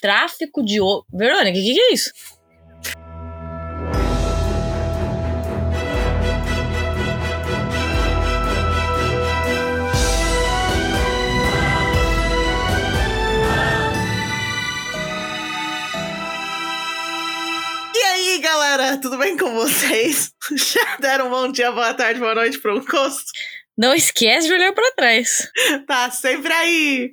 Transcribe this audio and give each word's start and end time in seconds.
Tráfico 0.00 0.64
de 0.64 0.80
ouro. 0.80 1.04
Verônica, 1.12 1.58
o 1.58 1.62
que, 1.62 1.74
que 1.74 1.80
é 1.80 1.92
isso? 1.92 2.12
Galera, 18.78 18.96
tudo 18.98 19.18
bem 19.18 19.36
com 19.36 19.52
vocês? 19.54 20.32
Já 20.54 20.96
deram 20.98 21.26
um 21.26 21.30
bom 21.30 21.52
dia, 21.52 21.70
boa 21.72 21.92
tarde, 21.92 22.20
boa 22.20 22.34
noite 22.34 22.58
pro 22.58 22.78
encosto? 22.78 23.30
Não 23.78 23.94
esquece 23.94 24.48
de 24.48 24.52
olhar 24.54 24.72
pra 24.72 24.90
trás. 24.96 25.28
Tá 25.86 26.10
sempre 26.10 26.52
aí! 26.52 27.12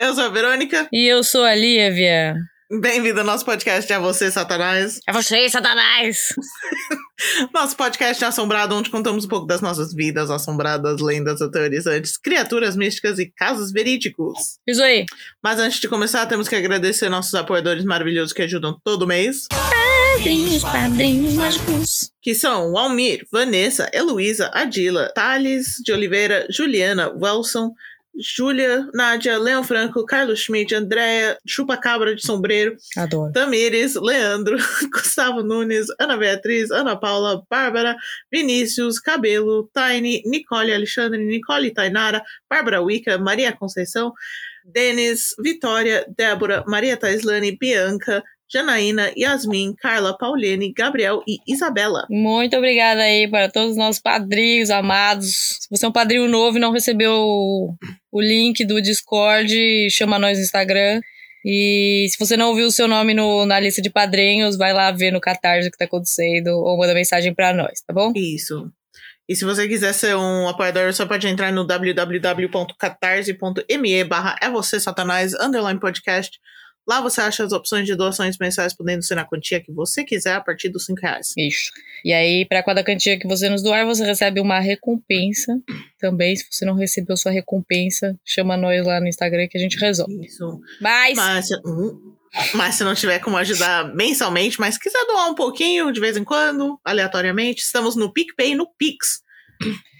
Eu 0.00 0.14
sou 0.14 0.24
a 0.24 0.28
Verônica, 0.28 0.88
E 0.92 1.04
eu 1.04 1.24
sou 1.24 1.42
a 1.44 1.52
Lívia. 1.52 2.36
bem-vindo 2.80 3.18
ao 3.20 3.26
nosso 3.26 3.44
podcast 3.44 3.92
É 3.92 3.98
Você, 3.98 4.30
Satanás. 4.30 5.00
É 5.08 5.12
você, 5.12 5.48
Satanás! 5.48 6.28
Nosso 7.52 7.74
podcast 7.76 8.22
é 8.22 8.26
assombrado, 8.26 8.76
onde 8.76 8.90
contamos 8.90 9.24
um 9.24 9.28
pouco 9.28 9.46
das 9.46 9.62
nossas 9.62 9.94
vidas 9.94 10.30
assombradas, 10.30 11.00
lendas 11.00 11.40
aterrorizantes, 11.40 12.18
criaturas 12.18 12.76
místicas 12.76 13.18
e 13.18 13.32
casos 13.34 13.72
verídicos. 13.72 14.36
Isso 14.68 14.82
aí. 14.82 15.06
Mas 15.42 15.58
antes 15.58 15.80
de 15.80 15.88
começar, 15.88 16.26
temos 16.26 16.46
que 16.46 16.54
agradecer 16.54 17.08
nossos 17.08 17.34
apoiadores 17.34 17.84
maravilhosos 17.86 18.34
que 18.34 18.42
ajudam 18.42 18.78
todo 18.84 19.06
mês, 19.06 19.46
Padrinhos, 20.16 20.62
padrinhos 20.62 21.34
mágicos. 21.34 22.10
que 22.22 22.34
são 22.34 22.74
Almir, 22.74 23.26
Vanessa, 23.30 23.90
Heloísa, 23.92 24.50
Adila, 24.54 25.12
Thales 25.14 25.76
de 25.84 25.92
Oliveira, 25.92 26.46
Juliana, 26.50 27.10
Welson, 27.10 27.74
Júlia, 28.18 28.88
Nádia, 28.94 29.38
Leão 29.38 29.62
Franco, 29.62 30.06
Carlos 30.06 30.40
Schmidt, 30.40 30.74
Andréia, 30.74 31.36
Chupa-Cabra 31.46 32.14
de 32.14 32.24
Sombreiro, 32.24 32.78
Adoro. 32.96 33.30
Tamires, 33.30 33.94
Leandro, 33.94 34.56
Gustavo 34.90 35.42
Nunes, 35.42 35.86
Ana 36.00 36.16
Beatriz, 36.16 36.70
Ana 36.70 36.96
Paula, 36.96 37.42
Bárbara, 37.50 37.94
Vinícius, 38.32 38.98
Cabelo, 38.98 39.68
Tiny, 39.74 40.22
Nicole 40.24 40.72
Alexandre, 40.72 41.22
Nicole 41.22 41.74
Tainara, 41.74 42.22
Bárbara 42.48 42.80
Wicca, 42.80 43.18
Maria 43.18 43.52
Conceição, 43.52 44.14
Denis, 44.64 45.34
Vitória, 45.38 46.06
Débora, 46.08 46.64
Maria 46.66 46.96
Taislane, 46.96 47.56
Bianca, 47.56 48.24
Janaína, 48.52 49.12
Yasmin, 49.16 49.74
Carla, 49.74 50.16
Pauline, 50.16 50.72
Gabriel 50.72 51.22
e 51.26 51.38
Isabela. 51.46 52.06
Muito 52.08 52.56
obrigada 52.56 53.02
aí 53.02 53.28
para 53.28 53.50
todos 53.50 53.72
os 53.72 53.76
nossos 53.76 54.00
padrinhos 54.00 54.70
amados. 54.70 55.58
Se 55.60 55.68
você 55.70 55.84
é 55.84 55.88
um 55.88 55.92
padrinho 55.92 56.28
novo 56.28 56.56
e 56.56 56.60
não 56.60 56.72
recebeu 56.72 57.12
o, 57.12 57.74
o 58.12 58.20
link 58.20 58.64
do 58.64 58.80
Discord, 58.80 59.90
chama 59.90 60.18
nós 60.18 60.38
no 60.38 60.44
Instagram. 60.44 61.00
E 61.44 62.06
se 62.10 62.18
você 62.18 62.36
não 62.36 62.48
ouviu 62.48 62.66
o 62.66 62.70
seu 62.72 62.88
nome 62.88 63.14
no- 63.14 63.46
na 63.46 63.60
lista 63.60 63.80
de 63.80 63.88
padrinhos, 63.90 64.56
vai 64.56 64.72
lá 64.72 64.90
ver 64.90 65.12
no 65.12 65.20
Catarse 65.20 65.68
o 65.68 65.70
que 65.70 65.78
tá 65.78 65.84
acontecendo 65.84 66.48
ou 66.48 66.76
manda 66.78 66.92
mensagem 66.94 67.32
para 67.34 67.52
nós, 67.52 67.80
tá 67.86 67.92
bom? 67.94 68.12
Isso. 68.16 68.68
E 69.28 69.34
se 69.36 69.44
você 69.44 69.66
quiser 69.68 69.92
ser 69.92 70.16
um 70.16 70.48
apoiador, 70.48 70.92
você 70.92 71.04
pode 71.04 71.26
entrar 71.26 71.52
no 71.52 71.64
www.catarse.me 71.64 74.04
barra 74.04 74.36
é 74.40 74.48
você 74.50 74.78
satanás 74.80 75.34
underline 75.34 75.78
podcast. 75.80 76.38
Lá 76.86 77.00
você 77.00 77.20
acha 77.20 77.44
as 77.44 77.52
opções 77.52 77.84
de 77.86 77.94
doações 77.94 78.38
mensais 78.38 78.72
podendo 78.74 79.02
ser 79.02 79.14
na 79.16 79.24
quantia 79.24 79.60
que 79.60 79.72
você 79.72 80.04
quiser 80.04 80.34
a 80.34 80.40
partir 80.40 80.68
dos 80.68 80.84
5 80.86 81.00
reais. 81.00 81.32
Isso. 81.36 81.70
E 82.04 82.12
aí, 82.12 82.44
para 82.46 82.62
cada 82.62 82.84
quantia 82.84 83.18
que 83.18 83.26
você 83.26 83.48
nos 83.48 83.62
doar, 83.62 83.84
você 83.84 84.04
recebe 84.04 84.40
uma 84.40 84.60
recompensa 84.60 85.60
também. 85.98 86.36
Se 86.36 86.46
você 86.50 86.64
não 86.64 86.74
recebeu 86.74 87.16
sua 87.16 87.32
recompensa, 87.32 88.18
chama 88.24 88.56
nós 88.56 88.84
lá 88.86 89.00
no 89.00 89.08
Instagram 89.08 89.48
que 89.48 89.58
a 89.58 89.60
gente 89.60 89.76
resolve. 89.78 90.24
Isso. 90.24 90.60
Mas, 90.80 91.16
Mas, 91.16 91.48
se- 91.48 91.56
hum, 91.66 92.14
mas 92.54 92.74
se 92.76 92.84
não 92.84 92.94
tiver 92.94 93.18
como 93.18 93.36
ajudar 93.36 93.92
mensalmente, 93.94 94.60
mas 94.60 94.78
quiser 94.78 95.04
doar 95.06 95.28
um 95.30 95.34
pouquinho 95.34 95.90
de 95.90 95.98
vez 96.00 96.16
em 96.16 96.22
quando, 96.24 96.78
aleatoriamente, 96.84 97.62
estamos 97.62 97.96
no 97.96 98.12
PicPay 98.12 98.52
e 98.52 98.54
no 98.54 98.68
Pix. 98.78 99.24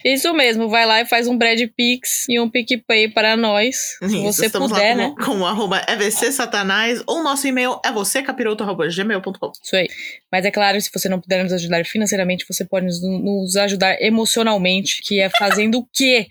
Isso 0.04 0.32
mesmo, 0.34 0.68
vai 0.68 0.86
lá 0.86 1.00
e 1.00 1.06
faz 1.06 1.26
um 1.26 1.36
Brad 1.36 1.60
Pix 1.76 2.26
e 2.28 2.38
um 2.38 2.48
PicPay 2.48 3.08
para 3.08 3.36
nós. 3.36 3.96
Se 3.98 4.06
Isso, 4.06 4.22
você 4.22 4.46
estamos 4.46 4.70
puder, 4.70 4.96
lá 4.96 5.08
né? 5.08 5.14
com, 5.18 5.24
com 5.24 5.40
o 5.40 5.46
arroba 5.46 5.84
EVC 5.88 6.30
Satanás 6.30 7.02
ou 7.06 7.24
nosso 7.24 7.46
e-mail 7.46 7.80
é 7.84 7.90
vocêcapiroto.gmail.com. 7.90 9.52
Isso 9.62 9.76
aí. 9.76 9.88
Mas 10.30 10.44
é 10.44 10.50
claro, 10.50 10.80
se 10.80 10.90
você 10.92 11.08
não 11.08 11.20
puder 11.20 11.42
nos 11.42 11.52
ajudar 11.52 11.84
financeiramente, 11.84 12.44
você 12.48 12.64
pode 12.64 12.86
nos, 12.86 13.02
nos 13.02 13.56
ajudar 13.56 14.00
emocionalmente, 14.00 15.02
que 15.02 15.20
é 15.20 15.28
fazendo 15.28 15.78
o 15.78 15.88
quê? 15.92 16.28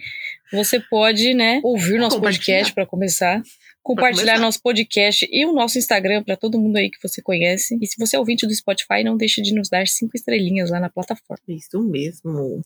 Você 0.53 0.80
pode, 0.80 1.34
né, 1.34 1.59
ouvir 1.64 2.00
nosso 2.00 2.22
podcast 2.22 2.74
para 2.74 2.85
começar. 2.85 3.41
Compartilhar 3.84 4.40
nosso 4.40 4.59
podcast 4.64 5.28
e 5.31 5.46
o 5.46 5.53
nosso 5.53 5.78
Instagram 5.78 6.24
para 6.24 6.35
todo 6.35 6.59
mundo 6.59 6.75
aí 6.78 6.90
que 6.90 6.97
você 7.08 7.22
conhece. 7.22 7.78
E 7.80 7.85
se 7.85 7.96
você 8.00 8.16
é 8.16 8.19
ouvinte 8.19 8.47
do 8.47 8.56
Spotify, 8.56 9.03
não 9.03 9.16
deixe 9.16 9.44
de 9.44 9.53
nos 9.53 9.69
dar 9.69 9.85
cinco 9.85 10.16
estrelinhas 10.16 10.72
lá 10.72 10.80
na 10.80 10.90
plataforma. 10.90 11.44
Isso 11.47 11.80
mesmo. 11.84 12.64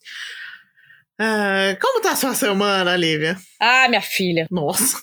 Ah, 1.19 1.75
como 1.81 2.01
tá 2.01 2.11
a 2.11 2.15
sua 2.15 2.33
semana, 2.33 2.95
Lívia? 2.95 3.37
Ah, 3.59 3.87
minha 3.89 4.01
filha, 4.01 4.47
Nossa, 4.49 5.01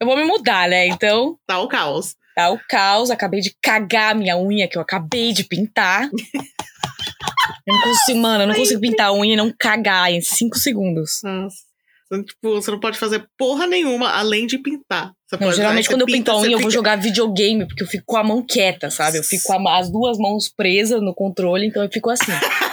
eu 0.00 0.06
vou 0.06 0.16
me 0.16 0.24
mudar, 0.24 0.68
né? 0.68 0.86
Então, 0.86 1.36
tá 1.46 1.58
o 1.58 1.68
caos. 1.68 2.14
tá 2.36 2.50
o 2.50 2.60
caos. 2.68 3.10
Acabei 3.10 3.40
de 3.40 3.54
cagar 3.62 4.12
a 4.12 4.14
minha 4.14 4.36
unha 4.38 4.68
que 4.68 4.76
eu 4.76 4.82
acabei 4.82 5.32
de 5.32 5.44
pintar. 5.44 6.08
Eu 7.66 7.74
não 7.74 7.82
consigo, 7.82 8.18
mano, 8.20 8.42
eu 8.44 8.46
não 8.48 8.54
consigo 8.54 8.80
pintar 8.80 9.08
a 9.08 9.12
unha 9.12 9.34
e 9.34 9.36
não 9.36 9.52
cagar 9.58 10.10
em 10.12 10.20
cinco 10.20 10.58
segundos. 10.58 11.20
Nossa. 11.24 11.56
Então, 12.06 12.24
Tipo, 12.24 12.54
você 12.54 12.70
não 12.70 12.80
pode 12.80 12.98
fazer 12.98 13.26
porra 13.36 13.66
nenhuma 13.66 14.10
além 14.10 14.46
de 14.46 14.56
pintar. 14.58 15.12
Não, 15.40 15.52
geralmente 15.52 15.88
quando 15.88 16.00
eu 16.02 16.06
pinta, 16.06 16.18
pinto 16.18 16.30
a 16.30 16.40
unha, 16.40 16.52
eu 16.52 16.58
vou 16.60 16.70
jogar 16.70 16.96
videogame, 16.96 17.66
porque 17.66 17.82
eu 17.82 17.86
fico 17.86 18.04
com 18.06 18.16
a 18.16 18.24
mão 18.24 18.42
quieta, 18.42 18.88
sabe? 18.90 19.18
Eu 19.18 19.22
fico 19.22 19.42
com 19.44 19.68
a- 19.68 19.78
as 19.78 19.90
duas 19.90 20.16
mãos 20.16 20.48
presas 20.48 21.02
no 21.02 21.14
controle, 21.14 21.66
então 21.66 21.82
eu 21.82 21.90
fico 21.90 22.08
assim. 22.10 22.32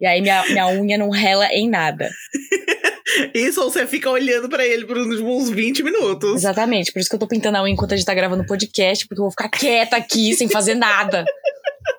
e 0.00 0.06
aí 0.06 0.20
minha, 0.20 0.44
minha 0.48 0.66
unha 0.68 0.98
não 0.98 1.10
rela 1.10 1.46
em 1.52 1.68
nada. 1.68 2.08
Isso, 3.34 3.62
ou 3.62 3.70
você 3.70 3.86
fica 3.86 4.10
olhando 4.10 4.48
pra 4.48 4.64
ele 4.66 4.84
por 4.86 4.96
uns, 4.98 5.18
uns 5.20 5.50
20 5.50 5.82
minutos. 5.82 6.36
Exatamente, 6.36 6.92
por 6.92 7.00
isso 7.00 7.08
que 7.08 7.16
eu 7.16 7.20
tô 7.20 7.26
pintando 7.26 7.56
a 7.56 7.62
unha 7.62 7.72
enquanto 7.72 7.94
a 7.94 7.96
gente 7.96 8.04
tá 8.06 8.14
gravando 8.14 8.42
o 8.42 8.46
podcast, 8.46 9.06
porque 9.06 9.20
eu 9.20 9.24
vou 9.24 9.30
ficar 9.30 9.48
quieta 9.48 9.96
aqui, 9.96 10.34
sem 10.34 10.48
fazer 10.48 10.74
nada. 10.74 11.24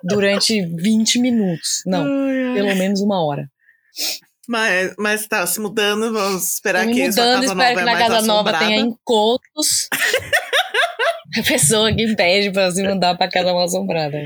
Durante 0.04 0.64
20 0.64 1.18
minutos. 1.18 1.82
Não, 1.84 2.04
Ai, 2.04 2.42
ai. 2.48 2.54
pelo 2.54 2.76
menos 2.76 3.00
uma 3.00 3.24
hora. 3.26 3.44
Mas, 4.48 4.94
mas 4.98 5.26
tá 5.26 5.46
se 5.46 5.60
mudando, 5.60 6.12
vamos 6.12 6.54
esperar 6.54 6.86
que 6.86 7.12
sua 7.12 7.24
mudando, 7.24 7.42
casa 7.42 7.52
espero 7.52 7.58
nova 7.58 7.74
que 7.74 7.80
é 7.80 7.84
na 7.84 7.92
mais 7.92 7.98
casa 8.08 8.26
nova 8.26 8.50
assombrada. 8.50 8.66
tenha 8.66 8.80
encontros. 8.80 9.88
a 11.38 11.42
pessoa 11.42 11.94
que 11.94 12.14
pede 12.16 12.50
pra 12.52 12.70
se 12.70 12.82
mudar 12.82 13.16
pra 13.16 13.28
casa 13.28 13.52
mal 13.52 13.64
assombrada. 13.64 14.18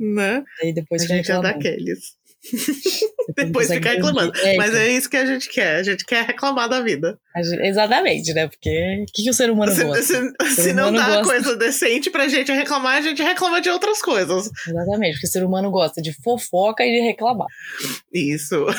Né? 0.00 0.42
Aí 0.62 0.74
depois 0.74 1.02
A 1.02 1.06
gente 1.06 1.30
é 1.30 1.40
daqueles. 1.40 2.15
não 3.36 3.44
Depois 3.46 3.66
consegue 3.68 3.82
fica 3.88 3.94
reclamando. 3.96 4.32
É, 4.40 4.56
Mas 4.56 4.74
é 4.74 4.88
isso 4.92 5.08
que 5.10 5.16
a 5.16 5.26
gente 5.26 5.48
quer. 5.48 5.76
A 5.76 5.82
gente 5.82 6.04
quer 6.04 6.24
reclamar 6.24 6.68
da 6.68 6.80
vida. 6.80 7.18
Gente- 7.36 7.66
Exatamente, 7.66 8.32
né? 8.32 8.46
Porque 8.48 8.70
o 9.02 9.12
que, 9.12 9.24
que 9.24 9.30
o 9.30 9.34
ser 9.34 9.50
humano 9.50 9.72
Se, 9.72 9.84
gosta? 9.84 10.02
se- 10.02 10.54
se 10.62 10.72
não 10.72 10.88
humano 10.88 10.96
dá 10.98 11.16
gosta. 11.18 11.24
coisa 11.24 11.56
decente 11.56 12.08
pra 12.10 12.28
gente 12.28 12.50
reclamar, 12.52 12.96
a 12.96 13.00
gente 13.02 13.22
reclama 13.22 13.60
de 13.60 13.68
outras 13.68 14.00
coisas. 14.00 14.50
Exatamente, 14.66 15.12
porque 15.14 15.26
o 15.26 15.30
ser 15.30 15.44
humano 15.44 15.70
gosta 15.70 16.00
de 16.00 16.12
fofoca 16.22 16.84
e 16.84 16.90
de 17.00 17.06
reclamar. 17.06 17.46
Isso. 18.12 18.66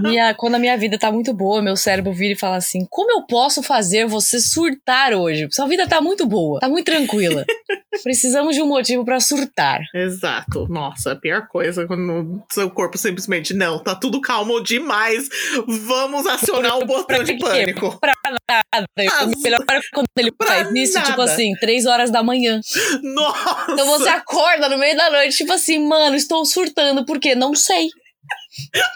Minha- 0.00 0.32
quando 0.34 0.54
a 0.54 0.58
minha 0.60 0.76
vida 0.76 0.96
tá 0.98 1.10
muito 1.10 1.32
boa, 1.34 1.60
meu 1.60 1.76
cérebro 1.76 2.12
vira 2.12 2.34
e 2.34 2.38
fala 2.38 2.56
assim: 2.56 2.86
como 2.88 3.10
eu 3.10 3.26
posso 3.26 3.62
fazer 3.62 4.06
você 4.06 4.40
surtar 4.40 5.12
hoje? 5.12 5.48
Sua 5.50 5.66
vida 5.66 5.86
tá 5.88 6.00
muito 6.00 6.24
boa, 6.26 6.60
tá 6.60 6.68
muito 6.68 6.84
tranquila. 6.86 7.44
Precisamos 8.02 8.54
de 8.54 8.62
um 8.62 8.66
motivo 8.66 9.04
pra 9.04 9.20
surtar. 9.20 9.80
Exato. 9.94 10.66
Nossa, 10.68 11.12
a 11.12 11.16
pior 11.16 11.46
coisa 11.48 11.86
quando 11.86 12.42
seu 12.62 12.70
corpo 12.70 12.96
simplesmente 12.96 13.52
não, 13.52 13.82
tá 13.82 13.94
tudo 13.94 14.20
calmo 14.20 14.60
demais. 14.62 15.28
Vamos 15.66 16.26
acionar 16.26 16.78
o 16.78 16.84
botão 16.84 17.24
de 17.24 17.36
pânico. 17.36 17.98
Pra 18.00 18.12
nada. 18.24 18.62
Ah, 18.72 19.24
O 19.24 19.42
melhor 19.42 19.64
é 19.68 19.80
quando 19.92 20.06
ele 20.16 20.30
pra 20.30 20.46
faz 20.46 20.70
isso, 20.74 20.94
nada. 20.94 21.06
tipo 21.08 21.20
assim, 21.22 21.54
três 21.60 21.86
horas 21.86 22.10
da 22.10 22.22
manhã. 22.22 22.60
Nossa! 23.02 23.72
Então 23.72 23.86
você 23.86 24.08
acorda 24.08 24.68
no 24.68 24.78
meio 24.78 24.96
da 24.96 25.10
noite, 25.10 25.36
tipo 25.36 25.52
assim, 25.52 25.78
mano, 25.84 26.14
estou 26.14 26.44
surtando, 26.44 27.04
por 27.04 27.18
quê? 27.18 27.34
Não 27.34 27.54
sei. 27.54 27.88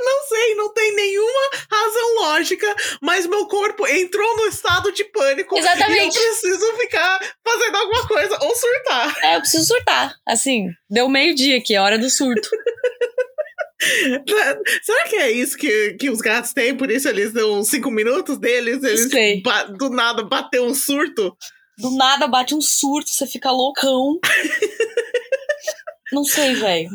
Não 0.01 0.29
sei, 0.29 0.55
não 0.55 0.73
tem 0.73 0.95
nenhuma 0.95 1.51
razão 1.71 2.15
lógica, 2.21 2.75
mas 3.03 3.27
meu 3.27 3.47
corpo 3.47 3.87
entrou 3.87 4.37
no 4.37 4.47
estado 4.47 4.93
de 4.93 5.03
pânico. 5.05 5.59
Exatamente. 5.59 6.17
E 6.17 6.21
eu 6.23 6.25
preciso 6.31 6.77
ficar 6.77 7.19
fazendo 7.45 7.77
alguma 7.77 8.07
coisa 8.07 8.39
ou 8.43 8.55
surtar. 8.55 9.17
É, 9.25 9.37
eu 9.37 9.41
preciso 9.41 9.67
surtar. 9.67 10.15
Assim, 10.27 10.69
deu 10.89 11.09
meio-dia 11.09 11.59
aqui, 11.59 11.75
é 11.75 11.81
hora 11.81 11.99
do 11.99 12.09
surto. 12.09 12.49
Será 14.83 15.05
que 15.09 15.17
é 15.17 15.31
isso 15.31 15.57
que, 15.57 15.95
que 15.95 16.09
os 16.11 16.21
gatos 16.21 16.53
têm? 16.53 16.75
Por 16.77 16.91
isso 16.91 17.09
eles 17.09 17.33
dão 17.33 17.63
cinco 17.63 17.91
minutos 17.91 18.39
deles? 18.39 18.83
Eles 18.83 19.11
sei. 19.11 19.43
do 19.79 19.91
nada 19.91 20.23
bateu 20.25 20.65
um 20.65 20.75
surto? 20.75 21.37
Do 21.79 21.91
nada 21.97 22.27
bate 22.27 22.55
um 22.55 22.61
surto, 22.61 23.11
você 23.11 23.27
fica 23.27 23.51
loucão. 23.51 24.19
Não 26.13 26.25
sei, 26.25 26.55
velho. 26.55 26.89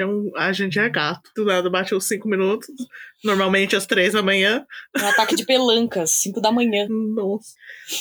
Um, 0.00 0.30
a 0.36 0.52
gente 0.52 0.78
é 0.78 0.88
gato. 0.88 1.28
Do 1.34 1.44
nada 1.44 1.68
bateu 1.68 2.00
cinco 2.00 2.28
minutos. 2.28 2.68
Normalmente 3.24 3.74
às 3.74 3.84
três 3.84 4.12
da 4.12 4.22
manhã. 4.22 4.64
Um 4.96 5.06
ataque 5.06 5.34
de 5.34 5.44
pelancas, 5.44 6.10
5 6.22 6.40
da 6.40 6.52
manhã. 6.52 6.86
Nossa. 6.88 7.48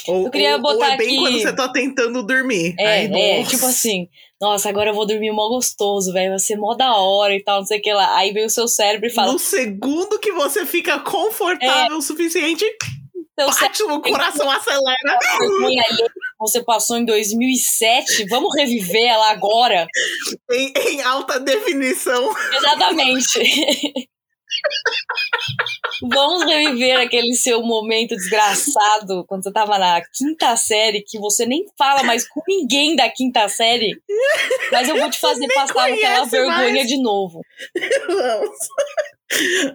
Ou, 0.08 0.26
Eu 0.26 0.30
queria 0.32 0.50
ou- 0.52 0.56
ou 0.58 0.62
botar 0.62 0.94
é 0.94 0.98
bem 0.98 1.08
aqui- 1.08 1.18
quando 1.18 1.42
você 1.42 1.56
tá 1.56 1.70
tentando 1.72 2.22
dormir. 2.22 2.76
É, 2.78 2.88
Aí, 3.00 3.12
é, 3.12 3.44
tipo 3.44 3.66
assim, 3.66 4.08
nossa, 4.39 4.69
agora 4.69 4.92
eu 4.92 4.94
vou 4.94 5.06
dormir 5.06 5.31
mó 5.31 5.48
gostoso, 5.50 6.13
velho, 6.13 6.30
vai 6.31 6.39
ser 6.39 6.56
mó 6.57 6.74
da 6.75 6.95
hora 6.95 7.36
e 7.36 7.44
tal, 7.44 7.60
não 7.60 7.66
sei 7.66 7.80
o 7.80 7.81
que 7.81 7.92
lá. 7.94 8.16
Aí 8.18 8.31
vem 8.31 8.45
o 8.45 8.50
seu 8.50 8.68
cérebro 8.68 9.07
e 9.07 9.12
fala, 9.13 9.34
No 9.34 9.39
segundo 9.39 10.19
que 10.19 10.31
você 10.31 10.66
fica 10.66 11.00
confortável 11.00 11.95
É. 11.95 11.98
o 11.98 12.01
suficiente, 12.01 12.63
cérebro 13.36 13.48
bate 13.48 13.84
o 13.84 14.01
coração 14.01 14.50
acelera. 14.50 15.19
você 16.39 16.63
passou 16.63 16.98
em 16.98 17.06
2007, 17.06 18.25
vamos 18.30 18.56
reviver 18.56 19.06
ela 19.06 19.30
agora? 19.31 19.86
Em, 20.51 20.74
em 20.90 21.01
alta 21.01 21.40
definição. 21.40 22.33
Exatamente. 22.56 24.07
Vamos 26.01 26.44
reviver 26.44 27.00
aquele 27.00 27.33
seu 27.33 27.62
momento 27.63 28.15
desgraçado 28.15 29.25
quando 29.27 29.44
você 29.44 29.51
tava 29.51 29.77
na 29.80 30.01
quinta 30.13 30.56
série, 30.56 31.01
que 31.01 31.18
você 31.18 31.45
nem 31.45 31.65
fala 31.77 32.04
mais 32.04 32.27
com 32.27 32.42
ninguém 32.48 32.95
da 32.95 33.09
quinta 33.09 33.48
série. 33.50 34.00
Mas 34.71 34.88
eu 34.88 34.98
vou 34.98 35.09
te 35.09 35.19
fazer 35.19 35.48
passar 35.54 35.92
aquela 35.92 36.25
vergonha 36.25 36.74
mais. 36.74 36.88
de 36.88 37.01
novo. 37.01 37.42
Vamos. 38.07 38.57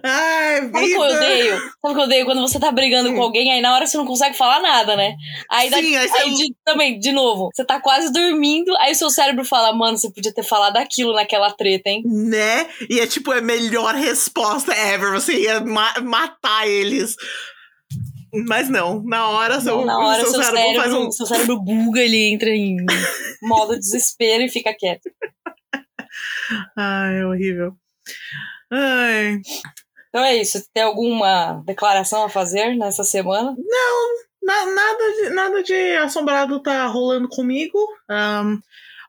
Ai, 0.03 0.61
Sabe 0.61 0.77
o 0.77 0.81
que 0.87 0.93
eu 0.93 0.99
odeio? 1.01 1.57
Sabe 1.57 1.69
o 1.83 1.93
que 1.93 1.99
eu 1.99 2.03
odeio? 2.03 2.25
Quando 2.25 2.41
você 2.41 2.59
tá 2.59 2.71
brigando 2.71 3.13
com 3.13 3.21
alguém, 3.21 3.51
aí 3.51 3.61
na 3.61 3.75
hora 3.75 3.85
você 3.85 3.97
não 3.97 4.05
consegue 4.05 4.35
falar 4.35 4.59
nada, 4.61 4.95
né? 4.95 5.15
Aí, 5.49 5.69
daqui, 5.69 5.85
Sim, 5.87 5.95
aí 5.97 6.07
você- 6.07 6.17
aí 6.17 6.33
de- 6.33 6.55
também, 6.65 6.99
de 6.99 7.11
novo, 7.11 7.49
você 7.53 7.63
tá 7.63 7.79
quase 7.79 8.11
dormindo, 8.11 8.75
aí 8.77 8.91
o 8.93 8.95
seu 8.95 9.09
cérebro 9.11 9.45
fala, 9.45 9.71
mano, 9.73 9.97
você 9.97 10.11
podia 10.11 10.33
ter 10.33 10.43
falado 10.43 10.77
aquilo 10.77 11.13
naquela 11.13 11.51
treta, 11.51 11.89
hein? 11.89 12.01
Né? 12.05 12.67
E 12.89 12.99
é 12.99 13.05
tipo 13.05 13.31
a 13.31 13.41
melhor 13.41 13.93
resposta 13.93 14.73
ever. 14.75 15.11
Você 15.11 15.33
ia 15.39 15.59
ma- 15.59 15.99
matar 16.01 16.67
eles. 16.67 17.15
Mas 18.47 18.67
não, 18.67 19.03
na 19.03 19.29
hora, 19.29 19.61
seu, 19.61 19.77
Não, 19.77 19.85
na 19.85 19.99
hora 19.99 20.23
seu, 20.23 20.31
seu 20.31 20.41
cérebro, 20.41 20.57
cérebro, 20.59 20.81
faz 20.81 20.93
um. 20.95 21.11
seu 21.11 21.25
cérebro 21.27 21.61
buga, 21.61 22.01
ele 22.01 22.33
entra 22.33 22.49
em 22.49 22.77
modo 23.43 23.77
desespero 23.77 24.41
e 24.43 24.49
fica 24.49 24.73
quieto. 24.73 25.11
Ai, 26.75 27.19
é 27.19 27.25
horrível. 27.27 27.73
Ai. 28.73 29.41
Então 30.09 30.23
é 30.23 30.35
isso. 30.35 30.63
Tem 30.73 30.83
alguma 30.83 31.61
declaração 31.65 32.23
a 32.23 32.29
fazer 32.29 32.75
nessa 32.75 33.03
semana? 33.03 33.55
Na- 34.41 34.65
nada, 34.65 35.11
de, 35.13 35.29
nada 35.29 35.63
de 35.63 35.95
assombrado 35.97 36.61
tá 36.61 36.85
rolando 36.87 37.29
comigo. 37.29 37.77
Ahn, 38.09 38.57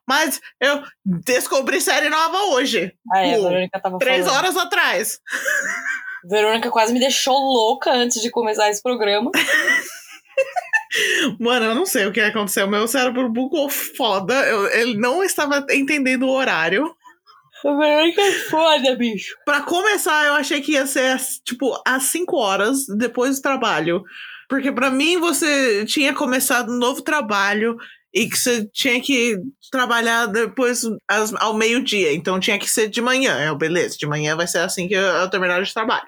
mas 0.07 0.39
eu 0.61 0.81
descobri 1.03 1.81
série 1.81 2.09
nova 2.09 2.37
hoje. 2.53 2.93
Ah, 3.11 3.25
é, 3.25 3.35
a 3.35 3.39
Verônica 3.39 3.79
tava 3.81 3.97
Três 3.99 4.25
falando. 4.25 4.37
horas 4.37 4.57
atrás. 4.57 5.19
Verônica 6.29 6.71
quase 6.71 6.93
me 6.93 6.99
deixou 6.99 7.37
louca 7.37 7.91
antes 7.91 8.21
de 8.21 8.31
começar 8.31 8.69
esse 8.69 8.81
programa. 8.81 9.29
Mano, 11.39 11.65
eu 11.65 11.75
não 11.75 11.85
sei 11.85 12.05
o 12.05 12.11
que 12.11 12.21
aconteceu. 12.21 12.67
Meu 12.67 12.87
cérebro 12.87 13.29
bugou 13.29 13.69
foda. 13.69 14.33
Eu, 14.45 14.67
ele 14.71 14.97
não 14.97 15.23
estava 15.23 15.65
entendendo 15.71 16.23
o 16.23 16.31
horário. 16.31 16.94
Verônica 17.73 18.21
é 18.21 18.31
foda, 18.31 18.95
bicho. 18.95 19.35
Pra 19.45 19.61
começar, 19.61 20.25
eu 20.25 20.33
achei 20.33 20.61
que 20.61 20.73
ia 20.73 20.85
ser, 20.85 21.17
tipo, 21.43 21.81
às 21.85 22.03
5 22.03 22.37
horas 22.37 22.85
depois 22.97 23.37
do 23.37 23.41
trabalho. 23.41 24.03
Porque 24.47 24.71
pra 24.71 24.91
mim 24.91 25.19
você 25.19 25.85
tinha 25.85 26.13
começado 26.13 26.71
um 26.71 26.77
novo 26.77 27.01
trabalho 27.01 27.75
e 28.13 28.29
que 28.29 28.37
você 28.37 28.65
tinha 28.71 29.01
que 29.01 29.37
trabalhar 29.71 30.27
depois 30.27 30.83
ao 31.39 31.53
meio-dia. 31.53 32.13
Então 32.13 32.39
tinha 32.39 32.59
que 32.59 32.69
ser 32.69 32.87
de 32.87 33.01
manhã. 33.01 33.43
Eu, 33.43 33.57
beleza, 33.57 33.97
de 33.97 34.05
manhã 34.05 34.35
vai 34.35 34.47
ser 34.47 34.59
assim 34.59 34.87
que 34.87 34.93
eu, 34.93 35.01
eu 35.01 35.29
terminar 35.29 35.61
de 35.61 35.73
trabalho. 35.73 36.07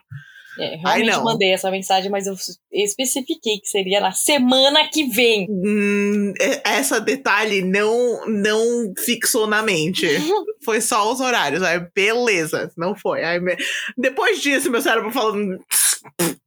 É, 0.60 0.76
realmente 0.78 1.08
não. 1.12 1.24
mandei 1.24 1.52
essa 1.54 1.70
mensagem, 1.70 2.10
mas 2.10 2.26
eu 2.28 2.36
especifiquei 2.72 3.60
que 3.60 3.68
seria 3.68 4.00
na 4.00 4.12
semana 4.12 4.88
que 4.88 5.06
vem. 5.06 5.48
Hum, 5.50 6.34
essa 6.64 7.00
detalhe 7.00 7.62
não, 7.62 8.26
não 8.28 8.94
fixou 8.98 9.46
na 9.48 9.62
mente. 9.62 10.08
Foi 10.66 10.82
só 10.82 11.12
os 11.12 11.20
horários. 11.22 11.62
Aí, 11.64 11.80
beleza, 11.96 12.72
não 12.76 12.94
foi. 12.96 13.24
Aí, 13.24 13.40
me- 13.40 13.56
Depois 13.98 14.42
disso, 14.42 14.70
meu 14.70 14.82
cérebro 14.82 15.12
falando. 15.12 15.58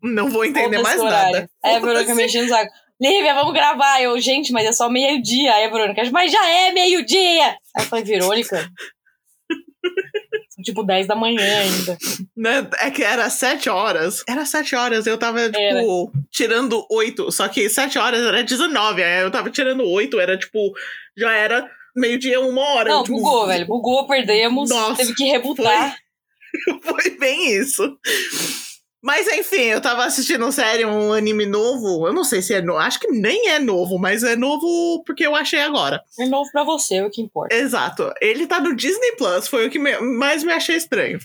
Não 0.02 0.28
vou 0.28 0.44
entender 0.44 0.76
Foda-se 0.76 0.82
mais 0.98 1.02
nada. 1.02 1.50
Aí 1.64 1.76
a 1.76 1.78
Verônica 1.78 2.00
Foda-se. 2.00 2.14
me 2.16 2.24
enchendo 2.26 2.46
o 2.46 2.48
saco. 2.48 2.70
Lívia, 3.00 3.32
vamos 3.34 3.54
gravar. 3.54 4.02
Eu, 4.02 4.20
gente, 4.20 4.52
mas 4.52 4.66
é 4.66 4.72
só 4.72 4.90
meio-dia. 4.90 5.54
Aí 5.54 5.64
a 5.64 5.70
Verônica, 5.70 6.02
mas 6.12 6.30
já 6.30 6.50
é 6.50 6.70
meio-dia. 6.72 7.46
Aí 7.76 7.84
eu 7.84 7.84
falei, 7.84 8.04
Verônica. 8.04 8.68
Tipo 10.62 10.82
10 10.82 11.06
da 11.06 11.14
manhã 11.14 11.60
ainda. 11.60 11.98
Né? 12.36 12.66
É 12.80 12.90
que 12.90 13.02
era 13.02 13.28
sete 13.30 13.68
horas. 13.68 14.22
Era 14.28 14.44
sete 14.44 14.74
horas, 14.74 15.06
eu 15.06 15.18
tava, 15.18 15.46
tipo, 15.46 15.58
Era. 15.58 15.82
tirando 16.30 16.86
oito. 16.90 17.30
Só 17.32 17.48
que 17.48 17.68
sete 17.68 17.98
horas 17.98 18.22
era 18.22 18.42
19. 18.42 19.02
Aí 19.02 19.22
eu 19.22 19.30
tava 19.30 19.50
tirando 19.50 19.84
oito, 19.84 20.18
era 20.20 20.36
tipo. 20.36 20.72
Já 21.16 21.32
era 21.32 21.68
meio-dia, 21.96 22.40
uma 22.40 22.62
hora. 22.62 22.90
Não, 22.90 23.02
tipo, 23.02 23.16
bugou, 23.16 23.46
velho. 23.46 23.66
Bugou, 23.66 24.06
perdemos. 24.06 24.70
Nossa, 24.70 24.96
teve 24.96 25.14
que 25.14 25.24
rebutar. 25.24 25.96
Foi 26.82 27.10
bem 27.18 27.56
isso. 27.60 27.96
Mas 29.02 29.26
enfim, 29.28 29.62
eu 29.62 29.80
tava 29.80 30.04
assistindo 30.04 30.50
série, 30.52 30.84
um 30.84 31.12
anime 31.12 31.46
novo. 31.46 32.06
Eu 32.06 32.12
não 32.12 32.22
sei 32.24 32.42
se 32.42 32.52
é 32.52 32.60
novo. 32.60 32.78
Acho 32.80 33.00
que 33.00 33.08
nem 33.08 33.48
é 33.48 33.58
novo, 33.58 33.98
mas 33.98 34.22
é 34.22 34.36
novo 34.36 35.02
porque 35.06 35.26
eu 35.26 35.34
achei 35.34 35.60
agora. 35.60 36.02
É 36.18 36.26
novo 36.26 36.50
pra 36.52 36.64
você, 36.64 36.96
é 36.96 37.04
o 37.06 37.10
que 37.10 37.22
importa. 37.22 37.54
Exato. 37.54 38.12
Ele 38.20 38.46
tá 38.46 38.60
no 38.60 38.76
Disney 38.76 39.12
Plus, 39.16 39.48
foi 39.48 39.66
o 39.66 39.70
que 39.70 39.78
me- 39.78 39.98
mais 40.00 40.44
me 40.44 40.52
achei 40.52 40.76
estranho. 40.76 41.18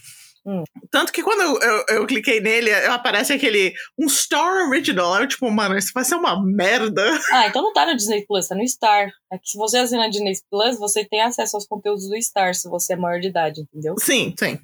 Hum. 0.46 0.64
Tanto 0.92 1.12
que 1.12 1.24
quando 1.24 1.42
eu, 1.42 1.60
eu, 1.60 1.86
eu 1.98 2.08
cliquei 2.08 2.40
nele, 2.40 2.72
aparece 2.72 3.34
aquele. 3.34 3.74
Um 3.98 4.08
Star 4.08 4.70
Original. 4.70 5.20
Eu, 5.20 5.28
tipo, 5.28 5.50
mano, 5.50 5.76
isso 5.76 5.92
vai 5.94 6.04
ser 6.04 6.16
uma 6.16 6.44
merda. 6.44 7.04
Ah, 7.36 7.48
então 7.48 7.62
não 7.62 7.74
tá 7.74 7.86
no 7.86 7.96
Disney 7.96 8.26
Plus, 8.26 8.48
tá 8.48 8.56
no 8.56 8.66
Star. 8.68 9.10
É 9.32 9.38
que 9.38 9.50
se 9.50 9.58
você 9.58 9.78
assinar 9.78 10.10
Disney 10.10 10.34
Plus, 10.50 10.78
você 10.78 11.04
tem 11.04 11.22
acesso 11.22 11.58
aos 11.58 11.68
conteúdos 11.68 12.08
do 12.08 12.22
Star, 12.22 12.54
se 12.54 12.70
você 12.70 12.94
é 12.94 12.96
maior 12.96 13.20
de 13.20 13.28
idade, 13.28 13.62
entendeu? 13.62 13.96
Sim, 13.98 14.34
sim. 14.38 14.60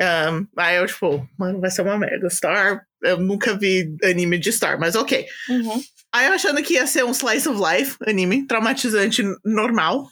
Um, 0.00 0.46
aí 0.56 0.76
eu, 0.76 0.86
tipo, 0.86 1.28
mano, 1.36 1.60
vai 1.60 1.70
ser 1.70 1.82
uma 1.82 1.98
merda. 1.98 2.30
Star. 2.30 2.86
Eu 3.02 3.18
nunca 3.18 3.56
vi 3.56 3.94
anime 4.02 4.38
de 4.38 4.52
Star, 4.52 4.78
mas 4.78 4.94
ok. 4.94 5.26
Uhum. 5.48 5.82
Aí 6.12 6.26
eu 6.26 6.32
achando 6.32 6.62
que 6.62 6.74
ia 6.74 6.86
ser 6.86 7.04
um 7.04 7.12
slice 7.12 7.48
of 7.48 7.60
life 7.60 7.96
anime, 8.06 8.46
traumatizante 8.46 9.22
normal. 9.44 10.08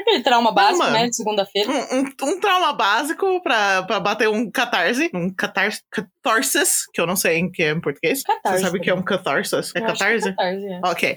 Aquele 0.00 0.22
trauma 0.22 0.52
básico, 0.52 0.84
né, 0.90 1.08
de 1.08 1.16
segunda-feira. 1.16 1.70
Um, 1.70 1.98
um- 2.00 2.12
um 2.30 2.40
trauma 2.40 2.72
básico 2.72 3.42
pra, 3.42 3.82
pra 3.84 4.00
bater 4.00 4.28
um 4.28 4.50
catarse. 4.50 5.10
Um 5.14 5.32
catar 5.34 5.70
catharsis, 5.90 6.86
que 6.92 7.00
eu 7.00 7.06
não 7.06 7.16
sei 7.16 7.38
em 7.38 7.50
que 7.50 7.62
é 7.62 7.70
em 7.70 7.80
português. 7.80 8.22
Catarse 8.22 8.58
Você 8.58 8.64
sabe 8.64 8.78
o 8.78 8.80
que 8.82 8.90
é 8.90 8.94
um 8.94 9.02
catharsis? 9.02 9.52
É 9.74 9.80
Eu 9.80 9.84
acho 9.86 9.92
que 9.94 9.98
catarse? 10.04 10.30
catarse, 10.30 10.66
é. 10.66 10.80
Ok. 10.84 11.16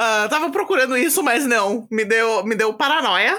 Ah, 0.00 0.28
tava 0.30 0.50
procurando 0.50 0.96
isso, 0.96 1.22
mas 1.24 1.44
não. 1.44 1.86
Me 1.90 2.04
deu, 2.04 2.44
me 2.44 2.54
deu 2.54 2.72
paranoia. 2.74 3.36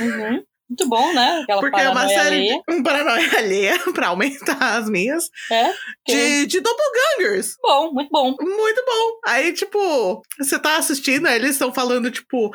Uhum. 0.00 0.42
Muito 0.70 0.88
bom, 0.88 1.12
né? 1.12 1.40
Aquela 1.42 1.60
porque 1.60 1.80
é 1.80 1.88
uma 1.88 2.06
série 2.06 2.36
alheia. 2.36 2.62
de 2.68 2.74
um 2.76 2.82
paranoia 2.82 3.28
alheia 3.38 3.78
pra 3.92 4.06
aumentar 4.08 4.76
as 4.78 4.88
minhas. 4.88 5.24
É, 5.50 5.72
que- 6.06 6.12
De, 6.14 6.46
de 6.46 6.60
doppelgangers. 6.60 7.56
bom, 7.60 7.92
muito 7.92 8.08
bom. 8.10 8.36
Muito 8.40 8.84
bom. 8.86 9.18
Aí, 9.26 9.52
tipo, 9.52 10.22
você 10.38 10.58
tá 10.60 10.76
assistindo, 10.76 11.26
aí 11.26 11.34
eles 11.36 11.50
estão 11.52 11.72
falando, 11.74 12.08
tipo, 12.10 12.52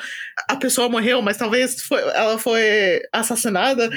a 0.50 0.56
pessoa 0.56 0.88
morreu, 0.88 1.22
mas 1.22 1.36
talvez 1.36 1.82
foi- 1.82 2.02
ela 2.02 2.38
foi 2.40 3.02
assassinada. 3.12 3.90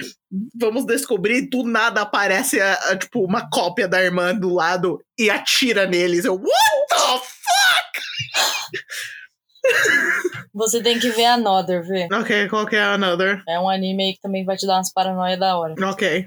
Vamos 0.60 0.84
descobrir, 0.84 1.48
do 1.48 1.62
nada 1.62 2.02
aparece, 2.02 2.60
a- 2.60 2.74
a, 2.90 2.96
tipo, 2.96 3.24
uma 3.24 3.48
cópia 3.48 3.86
da 3.86 4.02
irmã 4.02 4.34
do 4.34 4.52
lado 4.52 4.98
e 5.16 5.30
atira 5.30 5.86
neles. 5.86 6.24
Eu, 6.24 6.34
what 6.34 6.88
the 6.90 6.96
fuck? 6.96 8.82
Você 10.54 10.82
tem 10.82 10.98
que 10.98 11.10
ver 11.10 11.26
Another, 11.26 11.86
vê. 11.86 12.08
Ok, 12.12 12.48
qual 12.48 12.66
que 12.66 12.76
é 12.76 12.82
another? 12.82 13.42
É 13.48 13.58
um 13.60 13.68
anime 13.68 14.04
aí 14.04 14.12
que 14.14 14.20
também 14.20 14.44
vai 14.44 14.56
te 14.56 14.66
dar 14.66 14.76
umas 14.76 14.92
paranoia 14.92 15.36
da 15.36 15.56
hora. 15.56 15.74
Ok. 15.80 16.26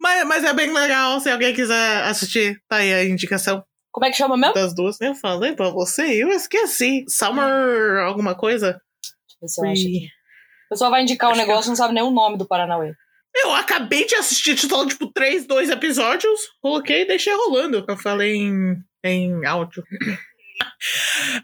Mas, 0.00 0.26
mas 0.26 0.44
é 0.44 0.52
bem 0.54 0.72
legal, 0.72 1.20
se 1.20 1.30
alguém 1.30 1.54
quiser 1.54 2.04
assistir, 2.04 2.58
tá 2.68 2.76
aí 2.76 2.92
a 2.92 3.04
indicação 3.04 3.62
Como 3.92 4.06
é 4.06 4.10
que 4.10 4.16
chama 4.16 4.36
mesmo? 4.36 4.54
das 4.54 4.74
duas. 4.74 5.00
Eu 5.00 5.14
falei 5.14 5.52
pra 5.54 5.68
você, 5.70 6.02
eu 6.22 6.28
esqueci. 6.28 7.04
Summer 7.08 7.98
alguma 8.06 8.34
coisa? 8.34 8.72
Deixa 8.72 9.36
eu 9.36 9.40
ver 9.40 9.48
se 9.48 9.60
eu 9.60 9.70
acho 9.70 9.82
aqui. 9.82 10.06
O 10.66 10.68
pessoal 10.70 10.90
vai 10.90 11.02
indicar 11.02 11.28
um 11.28 11.32
Acho 11.32 11.40
que 11.42 11.46
negócio 11.48 11.68
e 11.68 11.70
não 11.70 11.76
sabe 11.76 11.94
nem 11.94 12.02
o 12.02 12.10
nome 12.10 12.38
do 12.38 12.46
Paranauê. 12.46 12.92
Eu 13.34 13.52
acabei 13.52 14.06
de 14.06 14.14
assistir, 14.14 14.56
só, 14.58 14.86
tipo, 14.86 15.10
três, 15.12 15.46
dois 15.46 15.68
episódios, 15.70 16.40
coloquei 16.62 17.02
e 17.02 17.06
deixei 17.06 17.34
rolando. 17.34 17.84
Eu 17.86 17.96
falei 17.96 18.36
em, 18.36 18.76
em 19.04 19.44
áudio. 19.46 19.82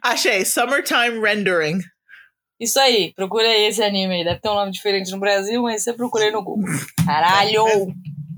Achei, 0.02 0.44
Summertime 0.44 1.20
Rendering. 1.20 1.80
Isso 2.58 2.80
aí, 2.80 3.12
procura 3.14 3.46
esse 3.46 3.82
anime 3.82 4.14
aí. 4.14 4.24
Deve 4.24 4.40
ter 4.40 4.48
um 4.48 4.54
nome 4.54 4.72
diferente 4.72 5.10
no 5.10 5.20
Brasil, 5.20 5.62
mas 5.62 5.82
você 5.82 5.92
procura 5.92 6.24
aí 6.24 6.30
no 6.30 6.42
Google. 6.42 6.64
Caralho! 7.04 7.64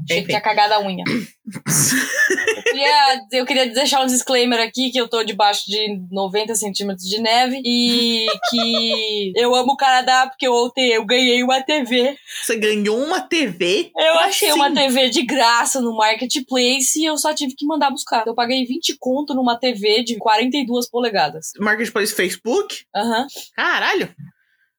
Achei 0.09 0.23
que 0.23 0.29
tinha 0.29 0.41
cagado 0.41 0.75
a 0.75 0.81
unha. 0.81 1.05
eu, 2.57 2.63
queria, 2.63 3.27
eu 3.33 3.47
queria 3.47 3.67
deixar 3.67 4.03
um 4.03 4.07
disclaimer 4.07 4.61
aqui 4.61 4.91
que 4.91 5.01
eu 5.01 5.09
tô 5.09 5.23
debaixo 5.23 5.65
de 5.67 6.01
90 6.11 6.55
centímetros 6.55 7.09
de 7.09 7.21
neve 7.21 7.61
e 7.65 8.27
que 8.51 9.33
eu 9.37 9.55
amo 9.55 9.73
o 9.73 9.77
Canadá 9.77 10.27
porque 10.27 10.49
ontem 10.49 10.89
eu 10.89 11.05
ganhei 11.05 11.43
uma 11.43 11.63
TV. 11.63 12.17
Você 12.43 12.57
ganhou 12.57 12.99
uma 12.99 13.21
TV? 13.21 13.91
Eu 13.97 14.19
achei 14.21 14.51
assim? 14.51 14.59
uma 14.59 14.73
TV 14.73 15.11
de 15.11 15.23
graça 15.23 15.81
no 15.81 15.97
Marketplace 15.97 16.99
e 16.99 17.05
eu 17.05 17.17
só 17.17 17.35
tive 17.35 17.55
que 17.55 17.67
mandar 17.67 17.91
buscar. 17.91 18.27
Eu 18.27 18.35
paguei 18.35 18.65
20 18.65 18.97
conto 18.99 19.35
numa 19.35 19.59
TV 19.59 20.03
de 20.03 20.17
42 20.17 20.89
polegadas. 20.89 21.53
Marketplace 21.59 22.15
Facebook? 22.15 22.85
Aham. 22.95 23.27
Caralho. 23.55 24.09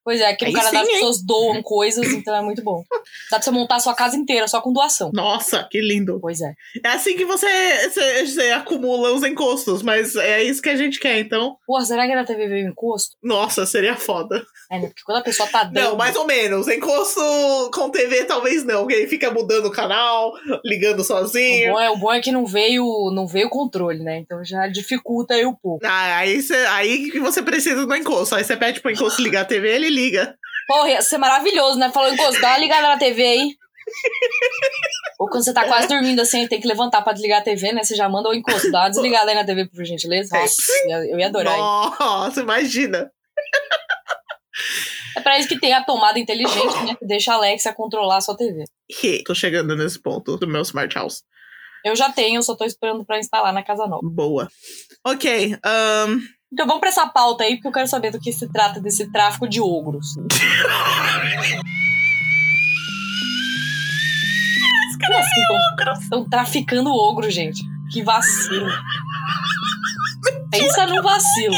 Pois 0.04 0.22
é, 0.22 0.28
aqui 0.30 0.46
no 0.46 0.50
Aí 0.50 0.56
Canadá 0.56 0.72
sim, 0.72 0.78
as 0.84 0.88
hein? 0.88 0.94
pessoas 0.96 1.24
doam 1.26 1.62
coisas, 1.64 2.08
então 2.14 2.36
é 2.36 2.42
muito 2.42 2.64
bom. 2.64 2.84
Dá 3.30 3.38
pra 3.38 3.42
você 3.42 3.52
montar 3.52 3.76
a 3.76 3.80
sua 3.80 3.94
casa 3.94 4.16
inteira 4.16 4.48
só 4.48 4.62
com 4.62 4.74
doação. 4.74 5.12
Nossa, 5.14 5.68
que 5.70 5.80
lindo. 5.82 6.20
Pois 6.22 6.42
é. 6.42 6.54
É 6.84 6.90
assim 6.90 7.16
que 7.16 7.26
você, 7.26 7.48
você, 7.90 8.26
você 8.26 8.52
acumula 8.52 9.12
os 9.14 9.24
encostos, 9.24 9.82
mas 9.84 10.16
é 10.16 10.44
isso 10.44 10.62
que 10.62 10.70
a 10.70 10.76
gente 10.76 11.00
quer, 11.00 11.20
então. 11.20 11.58
Pô, 11.68 11.80
será 11.82 12.08
que 12.08 12.16
na 12.16 12.26
TV 12.26 12.48
veio 12.48 12.68
encosto? 12.70 13.16
Nossa, 13.24 13.66
seria 13.66 13.96
foda. 13.96 14.44
É, 14.72 14.80
né? 14.80 14.88
Porque 14.88 15.02
quando 15.04 15.18
a 15.18 15.24
pessoa 15.24 15.48
tá 15.50 15.64
dando. 15.64 15.84
Não, 15.84 15.96
mais 15.96 16.16
ou 16.16 16.26
menos. 16.26 16.68
Encosto 16.68 17.22
com 17.74 17.90
TV 17.90 18.26
talvez 18.26 18.64
não, 18.64 18.88
que 18.88 18.94
aí 18.94 19.08
fica 19.08 19.32
mudando 19.32 19.66
o 19.66 19.72
canal, 19.72 20.34
ligando 20.64 21.00
O 21.00 21.04
sozinho. 21.04 21.74
bom, 21.74 21.80
é, 21.80 21.90
o 21.90 21.98
bom 21.98 22.14
é 22.14 22.22
que 22.22 22.32
não 22.32 22.46
veio 22.46 23.12
não 23.14 23.28
veio 23.28 23.50
controle, 23.50 24.04
né? 24.04 24.20
Então 24.20 24.44
já 24.44 24.68
dificulta 24.68 25.34
aí 25.34 25.46
um 25.46 25.56
pouco. 25.56 25.86
Ah, 25.86 26.18
aí, 26.18 26.42
você, 26.42 26.56
aí 26.70 27.10
que 27.12 27.20
você 27.20 27.42
precisa 27.42 27.86
do 27.86 27.96
encosto. 27.96 28.36
Aí 28.36 28.44
você 28.44 28.56
pede 28.56 28.80
pro 28.80 28.92
encosto 28.92 29.22
ligar 29.22 29.42
a 29.42 29.46
TV, 29.46 29.70
ele 29.70 29.89
liga. 29.90 30.36
Porra, 30.68 30.90
ia 30.90 31.02
ser 31.02 31.18
maravilhoso, 31.18 31.80
né? 31.80 31.92
Falou 31.92 32.14
encosto, 32.14 32.40
dá 32.42 32.50
uma 32.50 32.58
ligada 32.58 32.88
na 32.90 32.98
TV 32.98 33.24
aí. 33.24 33.56
Ou 35.20 35.28
quando 35.28 35.44
você 35.44 35.54
tá 35.54 35.66
quase 35.66 35.88
dormindo 35.88 36.22
assim, 36.22 36.48
tem 36.48 36.62
que 36.62 36.68
levantar 36.68 37.02
pra 37.02 37.14
desligar 37.14 37.40
a 37.40 37.44
TV, 37.44 37.72
né? 37.72 37.84
Você 37.84 37.96
já 37.96 38.08
manda 38.08 38.30
o 38.30 38.34
encosto, 38.34 38.72
dá 38.72 38.82
uma 38.82 38.90
desligada 38.90 39.32
aí 39.32 39.36
na 39.36 39.44
TV, 39.44 39.68
por 39.68 39.84
gentileza. 39.84 40.38
Nossa, 40.38 40.62
eu 40.88 41.20
ia 41.20 41.28
adorar. 41.28 41.58
Nossa, 41.58 42.42
imagina. 42.42 43.12
É 45.18 45.22
pra 45.22 45.40
isso 45.40 45.50
que 45.50 45.60
tem 45.60 45.74
a 45.74 45.84
tomada 45.84 46.20
inteligente, 46.20 46.86
né? 46.86 46.96
Que 46.96 47.06
deixa 47.06 47.34
a 47.34 47.36
Alexa 47.36 47.74
controlar 47.74 48.18
a 48.18 48.22
sua 48.22 48.38
TV. 48.38 48.64
Tô 49.26 49.34
chegando 49.34 49.76
nesse 49.76 50.00
ponto 50.00 50.38
do 50.38 50.48
meu 50.48 50.62
smart 50.62 50.94
house. 50.96 51.24
Eu 51.84 51.96
já 51.96 52.12
tenho, 52.12 52.44
só 52.44 52.56
tô 52.56 52.66
esperando 52.66 53.06
pra 53.06 53.18
instalar 53.20 53.54
na 53.54 53.64
casa 53.64 53.88
nova. 53.88 54.02
Boa. 54.04 54.50
Ok. 55.06 55.58
ahn, 55.64 56.20
Então 56.52 56.66
vamos 56.66 56.80
pra 56.80 56.90
essa 56.90 57.08
pauta 57.08 57.44
aí, 57.44 57.56
porque 57.56 57.68
eu 57.68 57.72
quero 57.72 57.88
saber 57.88 58.12
do 58.12 58.20
que 58.20 58.32
se 58.34 58.48
trata 58.52 58.80
desse 58.80 59.12
tráfico 59.12 59.48
de 59.48 59.62
ogros. 59.62 60.16
Como 65.06 65.18
assim? 65.18 65.42
Estão 66.02 66.30
traficando 66.30 66.92
ogro, 66.92 67.30
gente. 67.32 67.64
Que 67.92 68.04
vacilo. 68.04 68.68
Pensa 70.52 70.86
no 70.88 71.02
vacilo. 71.02 71.56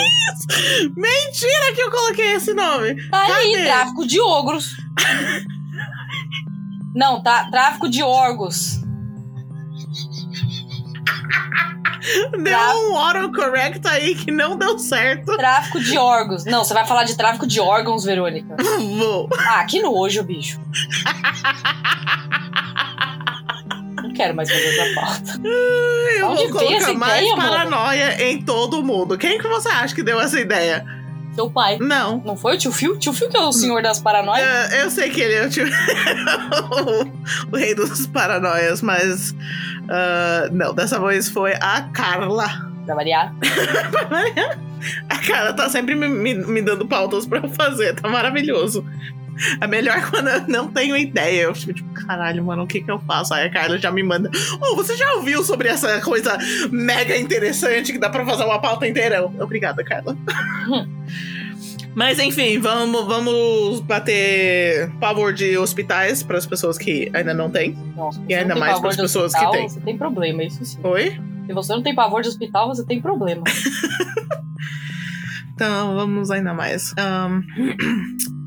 Mentira 0.95 1.73
que 1.75 1.81
eu 1.81 1.89
coloquei 1.91 2.33
esse 2.33 2.53
nome. 2.53 3.09
Tá 3.09 3.23
aí, 3.35 3.51
Cadê? 3.53 3.63
tráfico 3.65 4.05
de 4.05 4.19
ogros. 4.19 4.75
Não, 6.93 7.23
tá. 7.23 7.49
Tráfico 7.49 7.89
de 7.89 8.03
órgãos. 8.03 8.81
Deu 12.31 12.91
um 12.91 12.97
autocorrect 12.97 13.87
aí 13.87 14.15
que 14.15 14.31
não 14.31 14.57
deu 14.57 14.77
certo. 14.79 15.35
Tráfico 15.37 15.79
de 15.79 15.97
órgãos. 15.97 16.45
Não, 16.45 16.63
você 16.63 16.73
vai 16.73 16.85
falar 16.85 17.03
de 17.03 17.15
tráfico 17.15 17.45
de 17.45 17.59
órgãos, 17.59 18.03
Verônica. 18.03 18.55
Vou. 18.97 19.29
Ah, 19.47 19.63
que 19.65 19.81
nojo, 19.81 20.23
bicho. 20.23 20.59
Não 24.03 24.13
quero 24.13 24.35
mais 24.35 24.49
fazer 24.49 24.65
essa 24.65 24.95
pauta. 25.01 25.41
Eu 26.17 26.27
Onde 26.29 26.43
vou 26.47 26.51
colocar 26.59 26.75
essa 26.75 26.93
mais 26.93 27.21
ideia, 27.21 27.35
mano? 27.35 27.49
paranoia 27.49 28.23
em 28.29 28.41
todo 28.41 28.83
mundo. 28.83 29.17
Quem 29.17 29.37
que 29.37 29.47
você 29.47 29.69
acha 29.69 29.93
que 29.95 30.03
deu 30.03 30.19
essa 30.19 30.39
ideia? 30.39 30.85
Seu 31.33 31.49
pai. 31.49 31.77
Não. 31.79 32.21
Não 32.25 32.35
foi 32.35 32.55
o 32.55 32.57
tio 32.57 32.71
Fio? 32.71 32.97
Tio 32.97 33.13
Fio 33.13 33.29
que 33.29 33.37
é 33.37 33.39
o 33.39 33.51
senhor 33.51 33.81
das 33.81 33.99
paranoias? 33.99 34.71
É, 34.71 34.83
eu 34.83 34.89
sei 34.89 35.09
que 35.09 35.21
ele 35.21 35.33
é 35.33 35.45
o, 35.45 35.49
tio... 35.49 35.65
o 37.51 37.55
rei 37.55 37.73
dos 37.73 38.05
paranoias, 38.07 38.81
mas. 38.81 39.33
ah, 39.89 40.49
não, 40.51 40.73
dessa 40.73 40.99
vez 40.99 41.29
foi 41.29 41.53
a 41.53 41.83
Carla. 41.93 42.69
Pra 42.85 42.95
variar. 42.95 43.33
A 45.07 45.17
Carla 45.19 45.53
tá 45.53 45.69
sempre 45.69 45.93
me, 45.93 46.07
me, 46.07 46.33
me 46.33 46.61
dando 46.61 46.87
pautas 46.87 47.27
pra 47.27 47.39
eu 47.39 47.49
fazer, 47.49 47.93
tá 47.93 48.09
maravilhoso. 48.09 48.83
É 49.59 49.67
melhor 49.67 50.01
quando 50.09 50.29
eu 50.29 50.47
não 50.47 50.67
tenho 50.67 50.95
ideia. 50.95 51.43
Eu 51.43 51.55
fico 51.55 51.73
tipo, 51.73 51.93
caralho, 51.93 52.43
mano, 52.43 52.63
o 52.63 52.67
que 52.67 52.81
que 52.81 52.91
eu 52.91 52.99
faço? 52.99 53.33
Aí 53.33 53.47
a 53.47 53.51
Carla 53.51 53.77
já 53.77 53.91
me 53.91 54.03
manda. 54.03 54.29
Oh, 54.61 54.75
você 54.75 54.95
já 54.95 55.13
ouviu 55.13 55.43
sobre 55.43 55.67
essa 55.67 55.99
coisa 56.01 56.37
mega 56.71 57.17
interessante 57.17 57.91
que 57.91 57.97
dá 57.97 58.09
pra 58.09 58.25
fazer 58.25 58.43
uma 58.43 58.59
pauta 58.59 58.87
inteira? 58.87 59.25
Obrigada, 59.25 59.83
Carla. 59.83 60.17
Mas 61.93 62.19
enfim, 62.19 62.57
vamos, 62.57 63.05
vamos 63.05 63.81
bater 63.81 64.89
pavor 64.99 65.33
de 65.33 65.57
hospitais 65.57 66.23
para 66.23 66.37
as 66.37 66.45
pessoas 66.45 66.77
que 66.77 67.11
ainda 67.13 67.33
não 67.33 67.49
têm. 67.49 67.77
Nossa, 67.95 68.21
E 68.29 68.33
ainda 68.33 68.55
mais 68.55 68.79
pras 68.79 68.95
pessoas 68.95 69.33
que 69.33 69.51
têm. 69.51 69.67
Você 69.67 69.81
tem 69.81 69.97
problema, 69.97 70.41
isso 70.41 70.63
sim. 70.63 70.79
Oi? 70.83 71.19
Se 71.45 71.53
você 71.53 71.73
não 71.73 71.83
tem 71.83 71.93
pavor 71.93 72.21
de 72.21 72.29
hospital, 72.29 72.69
você 72.69 72.85
tem 72.85 73.01
problema. 73.01 73.43
Então 75.61 75.93
vamos 75.93 76.31
ainda 76.31 76.55
mais. 76.55 76.91
Ahn, 76.97 77.43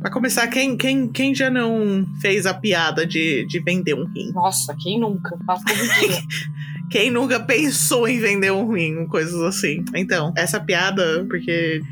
Pra 0.00 0.10
começar, 0.10 0.46
quem, 0.48 0.76
quem, 0.76 1.08
quem 1.08 1.34
já 1.34 1.50
não 1.50 2.06
fez 2.20 2.46
a 2.46 2.54
piada 2.54 3.04
de, 3.04 3.44
de 3.46 3.58
vender 3.60 3.94
um 3.94 4.04
rim? 4.06 4.30
Nossa, 4.32 4.74
quem 4.80 4.98
nunca? 5.00 5.30
Todo 5.46 5.64
dia. 5.64 6.18
Quem 6.90 7.10
nunca 7.10 7.38
pensou 7.38 8.08
em 8.08 8.18
vender 8.18 8.50
um 8.50 8.72
rim? 8.72 9.04
Coisas 9.08 9.38
assim. 9.42 9.84
Então, 9.94 10.32
essa 10.34 10.58
piada, 10.58 11.22
porque 11.28 11.82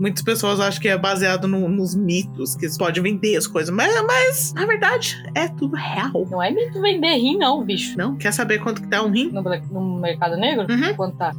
muitas 0.00 0.22
pessoas 0.22 0.60
acham 0.60 0.80
que 0.80 0.88
é 0.88 0.96
baseado 0.96 1.46
no- 1.46 1.68
nos 1.68 1.94
mitos, 1.94 2.56
que 2.56 2.66
pode 2.78 2.98
vender 3.02 3.36
as 3.36 3.46
coisas, 3.46 3.68
mas, 3.74 3.94
mas 4.06 4.54
na 4.54 4.64
verdade 4.64 5.22
é 5.34 5.46
tudo 5.46 5.76
real. 5.76 6.26
Não 6.30 6.42
é 6.42 6.50
mito 6.50 6.80
vender 6.80 7.16
rim, 7.16 7.36
não, 7.36 7.62
bicho. 7.62 7.98
Não? 7.98 8.16
Quer 8.16 8.32
saber 8.32 8.60
quanto 8.60 8.80
que 8.80 8.88
tá 8.88 9.02
um 9.02 9.10
rim? 9.10 9.30
No, 9.30 9.42
no 9.42 10.00
mercado 10.00 10.38
negro? 10.38 10.66
Uhum. 10.70 10.94
Quanto 10.94 11.16
tá? 11.18 11.34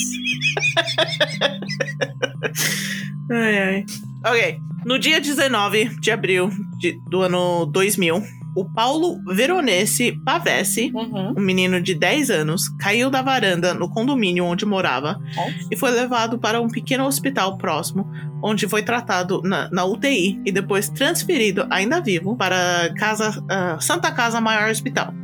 Ai, 3.31 3.59
ai. 3.59 3.85
Ok. 4.25 4.59
No 4.85 4.99
dia 4.99 5.21
19 5.21 5.91
de 6.01 6.11
abril 6.11 6.51
de- 6.79 7.01
do 7.09 7.23
ano 7.23 7.67
2000, 7.67 8.23
o 8.54 8.64
Paulo 8.64 9.18
Veronese 9.35 10.12
Pavese, 10.25 10.90
Uhum. 10.94 11.35
um 11.37 11.40
menino 11.40 11.80
de 11.80 11.94
10 11.94 12.30
anos, 12.30 12.68
caiu 12.78 13.09
da 13.11 13.23
varanda 13.23 13.73
no 13.73 13.88
condomínio 13.88 14.44
onde 14.44 14.66
morava 14.66 15.18
Nossa. 15.35 15.54
e 15.71 15.76
foi 15.76 15.90
levado 15.90 16.38
para 16.38 16.61
um 16.61 16.68
pequeno 16.68 17.06
hospital 17.06 17.56
próximo, 17.56 18.06
onde 18.42 18.68
foi 18.68 18.82
tratado 18.82 19.40
na, 19.42 19.71
na 19.71 19.85
UTI 19.85 20.40
e 20.44 20.52
depois 20.52 20.88
transferido, 20.88 21.66
ainda 21.71 22.00
vivo, 22.00 22.37
para 22.37 22.92
casa, 22.99 23.42
ah, 23.49 23.78
Santa 23.80 24.11
Casa 24.11 24.40
Maior 24.40 24.71
Hospital. 24.71 25.14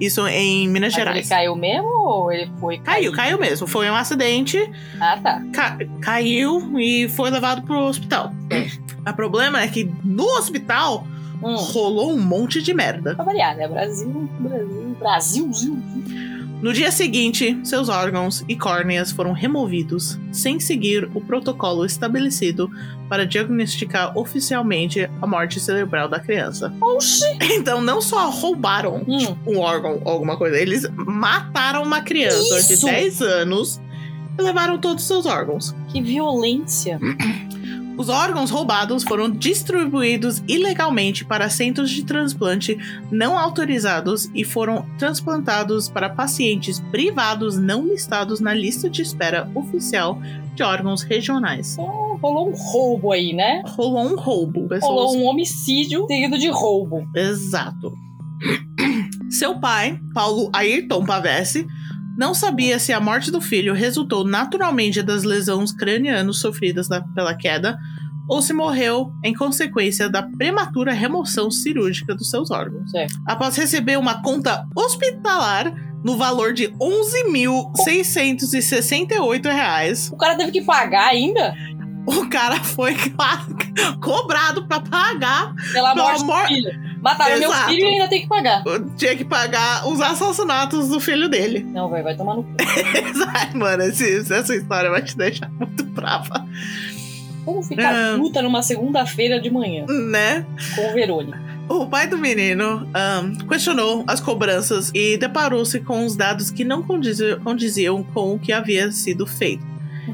Isso 0.00 0.26
em 0.28 0.66
Minas 0.66 0.92
Mas 0.94 1.02
ele 1.02 1.08
Gerais. 1.10 1.28
caiu 1.28 1.54
mesmo 1.56 1.88
ou 1.88 2.32
ele 2.32 2.50
foi? 2.58 2.78
Caiu, 2.78 3.12
caiu 3.12 3.38
mesmo. 3.38 3.66
Foi 3.66 3.90
um 3.90 3.94
acidente 3.94 4.58
Ah, 4.98 5.18
tá. 5.22 5.42
ca- 5.52 5.76
caiu 6.00 6.78
e 6.78 7.06
foi 7.10 7.28
levado 7.30 7.60
pro 7.62 7.78
hospital. 7.80 8.32
O 9.06 9.12
problema 9.14 9.60
é 9.60 9.68
que 9.68 9.90
no 10.02 10.24
hospital 10.38 11.06
Hum. 11.42 11.54
rolou 11.56 12.12
um 12.12 12.20
monte 12.20 12.62
de 12.62 12.72
merda. 12.74 13.14
Pra 13.14 13.24
variar, 13.24 13.56
né? 13.56 13.66
Brasil, 13.68 14.28
Brasil, 14.38 14.96
Brasilzinho. 14.98 15.82
No 16.62 16.74
dia 16.74 16.90
seguinte, 16.90 17.58
seus 17.64 17.88
órgãos 17.88 18.44
e 18.46 18.54
córneas 18.54 19.10
foram 19.10 19.32
removidos, 19.32 20.18
sem 20.30 20.60
seguir 20.60 21.08
o 21.14 21.20
protocolo 21.22 21.86
estabelecido 21.86 22.70
para 23.08 23.24
diagnosticar 23.26 24.16
oficialmente 24.18 25.08
a 25.22 25.26
morte 25.26 25.58
cerebral 25.58 26.06
da 26.06 26.20
criança. 26.20 26.70
Oxi! 26.78 27.24
Então, 27.52 27.80
não 27.80 28.02
só 28.02 28.28
roubaram 28.28 29.02
Hum. 29.08 29.34
um 29.46 29.58
órgão 29.58 30.02
ou 30.04 30.12
alguma 30.12 30.36
coisa, 30.36 30.58
eles 30.58 30.86
mataram 30.94 31.82
uma 31.82 32.02
criança 32.02 32.58
Isso! 32.58 32.84
de 32.86 32.92
10 32.92 33.22
anos 33.22 33.80
e 34.38 34.42
levaram 34.42 34.76
todos 34.76 35.02
os 35.02 35.08
seus 35.08 35.24
órgãos. 35.24 35.74
Que 35.88 36.02
violência. 36.02 37.00
Os 38.00 38.08
órgãos 38.08 38.48
roubados 38.48 39.04
foram 39.04 39.30
distribuídos 39.30 40.42
ilegalmente 40.48 41.22
para 41.22 41.50
centros 41.50 41.90
de 41.90 42.02
transplante 42.02 42.78
não 43.10 43.38
autorizados 43.38 44.30
e 44.34 44.42
foram 44.42 44.86
transplantados 44.96 45.86
para 45.86 46.08
pacientes 46.08 46.80
privados 46.90 47.58
não 47.58 47.86
listados 47.86 48.40
na 48.40 48.54
lista 48.54 48.88
de 48.88 49.02
espera 49.02 49.50
oficial 49.54 50.18
de 50.54 50.62
órgãos 50.62 51.02
regionais. 51.02 51.74
Então, 51.74 52.18
rolou 52.22 52.48
um 52.48 52.54
roubo 52.54 53.12
aí, 53.12 53.34
né? 53.34 53.62
Rolou 53.66 54.06
um 54.06 54.16
roubo. 54.16 54.66
Pessoas... 54.66 54.90
Rolou 54.90 55.18
um 55.18 55.26
homicídio 55.26 56.06
seguido 56.06 56.38
de 56.38 56.48
roubo. 56.48 57.06
Exato. 57.14 57.92
Seu 59.28 59.60
pai, 59.60 60.00
Paulo 60.14 60.48
Ayrton 60.54 61.04
Pavese, 61.04 61.66
não 62.20 62.34
sabia 62.34 62.78
se 62.78 62.92
a 62.92 63.00
morte 63.00 63.30
do 63.30 63.40
filho 63.40 63.72
resultou 63.72 64.22
naturalmente 64.24 65.00
das 65.02 65.24
lesões 65.24 65.72
cranianas 65.72 66.36
sofridas 66.36 66.86
na- 66.86 67.00
pela 67.14 67.34
queda 67.34 67.78
ou 68.28 68.42
se 68.42 68.52
morreu 68.52 69.10
em 69.24 69.32
consequência 69.34 70.06
da 70.08 70.22
prematura 70.22 70.92
remoção 70.92 71.50
cirúrgica 71.50 72.14
dos 72.14 72.28
seus 72.28 72.50
órgãos. 72.50 72.90
Após 73.26 73.56
receber 73.56 73.98
uma 73.98 74.20
conta 74.22 74.66
hospitalar 74.76 75.72
no 76.04 76.16
valor 76.16 76.52
de 76.52 76.68
11.668 76.78 79.44
reais, 79.50 80.10
O 80.12 80.16
cara 80.16 80.36
teve 80.36 80.52
que 80.52 80.62
pagar 80.62 81.08
ainda 81.08 81.54
o 82.06 82.26
cara 82.28 82.56
foi 82.62 82.94
cobrado 84.02 84.66
para 84.66 84.80
pagar 84.80 85.54
pela 85.72 85.94
morte 85.94 86.24
do 86.24 86.46
filho. 86.48 86.89
Mataram 87.00 87.38
meu 87.38 87.50
Exato. 87.50 87.68
filho 87.70 87.84
e 87.84 87.88
ainda 87.94 88.08
tem 88.08 88.20
que 88.22 88.28
pagar. 88.28 88.62
tinha 88.96 89.16
que 89.16 89.24
pagar 89.24 89.88
os 89.88 90.00
assassinatos 90.00 90.88
do 90.88 91.00
filho 91.00 91.28
dele. 91.28 91.66
Não, 91.72 91.88
velho, 91.90 92.04
vai 92.04 92.16
tomar 92.16 92.34
no 92.36 92.42
cu. 92.44 92.50
Ai, 93.34 93.50
mano, 93.54 93.82
esse- 93.84 94.32
essa 94.32 94.54
história 94.54 94.90
vai 94.90 95.02
te 95.02 95.16
deixar 95.16 95.50
muito 95.52 95.82
brava, 95.84 96.46
Como 97.44 97.62
ficar 97.62 97.94
Ah. 97.94 98.16
puta 98.18 98.42
numa 98.42 98.62
segunda-feira 98.62 99.40
de 99.40 99.50
manhã 99.50 99.86
né? 99.86 100.44
com 100.74 100.90
o 100.90 100.92
Verônica? 100.92 101.40
O 101.68 101.86
pai 101.86 102.06
do 102.08 102.18
menino 102.18 102.86
ahn, 102.92 103.36
questionou 103.48 104.04
as 104.06 104.20
cobranças 104.20 104.90
e 104.92 105.16
deparou-se 105.16 105.78
com 105.80 106.04
os 106.04 106.16
dados 106.16 106.50
que 106.50 106.64
não 106.64 106.82
condiziam 106.82 108.02
com 108.02 108.34
o 108.34 108.38
que 108.38 108.52
havia 108.52 108.90
sido 108.90 109.24
feito, 109.26 109.64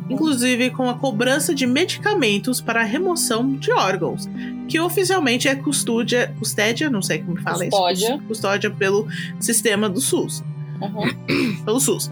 inclusive 0.08 0.70
com 0.70 0.88
a 0.88 0.94
cobrança 0.94 1.54
de 1.54 1.66
medicamentos 1.66 2.60
para 2.60 2.80
a 2.80 2.84
remoção 2.84 3.54
de 3.54 3.72
órgãos, 3.72 4.28
que 4.68 4.78
oficialmente 4.80 5.48
é 5.48 5.54
custódia, 5.54 6.34
custédia, 6.38 6.90
não 6.90 7.02
sei 7.02 7.18
como 7.20 7.40
fala 7.40 7.64
Custódia. 7.64 8.14
isso, 8.14 8.18
custódia 8.26 8.70
pelo 8.70 9.06
sistema 9.40 9.88
do 9.88 10.00
SUS. 10.00 10.42
Uhum. 10.80 11.64
pelo 11.64 11.80
SUS. 11.80 12.10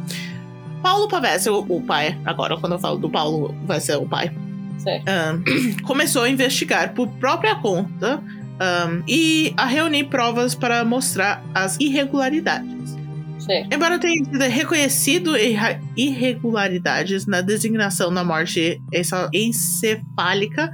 Paulo 0.82 1.08
Pavese, 1.08 1.48
o, 1.48 1.64
o 1.68 1.82
pai, 1.82 2.18
agora 2.24 2.56
quando 2.58 2.72
eu 2.74 2.78
falo 2.78 2.98
do 2.98 3.08
Paulo, 3.10 3.54
vai 3.66 3.80
ser 3.80 3.96
o 3.96 4.06
pai, 4.06 4.30
Certo. 4.78 5.08
ahn, 5.08 5.42
começou 5.84 6.22
a 6.22 6.28
investigar 6.30 6.92
por 6.92 7.08
própria 7.08 7.54
conta 7.54 8.22
ahn, 8.60 9.02
e 9.08 9.52
a 9.56 9.64
reunir 9.64 10.04
provas 10.04 10.54
para 10.54 10.84
mostrar 10.84 11.42
as 11.54 11.78
irregularidades. 11.80 12.96
Certo. 13.44 13.74
Embora 13.74 13.98
tenha 13.98 14.24
sido 14.24 14.38
reconhecido 14.38 15.32
irregularidades 15.96 17.26
na 17.26 17.40
designação 17.40 18.12
da 18.12 18.24
morte 18.24 18.80
encefálica 19.32 20.70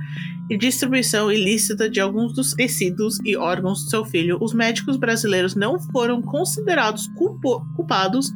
e 0.49 0.57
distribuição 0.57 1.31
ilícita 1.31 1.89
de 1.89 2.01
alguns 2.01 2.33
dos 2.35 2.53
tecidos 2.55 3.19
e 3.25 3.37
órgãos 3.37 3.85
do 3.85 3.91
seu 3.91 4.05
filho, 4.05 4.39
os 4.41 4.53
médicos 4.53 4.97
brasileiros 4.97 5.55
não 5.55 5.79
foram 5.93 6.21
considerados 6.21 7.07
culpo- 7.17 7.65
culpados 7.77 8.33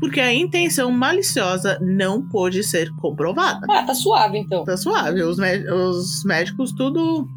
porque 0.00 0.18
a 0.20 0.34
intenção 0.34 0.90
maliciosa 0.90 1.78
não 1.80 2.20
pôde 2.26 2.64
ser 2.64 2.90
comprovada. 2.96 3.66
Ah, 3.70 3.84
tá 3.84 3.94
suave 3.94 4.38
então. 4.38 4.64
Tá 4.64 4.76
suave, 4.76 5.22
os, 5.22 5.38
os 5.38 6.24
médicos 6.24 6.72
tudo 6.72 7.28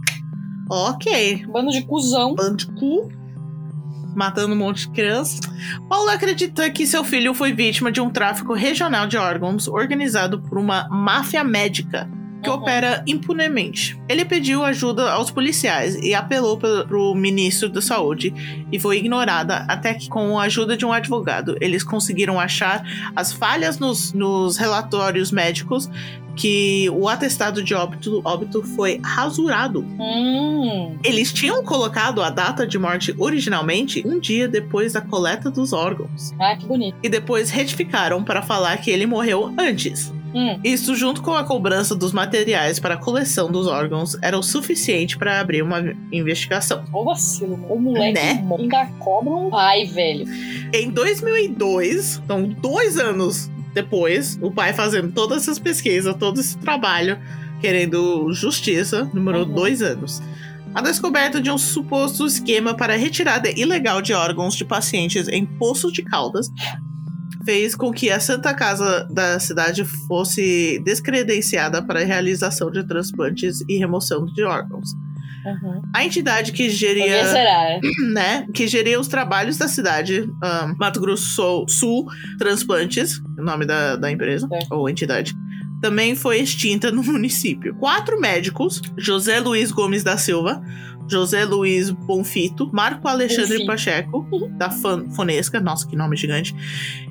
ok, 0.72 1.46
Bando 1.46 1.70
de 1.70 1.84
cuzão. 1.84 2.34
bando 2.34 2.58
de 2.58 2.66
cu, 2.68 3.12
matando 4.16 4.54
um 4.54 4.58
monte 4.58 4.88
de 4.88 4.90
criança. 4.90 5.40
Paulo 5.90 6.10
acredita 6.10 6.70
que 6.70 6.88
seu 6.88 7.04
filho 7.04 7.34
foi 7.34 7.54
vítima 7.54 7.92
de 7.92 8.02
um 8.02 8.10
tráfico 8.10 8.54
regional 8.54 9.08
de 9.08 9.18
órgãos 9.18 9.68
organizado 9.68 10.42
por 10.42 10.58
uma 10.58 10.88
máfia 10.90 11.44
médica 11.44 12.10
que 12.46 12.50
Uhum. 12.50 12.56
opera 12.58 13.04
impunemente. 13.08 14.00
Ele 14.08 14.24
pediu 14.24 14.64
ajuda 14.64 15.12
aos 15.12 15.32
policiais 15.32 15.96
e 15.96 16.14
apelou 16.14 16.58
para 16.58 16.98
o 16.98 17.14
ministro 17.16 17.68
da 17.70 17.82
Saúde 17.82 18.34
e 18.72 18.80
foi 18.80 18.98
ignorada 18.98 19.66
até 19.68 19.94
que, 19.94 20.08
com 20.08 20.40
a 20.40 20.44
ajuda 20.44 20.78
de 20.78 20.86
um 20.86 20.94
advogado, 20.94 21.58
eles 21.60 21.84
conseguiram 21.84 22.40
achar 22.40 22.84
as 23.16 23.34
falhas 23.34 23.80
nos, 23.80 24.14
nos 24.14 24.58
relatórios 24.58 25.32
médicos 25.32 25.90
que 26.36 26.90
o 26.90 27.08
atestado 27.08 27.64
de 27.64 27.74
óbito, 27.74 28.22
óbito 28.26 28.62
foi 28.76 29.00
rasurado. 29.02 29.86
Hum. 29.98 30.98
Eles 31.02 31.32
tinham 31.32 31.64
colocado 31.64 32.22
a 32.22 32.30
data 32.30 32.68
de 32.68 32.78
morte 32.78 33.16
originalmente 33.18 34.04
um 34.06 34.20
dia 34.20 34.46
depois 34.48 34.94
da 34.94 35.02
coleta 35.02 35.50
dos 35.50 35.72
órgãos. 35.72 36.34
Ah, 36.40 36.56
que 36.58 36.66
bonito. 36.66 36.98
E 37.02 37.08
depois 37.08 37.50
retificaram 37.50 38.22
para 38.22 38.42
falar 38.42 38.76
que 38.78 38.92
ele 38.92 39.06
morreu 39.06 39.54
antes. 39.58 40.14
Hum. 40.36 40.60
Isso, 40.64 40.94
junto 40.96 41.22
com 41.22 41.34
a 41.34 41.46
cobrança 41.46 41.96
dos 41.96 42.12
materiais 42.12 42.78
para 42.78 42.96
a 42.96 42.98
coleção 42.98 43.50
dos 43.50 43.68
órgãos, 43.68 44.18
era 44.22 44.38
o 44.38 44.44
suficiente 44.44 45.18
para 45.18 45.40
abrir 45.40 45.62
uma 45.62 45.82
investigação. 46.12 46.84
Ô 46.92 47.06
vacilo. 47.06 47.56
O 47.70 47.80
moleque 47.80 48.14
Né? 48.20 48.46
ainda 48.60 48.86
cobra 49.00 49.30
um 49.34 49.50
pai, 49.50 49.86
velho. 49.86 50.26
Em 50.74 50.90
2002, 50.90 52.22
então 52.24 52.48
dois 52.50 52.98
anos 52.98 53.50
depois, 53.74 54.38
o 54.42 54.52
pai 54.52 54.74
fazendo 54.74 55.12
todas 55.12 55.44
essas 55.44 55.60
pesquisas, 55.60 56.16
todo 56.18 56.40
esse 56.40 56.58
trabalho, 56.58 57.18
querendo 57.60 58.32
justiça, 58.34 59.10
demorou 59.14 59.44
Uhum. 59.46 59.54
dois 59.54 59.82
anos. 59.82 60.22
A 60.74 60.82
descoberta 60.82 61.40
de 61.42 61.50
um 61.50 61.58
suposto 61.58 62.26
esquema 62.26 62.74
para 62.76 62.98
retirada 62.98 63.50
ilegal 63.50 64.02
de 64.02 64.12
órgãos 64.14 64.56
de 64.56 64.66
pacientes 64.66 65.28
em 65.30 65.46
Poços 65.46 65.94
de 65.94 66.02
Caldas 66.04 66.50
fez 67.46 67.76
com 67.76 67.92
que 67.92 68.10
a 68.10 68.20
Santa 68.20 68.54
Casa 68.54 69.08
da 69.12 69.40
cidade 69.40 69.86
fosse 70.08 70.82
descredenciada 70.84 71.82
para 71.82 72.02
a 72.02 72.04
realização 72.04 72.72
de 72.72 72.86
transplantes 72.86 73.62
e 73.70 73.78
remoção 73.78 74.26
de 74.26 74.44
órgãos. 74.44 74.90
Uhum. 75.46 75.82
A 75.94 76.04
entidade 76.04 76.52
que 76.52 76.70
geria 76.70 77.24
será, 77.28 77.80
né? 78.12 78.48
que 78.52 78.68
geria 78.68 79.00
os 79.00 79.08
trabalhos 79.08 79.58
da 79.58 79.68
cidade, 79.68 80.28
ahn, 80.44 80.74
Mato 80.80 81.00
Grosso 81.00 81.66
Sul, 81.70 82.08
Transplantes, 82.40 83.20
o 83.38 83.44
nome 83.44 83.66
da, 83.66 83.96
da 83.96 84.12
empresa, 84.12 84.48
É. 84.52 84.74
ou 84.74 84.90
entidade, 84.90 85.36
também 85.82 86.16
foi 86.16 86.40
extinta 86.40 86.90
no 86.92 87.04
município. 87.06 87.76
Quatro 87.76 88.20
médicos, 88.20 88.82
José 88.98 89.40
Luiz 89.40 89.72
Gomes 89.72 90.04
da 90.04 90.18
Silva, 90.18 90.64
José 91.08 91.46
Luiz 91.46 91.90
Bonfito, 91.92 92.70
Marco 92.74 93.08
Alexandre. 93.08 93.66
Pacheco, 93.66 94.26
da 94.58 94.70
Fan- 94.70 95.10
Fonesca, 95.12 95.60
nossa, 95.60 95.88
que 95.88 95.96
nome 95.96 96.16
gigante, 96.18 96.56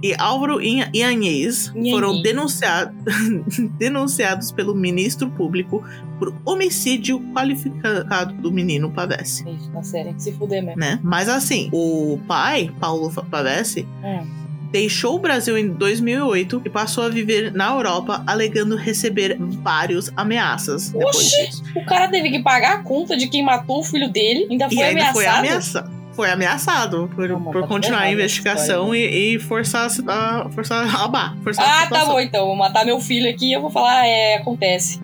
e 0.02 0.14
Álvaro 0.18 0.60
Ianhez 0.60 0.90
Inhanhês. 0.94 1.72
foram 1.90 2.20
denunciados, 2.22 2.94
denunciados 3.78 4.50
pelo 4.52 4.74
ministro 4.74 5.30
público 5.30 5.82
por 6.18 6.34
homicídio 6.44 7.20
qualificado 7.32 8.34
do 8.34 8.50
menino 8.52 8.90
Pavese 8.90 9.44
Isso, 9.48 9.70
na 9.72 9.82
série. 9.82 10.14
Se 10.18 10.32
fuder 10.32 10.62
mesmo. 10.64 10.80
né? 10.80 10.98
Mas 11.02 11.28
assim, 11.28 11.68
o 11.72 12.18
pai, 12.26 12.70
Paulo 12.80 13.10
Pavese, 13.30 13.86
Hum. 14.02 14.43
Deixou 14.74 15.14
o 15.14 15.18
Brasil 15.20 15.56
em 15.56 15.68
2008 15.68 16.62
e 16.64 16.68
passou 16.68 17.04
a 17.04 17.08
viver 17.08 17.52
na 17.52 17.68
Europa, 17.68 18.24
alegando 18.26 18.74
receber 18.74 19.36
várias 19.38 20.10
ameaças 20.16 20.90
depois 20.90 21.14
Oxi! 21.14 21.62
O 21.76 21.84
cara 21.84 22.08
teve 22.08 22.28
que 22.28 22.42
pagar 22.42 22.80
a 22.80 22.82
conta 22.82 23.16
de 23.16 23.28
quem 23.28 23.44
matou 23.44 23.78
o 23.78 23.84
filho 23.84 24.10
dele. 24.10 24.48
Ainda 24.50 24.68
foi 24.68 24.76
E 24.76 24.82
ainda 24.82 25.00
ameaçado. 25.00 25.14
foi 25.14 25.26
ameaçado. 25.26 25.94
Foi 26.12 26.30
ameaçado 26.30 27.10
por, 27.14 27.28
mas 27.28 27.52
por 27.52 27.62
tá 27.62 27.68
continuar 27.68 28.00
a 28.00 28.10
investigação 28.10 28.92
e, 28.92 29.34
e 29.34 29.38
forçar 29.38 29.88
a, 30.08 30.48
forçar 30.50 31.02
a 31.02 31.08
barra, 31.08 31.36
forçar 31.44 31.64
a 31.64 31.82
Ah, 31.82 31.86
tá 31.86 32.04
bom 32.06 32.18
então. 32.18 32.46
Vou 32.46 32.56
matar 32.56 32.84
meu 32.84 32.98
filho 32.98 33.30
aqui 33.30 33.50
e 33.50 33.52
eu 33.52 33.60
vou 33.60 33.70
falar, 33.70 34.04
é, 34.04 34.36
acontece. 34.36 35.00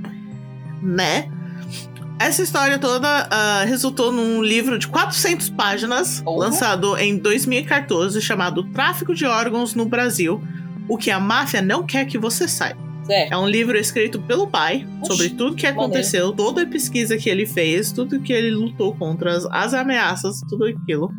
né? 0.82 1.30
Essa 2.20 2.42
história 2.42 2.78
toda 2.78 3.08
ah, 3.30 3.64
resultou 3.64 4.12
num 4.12 4.42
livro 4.42 4.78
de 4.78 4.86
400 4.86 5.48
páginas, 5.48 6.20
Porra. 6.20 6.48
lançado 6.48 6.94
em 6.98 7.16
2014, 7.16 8.20
chamado 8.20 8.62
Tráfico 8.64 9.14
de 9.14 9.24
Órgãos 9.24 9.74
no 9.74 9.86
Brasil, 9.86 10.38
o 10.86 10.98
que 10.98 11.10
a 11.10 11.18
máfia 11.18 11.62
não 11.62 11.82
quer 11.82 12.04
que 12.04 12.18
você 12.18 12.46
saiba. 12.46 12.78
Certo. 13.04 13.32
É 13.32 13.36
um 13.38 13.48
livro 13.48 13.78
escrito 13.78 14.20
pelo 14.20 14.46
pai 14.46 14.86
sobre 15.02 15.28
Oxi, 15.28 15.34
tudo 15.34 15.56
que 15.56 15.66
aconteceu, 15.66 16.30
toda 16.32 16.62
a 16.62 16.66
pesquisa 16.66 17.16
que 17.16 17.30
ele 17.30 17.46
fez, 17.46 17.90
tudo 17.90 18.20
que 18.20 18.34
ele 18.34 18.50
lutou 18.50 18.94
contra, 18.94 19.34
as, 19.34 19.46
as 19.46 19.72
ameaças, 19.72 20.42
tudo 20.46 20.66
aquilo. 20.66 21.10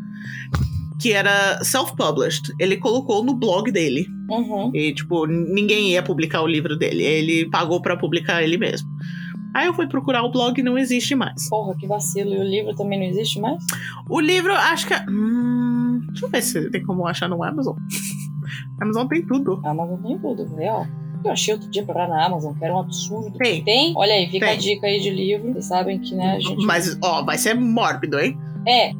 Que 1.01 1.13
era 1.13 1.63
self-published. 1.63 2.53
Ele 2.59 2.77
colocou 2.77 3.23
no 3.23 3.33
blog 3.33 3.71
dele. 3.71 4.05
Uhum. 4.29 4.69
E, 4.71 4.93
tipo, 4.93 5.25
ninguém 5.25 5.93
ia 5.93 6.03
publicar 6.03 6.43
o 6.43 6.47
livro 6.47 6.77
dele. 6.77 7.03
Ele 7.03 7.49
pagou 7.49 7.81
pra 7.81 7.97
publicar 7.97 8.43
ele 8.43 8.55
mesmo. 8.55 8.87
Aí 9.53 9.67
eu 9.67 9.73
fui 9.73 9.87
procurar 9.87 10.23
o 10.23 10.31
blog 10.31 10.57
e 10.59 10.63
não 10.63 10.77
existe 10.77 11.13
mais. 11.15 11.49
Porra, 11.49 11.75
que 11.77 11.85
vacilo. 11.87 12.33
E 12.33 12.39
o 12.39 12.43
livro 12.43 12.73
também 12.75 12.99
não 12.99 13.05
existe 13.05 13.39
mais? 13.39 13.63
O 14.09 14.19
livro, 14.19 14.53
acho 14.53 14.87
que. 14.87 14.93
é- 14.93 15.05
Hum, 15.09 15.99
deixa 16.09 16.25
eu 16.25 16.29
ver 16.29 16.41
se 16.41 16.69
tem 16.71 16.83
como 16.83 17.05
achar 17.07 17.27
no 17.27 17.43
Amazon. 17.43 17.75
Amazon 18.81 19.07
tem 19.07 19.25
tudo. 19.25 19.61
Amazon 19.65 19.97
tem 20.01 20.17
tudo, 20.19 20.55
real. 20.55 20.85
Eu 21.23 21.31
achei 21.31 21.53
outro 21.53 21.69
dia 21.69 21.85
pra 21.85 22.07
na 22.07 22.25
Amazon, 22.25 22.53
que 22.55 22.63
era 22.65 22.73
um 22.73 22.79
absurdo. 22.79 23.37
Tem. 23.37 23.63
Tem? 23.63 23.93
Olha 23.95 24.13
aí, 24.13 24.27
fica 24.29 24.47
Tem. 24.47 24.55
a 24.55 24.57
dica 24.59 24.87
aí 24.87 24.99
de 24.99 25.09
livro. 25.11 25.51
Vocês 25.53 25.65
sabem 25.65 25.99
que, 25.99 26.15
né, 26.15 26.35
a 26.35 26.39
gente. 26.39 26.65
Mas, 26.65 26.97
ó, 27.03 27.23
vai 27.23 27.37
ser 27.37 27.53
mórbido, 27.53 28.19
hein? 28.19 28.37
É, 28.67 28.91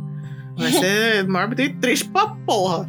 Vai 0.57 0.71
ser 0.71 1.25
mórbido 1.29 1.61
e 1.63 1.73
triste 1.73 2.07
pra 2.09 2.27
porra. 2.45 2.87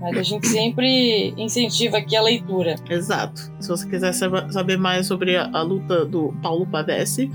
Mas 0.00 0.16
a 0.16 0.22
gente 0.22 0.46
sempre 0.48 1.34
incentiva 1.36 1.98
aqui 1.98 2.16
a 2.16 2.22
leitura. 2.22 2.76
Exato. 2.88 3.52
Se 3.60 3.68
você 3.68 3.86
quiser 3.88 4.12
sab- 4.12 4.50
saber 4.52 4.76
mais 4.78 5.06
sobre 5.06 5.36
a, 5.36 5.50
a 5.52 5.62
luta 5.62 6.04
do 6.04 6.34
Paulo 6.42 6.66
Pavese, 6.66 7.30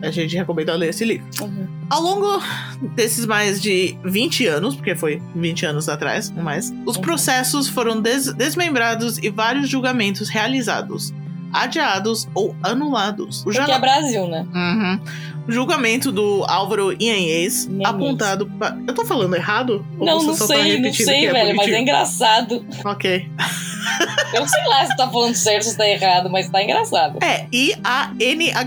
a 0.00 0.10
gente 0.10 0.34
recomenda 0.36 0.74
ler 0.74 0.88
esse 0.90 1.04
livro. 1.04 1.26
Uhum. 1.40 1.66
Ao 1.88 2.00
longo 2.02 2.42
desses 2.96 3.24
mais 3.26 3.60
de 3.62 3.96
20 4.04 4.46
anos, 4.46 4.74
porque 4.74 4.96
foi 4.96 5.22
20 5.36 5.66
anos 5.66 5.88
atrás, 5.88 6.30
não 6.30 6.42
mais, 6.42 6.72
os 6.86 6.96
Uhum. 6.96 7.02
processos 7.02 7.68
foram 7.68 8.00
des- 8.00 8.32
desmembrados 8.34 9.18
e 9.18 9.30
vários 9.30 9.68
julgamentos 9.68 10.28
realizados, 10.28 11.12
adiados 11.52 12.28
ou 12.34 12.54
anulados. 12.62 13.44
O 13.46 13.52
jala- 13.52 13.74
é 13.74 13.78
Brasil, 13.78 14.26
né? 14.28 14.46
Uhum. 14.54 15.00
O 15.48 15.52
julgamento 15.52 16.12
do 16.12 16.44
Álvaro 16.48 16.92
Inhanhês, 17.00 17.68
apontado 17.84 18.46
para. 18.58 18.76
Eu 18.86 18.94
tô 18.94 19.04
falando 19.04 19.34
errado? 19.34 19.84
Ou 19.98 20.06
não, 20.06 20.22
não 20.22 20.36
tá 20.36 20.46
sei, 20.46 20.78
não 20.80 20.92
sei, 20.92 21.26
é 21.26 21.32
velho, 21.32 21.56
mas 21.56 21.68
é 21.68 21.80
engraçado. 21.80 22.64
Ok. 22.84 23.28
Eu 24.32 24.48
sei 24.48 24.64
lá 24.66 24.86
se 24.86 24.96
tá 24.96 25.10
falando 25.10 25.34
certo, 25.34 25.64
se 25.64 25.76
tá 25.76 25.86
errado, 25.86 26.30
mas 26.30 26.48
tá 26.48 26.62
engraçado. 26.62 27.18
É, 27.22 27.46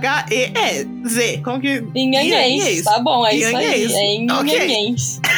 I-A-N-H-E-Z. 0.06 1.42
Como 1.44 1.60
que. 1.60 1.84
Inhanhês, 1.96 2.84
tá 2.84 3.00
bom, 3.00 3.26
é 3.26 3.34
isso 3.36 3.56
aí. 3.56 3.86
É. 3.94 4.16
Inhanhês. 4.16 5.20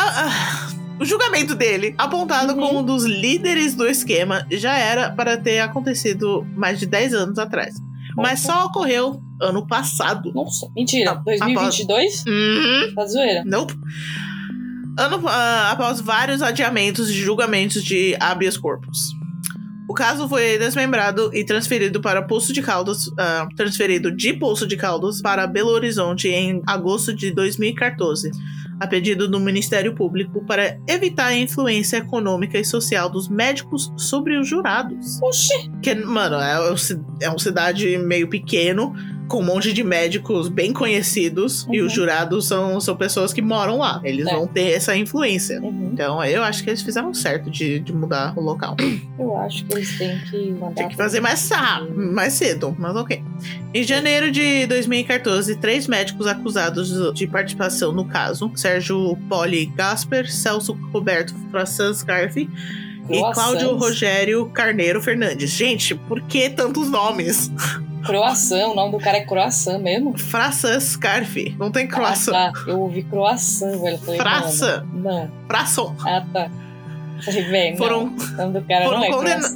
Ah, 0.00 0.28
ah, 0.28 0.67
o 1.00 1.04
julgamento 1.04 1.54
dele, 1.54 1.94
apontado 1.98 2.52
Uhum. 2.54 2.58
como 2.60 2.78
um 2.80 2.84
dos 2.84 3.04
líderes 3.04 3.74
do 3.74 3.86
esquema, 3.86 4.46
já 4.50 4.76
era 4.76 5.10
para 5.10 5.36
ter 5.36 5.60
acontecido 5.60 6.46
mais 6.56 6.78
de 6.78 6.86
10 6.86 7.14
anos 7.14 7.38
atrás. 7.38 7.74
Mas 8.16 8.40
só 8.40 8.66
ocorreu 8.66 9.20
ano 9.40 9.66
passado. 9.66 10.32
Nossa, 10.34 10.68
mentira. 10.74 11.12
Ah, 11.12 11.22
2022? 11.24 12.24
Uhum. 12.26 12.94
Tá 12.94 13.06
zoeira. 13.06 13.44
Nope. 13.46 13.74
Ano, 14.98 15.22
ah, 15.28 15.70
após 15.70 16.00
vários 16.00 16.42
adiamentos 16.42 17.06
de 17.12 17.20
julgamentos 17.20 17.84
de 17.84 18.16
habeas 18.18 18.56
corpus. 18.56 19.16
O 19.88 19.94
caso 19.94 20.28
foi 20.28 20.58
desmembrado 20.58 21.30
e 21.32 21.44
transferido 21.44 22.00
para 22.00 22.20
Poço 22.22 22.52
de 22.52 22.60
Caldas, 22.60 23.08
ah, 23.16 23.46
transferido 23.56 24.10
de 24.10 24.32
Poço 24.32 24.66
de 24.66 24.76
Caldas 24.76 25.22
para 25.22 25.46
Belo 25.46 25.70
Horizonte 25.70 26.28
em 26.28 26.60
agosto 26.66 27.14
de 27.14 27.30
2014, 27.30 28.30
a 28.80 28.86
pedido 28.86 29.28
do 29.28 29.40
Ministério 29.40 29.94
Público 29.94 30.44
para 30.44 30.78
evitar 30.86 31.26
a 31.26 31.36
influência 31.36 31.98
econômica 31.98 32.58
e 32.58 32.64
social 32.64 33.10
dos 33.10 33.28
médicos 33.28 33.92
sobre 33.96 34.38
os 34.38 34.48
jurados. 34.48 35.20
Oxi. 35.22 35.70
Que, 35.82 35.94
mano, 35.94 36.36
é, 36.36 36.72
um 36.72 36.76
é 37.20 37.28
uma 37.28 37.38
cidade 37.38 37.98
meio 37.98 38.28
pequeno, 38.28 38.94
com 39.28 39.40
um 39.40 39.44
monte 39.44 39.72
de 39.72 39.84
médicos 39.84 40.48
bem 40.48 40.72
conhecidos, 40.72 41.66
e 41.70 41.80
Uhum. 41.80 41.86
os 41.86 41.92
jurados 41.92 42.46
são, 42.48 42.80
são 42.80 42.96
pessoas 42.96 43.32
que 43.32 43.42
moram 43.42 43.78
lá. 43.78 44.00
Eles 44.02 44.26
É. 44.26 44.32
vão 44.34 44.46
ter 44.46 44.70
essa 44.72 44.96
influência. 44.96 45.60
Uhum. 45.60 45.90
Então, 45.92 46.22
eu 46.24 46.42
acho 46.42 46.64
que 46.64 46.70
eles 46.70 46.82
fizeram 46.82 47.12
certo 47.12 47.50
de, 47.50 47.78
de 47.80 47.92
mudar 47.92 48.32
o 48.36 48.40
local. 48.40 48.76
Eu 49.18 49.36
acho 49.36 49.64
que 49.66 49.74
eles 49.74 49.98
têm 49.98 50.18
que 50.30 50.50
mandar. 50.52 50.74
Tem 50.74 50.88
que 50.88 50.96
fazer 50.96 51.20
mais, 51.20 51.38
sa- 51.40 51.86
mais 51.94 52.32
cedo, 52.32 52.74
mas 52.78 52.96
ok. 52.96 53.22
Em 53.74 53.82
janeiro 53.82 54.30
de 54.32 54.66
2014, 54.66 55.56
três 55.56 55.86
médicos 55.86 56.26
acusados 56.26 57.12
de 57.14 57.26
participação 57.26 57.92
no 57.92 58.04
caso, 58.06 58.50
Sérgio 58.56 59.16
Poli 59.28 59.66
Gasper, 59.66 60.30
Celso 60.32 60.72
Roberto 60.92 61.34
Frassan 61.50 61.92
E. 63.10 63.20
Cláudio 63.32 63.76
Rogério 63.76 64.46
Carneiro 64.50 65.00
Fernandes. 65.02 65.50
Gente, 65.50 65.94
por 65.94 66.20
que 66.22 66.50
tantos 66.50 66.88
nomes? 66.90 67.50
Croissant, 68.04 68.68
o 68.70 68.74
nome 68.74 68.92
do 68.92 68.98
cara 68.98 69.18
é 69.18 69.24
croissant 69.24 69.78
mesmo? 69.80 70.16
Frassan 70.16 70.78
Scarfi. 70.80 71.54
Não 71.58 71.70
tem 71.70 71.86
croissant. 71.86 72.32
Ah, 72.34 72.52
tá. 72.52 72.64
Eu 72.70 72.80
ouvi 72.80 73.02
croissant, 73.02 73.76
velho. 73.80 73.98
Falei, 73.98 74.18
mano, 74.18 74.88
Não. 74.94 75.30
Frasson. 75.46 75.96
Ah, 76.06 76.24
tá. 76.32 76.50
Velho, 77.26 77.76
Foram, 77.76 78.06
não. 78.06 78.16
Foram 78.62 78.90
não 78.92 79.04
é 79.04 79.10
condena- 79.10 79.48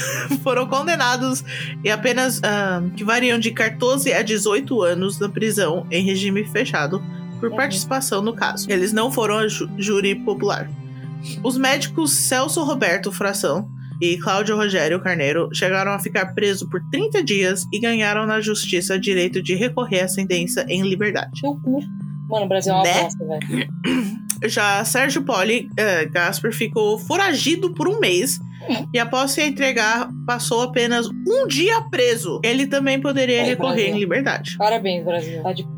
foram 0.42 0.66
condenados 0.66 1.44
e 1.84 1.90
apenas 1.90 2.40
ah, 2.42 2.82
que 2.96 3.04
variam 3.04 3.38
de 3.38 3.50
14 3.50 4.10
a 4.14 4.22
18 4.22 4.82
anos 4.82 5.18
na 5.20 5.28
prisão 5.28 5.86
em 5.90 6.02
regime 6.02 6.42
fechado 6.44 7.02
por 7.38 7.50
Uhum. 7.50 7.56
participação 7.56 8.22
no 8.22 8.34
caso. 8.34 8.66
Eles 8.72 8.94
não 8.94 9.12
foram 9.12 9.38
a 9.38 9.46
júri 9.48 10.14
popular. 10.14 10.70
Os 11.42 11.56
médicos 11.56 12.12
Celso 12.12 12.62
Roberto 12.64 13.10
Fração 13.12 13.68
e 14.00 14.16
Cláudio 14.16 14.56
Rogério 14.56 15.00
Carneiro 15.02 15.48
chegaram 15.52 15.92
a 15.92 15.98
ficar 15.98 16.34
presos 16.34 16.68
por 16.68 16.80
30 16.90 17.22
dias 17.22 17.64
e 17.72 17.78
ganharam 17.78 18.26
na 18.26 18.40
justiça 18.40 18.98
direito 18.98 19.42
de 19.42 19.54
recorrer 19.54 20.00
à 20.00 20.08
sentença 20.08 20.64
em 20.68 20.82
liberdade. 20.82 21.40
Mano, 22.28 22.46
o 22.46 22.48
Brasil 22.48 22.72
é 22.72 22.76
uma 22.76 22.84
Né? 22.84 23.02
bosta, 23.02 23.26
velho. 23.26 23.68
Já 24.48 24.82
Sérgio 24.86 25.22
Poli 25.22 25.68
eh, 25.76 26.06
Gasper 26.06 26.50
ficou 26.50 26.98
foragido 26.98 27.74
por 27.74 27.86
um 27.86 28.00
mês 28.00 28.38
e 28.94 28.98
após 28.98 29.32
se 29.32 29.42
entregar 29.42 30.08
passou 30.26 30.62
apenas 30.62 31.06
um 31.28 31.46
dia 31.46 31.82
preso. 31.90 32.40
Ele 32.42 32.66
também 32.66 32.98
poderia 33.00 33.42
Aí, 33.42 33.48
recorrer 33.48 33.74
Brasil. 33.74 33.94
em 33.96 33.98
liberdade. 33.98 34.56
Parabéns, 34.56 35.04
Brasil. 35.04 35.42
Tá 35.42 35.52
de 35.52 35.62
Né? 35.64 35.70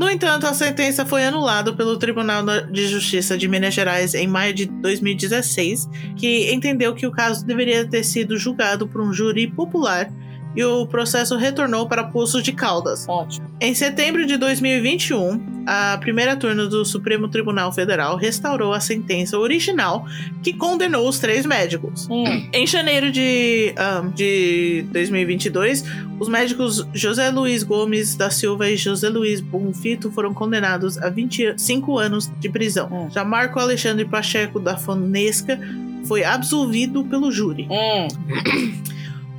No 0.00 0.08
entanto, 0.08 0.46
a 0.46 0.54
sentença 0.54 1.04
foi 1.04 1.26
anulada 1.26 1.74
pelo 1.74 1.98
Tribunal 1.98 2.42
de 2.72 2.88
Justiça 2.88 3.36
de 3.36 3.46
Minas 3.46 3.74
Gerais 3.74 4.14
em 4.14 4.26
maio 4.26 4.54
de 4.54 4.64
2016, 4.64 5.86
que 6.16 6.50
entendeu 6.50 6.94
que 6.94 7.06
o 7.06 7.10
caso 7.10 7.44
deveria 7.44 7.86
ter 7.86 8.02
sido 8.02 8.38
julgado 8.38 8.88
por 8.88 9.02
um 9.02 9.12
júri 9.12 9.46
popular 9.46 10.10
e 10.56 10.64
o 10.64 10.84
processo 10.86 11.36
retornou 11.36 11.86
para 11.86 12.04
Poços 12.04 12.42
de 12.42 12.52
Caldas. 12.52 13.06
Ótimo. 13.08 13.48
Em 13.60 13.74
setembro 13.74 14.26
de 14.26 14.36
2021, 14.36 15.62
a 15.66 15.96
primeira 15.98 16.34
turma 16.34 16.66
do 16.66 16.84
Supremo 16.84 17.28
Tribunal 17.28 17.72
Federal 17.72 18.16
restaurou 18.16 18.72
a 18.72 18.80
sentença 18.80 19.38
original 19.38 20.04
que 20.42 20.52
condenou 20.52 21.08
os 21.08 21.18
três 21.18 21.46
médicos. 21.46 22.08
Hum, 22.10 22.48
Em 22.52 22.66
janeiro 22.66 23.12
de, 23.12 23.72
ah, 23.76 24.02
de 24.14 24.84
2022, 24.92 25.84
os 26.18 26.28
médicos 26.28 26.86
José 26.92 27.30
Luiz 27.30 27.62
Gomes 27.62 28.16
da 28.16 28.30
Silva 28.30 28.68
e 28.68 28.76
José 28.76 29.08
Luiz 29.08 29.40
Bonfito 29.40 30.10
foram 30.10 30.34
condenados 30.34 30.98
a 30.98 31.08
25 31.08 31.98
anos 31.98 32.30
de 32.40 32.48
prisão. 32.48 32.88
Hum. 32.90 33.08
Já 33.10 33.24
Marco 33.24 33.60
Alexandre 33.60 34.04
Pacheco 34.04 34.58
da 34.58 34.76
Fonesca 34.76 35.60
foi 36.06 36.24
absolvido 36.24 37.04
pelo 37.04 37.30
júri. 37.30 37.68
hum. 37.70 38.08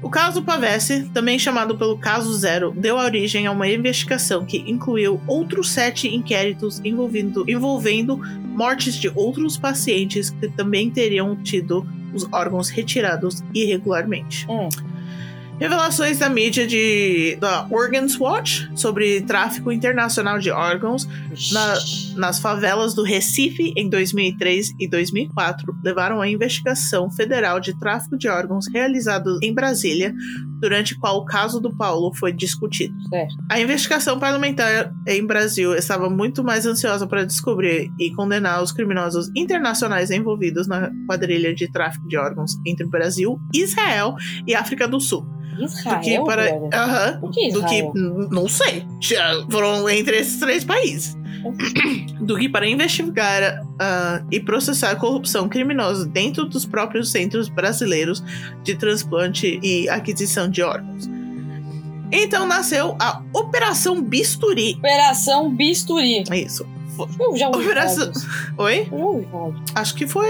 O 0.01 0.09
caso 0.09 0.41
Pavese, 0.41 1.09
também 1.13 1.37
chamado 1.37 1.77
pelo 1.77 1.97
Caso 1.97 2.33
Zero, 2.33 2.73
deu 2.75 2.95
origem 2.95 3.45
a 3.45 3.51
uma 3.51 3.67
investigação 3.67 4.43
que 4.43 4.57
incluiu 4.57 5.21
outros 5.27 5.69
sete 5.69 6.07
inquéritos 6.07 6.81
envolvendo, 6.83 7.45
envolvendo 7.47 8.17
mortes 8.17 8.95
de 8.95 9.11
outros 9.13 9.57
pacientes 9.57 10.31
que 10.31 10.47
também 10.49 10.89
teriam 10.89 11.35
tido 11.35 11.85
os 12.13 12.27
órgãos 12.31 12.69
retirados 12.69 13.43
irregularmente. 13.53 14.47
Hum. 14.49 14.69
Revelações 15.61 16.17
da 16.17 16.27
mídia 16.27 16.65
de, 16.65 17.37
da 17.39 17.67
Organs 17.69 18.19
Watch 18.19 18.67
sobre 18.75 19.21
tráfico 19.21 19.71
internacional 19.71 20.39
de 20.39 20.49
órgãos 20.49 21.07
Na- 21.53 21.77
nas 22.17 22.39
favelas 22.39 22.95
do 22.95 23.03
Recife 23.03 23.71
em 23.77 23.87
2003 23.87 24.71
e 24.79 24.87
2004 24.89 25.71
levaram 25.83 26.19
à 26.19 26.27
investigação 26.27 27.11
federal 27.11 27.59
de 27.59 27.77
tráfico 27.77 28.17
de 28.17 28.27
órgãos 28.27 28.65
realizado 28.73 29.37
em 29.43 29.53
Brasília, 29.53 30.15
durante 30.59 30.97
qual 30.97 31.17
o 31.17 31.25
caso 31.25 31.59
do 31.59 31.71
Paulo 31.77 32.11
foi 32.15 32.33
discutido. 32.33 32.95
Certo. 33.07 33.35
A 33.47 33.59
investigação 33.61 34.17
parlamentar 34.19 34.91
em 35.07 35.23
Brasil 35.23 35.75
estava 35.75 36.09
muito 36.09 36.43
mais 36.43 36.65
ansiosa 36.65 37.05
para 37.05 37.23
descobrir 37.23 37.91
e 37.99 38.09
condenar 38.15 38.63
os 38.63 38.71
criminosos 38.71 39.29
internacionais 39.35 40.09
envolvidos 40.09 40.67
na 40.67 40.89
quadrilha 41.05 41.53
de 41.53 41.71
tráfico 41.71 42.07
de 42.07 42.17
órgãos 42.17 42.53
entre 42.65 42.83
Brasil, 42.87 43.39
Israel 43.53 44.15
e 44.47 44.55
África 44.55 44.87
do 44.87 44.99
Sul. 44.99 45.23
Israel, 45.59 45.97
do 45.97 46.01
que 46.03 46.19
para? 46.25 46.49
Aham, 46.73 47.19
Por 47.19 47.31
que 47.31 47.51
do 47.51 47.65
que 47.65 47.83
não 48.33 48.47
sei, 48.47 48.85
Já 48.99 49.45
foram 49.49 49.89
entre 49.89 50.17
esses 50.17 50.39
três 50.39 50.63
países. 50.63 51.17
do 52.21 52.37
que 52.37 52.47
para 52.47 52.67
investigar 52.69 53.63
uh, 53.63 54.25
e 54.31 54.39
processar 54.39 54.95
corrupção 54.97 55.49
criminosa 55.49 56.05
dentro 56.05 56.45
dos 56.45 56.65
próprios 56.65 57.09
centros 57.11 57.49
brasileiros 57.49 58.23
de 58.63 58.75
transplante 58.75 59.59
e 59.63 59.89
aquisição 59.89 60.47
de 60.47 60.61
órgãos. 60.61 61.09
Então 62.11 62.45
nasceu 62.45 62.95
a 62.99 63.21
Operação 63.33 64.01
Bisturi. 64.01 64.75
Operação 64.77 65.49
Bisturi. 65.49 66.23
Isso. 66.31 66.65
Eu 67.19 67.37
já 67.37 67.47
ouvi 67.47 67.65
Operação... 67.65 68.11
Oi? 68.57 68.87
Eu 68.91 68.97
já 68.97 69.05
ouvi 69.05 69.27
falar. 69.31 69.53
Acho 69.75 69.95
que 69.95 70.07
foi, 70.07 70.27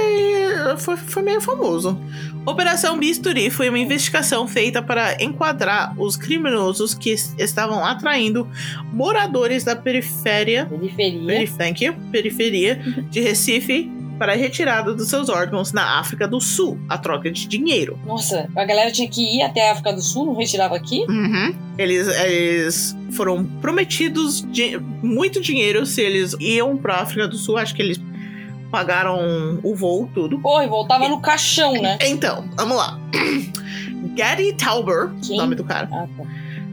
foi, 0.78 0.98
foi 0.98 1.24
meio 1.24 1.42
famoso. 1.42 1.98
Operação 2.46 2.98
Bisturi 2.98 3.50
foi 3.50 3.70
uma 3.70 3.80
investigação 3.80 4.48
feita 4.48 4.82
para 4.82 5.22
enquadrar 5.24 5.94
os 6.00 6.16
criminosos 6.18 6.94
que 6.94 7.12
estavam 7.38 7.86
atraindo 7.86 8.48
moradores 8.92 9.64
da 9.64 9.76
periferia. 9.76 10.66
Periferia. 10.66 11.28
Peri, 11.28 11.48
thank 11.52 11.84
you, 11.84 11.94
periferia 12.12 12.76
de 13.10 13.22
Recife 13.22 13.92
para 14.22 14.34
a 14.34 14.36
retirada 14.36 14.94
dos 14.94 15.08
seus 15.10 15.30
órgãos 15.30 15.74
na 15.74 15.98
África 16.00 16.28
do 16.28 16.40
Sul, 16.40 16.80
a 16.88 16.96
troca 16.96 17.32
de 17.32 17.48
dinheiro. 17.48 17.98
Nossa, 18.06 18.48
a 18.56 18.64
galera 18.66 18.92
tinha 18.92 19.10
que 19.10 19.20
ir 19.20 19.42
até 19.42 19.68
a 19.68 19.72
África 19.72 19.92
do 19.92 20.00
Sul, 20.00 20.28
não 20.28 20.36
retirava 20.36 20.76
aqui? 20.76 21.04
Uhum. 21.10 21.56
Eles, 21.76 22.08
eles 22.08 22.96
foram 23.14 23.44
prometidos 23.44 24.46
de, 24.52 24.78
muito 25.02 25.42
dinheiro 25.42 25.88
se 25.88 26.04
eles 26.04 26.36
iam 26.40 26.78
para 26.78 26.98
a 26.98 27.02
África 27.02 27.28
do 27.28 27.36
Sul. 27.36 27.58
Acho 27.58 27.74
que 27.74 27.82
eles 27.82 28.00
pagaram 28.70 29.60
o 29.64 29.76
voo, 29.76 30.08
tudo. 30.14 30.40
Pô, 30.40 30.62
e 30.62 30.68
voltava 30.68 31.10
no 31.10 31.20
caixão, 31.20 31.74
né? 31.74 31.98
Então, 32.04 32.48
vamos 32.56 32.78
lá. 32.78 33.00
Gary 34.16 34.54
Tauber, 34.54 35.10
Quem? 35.26 35.38
nome 35.38 35.56
do 35.56 35.64
cara, 35.64 35.90
Ah, 35.92 36.08
tá. 36.16 36.24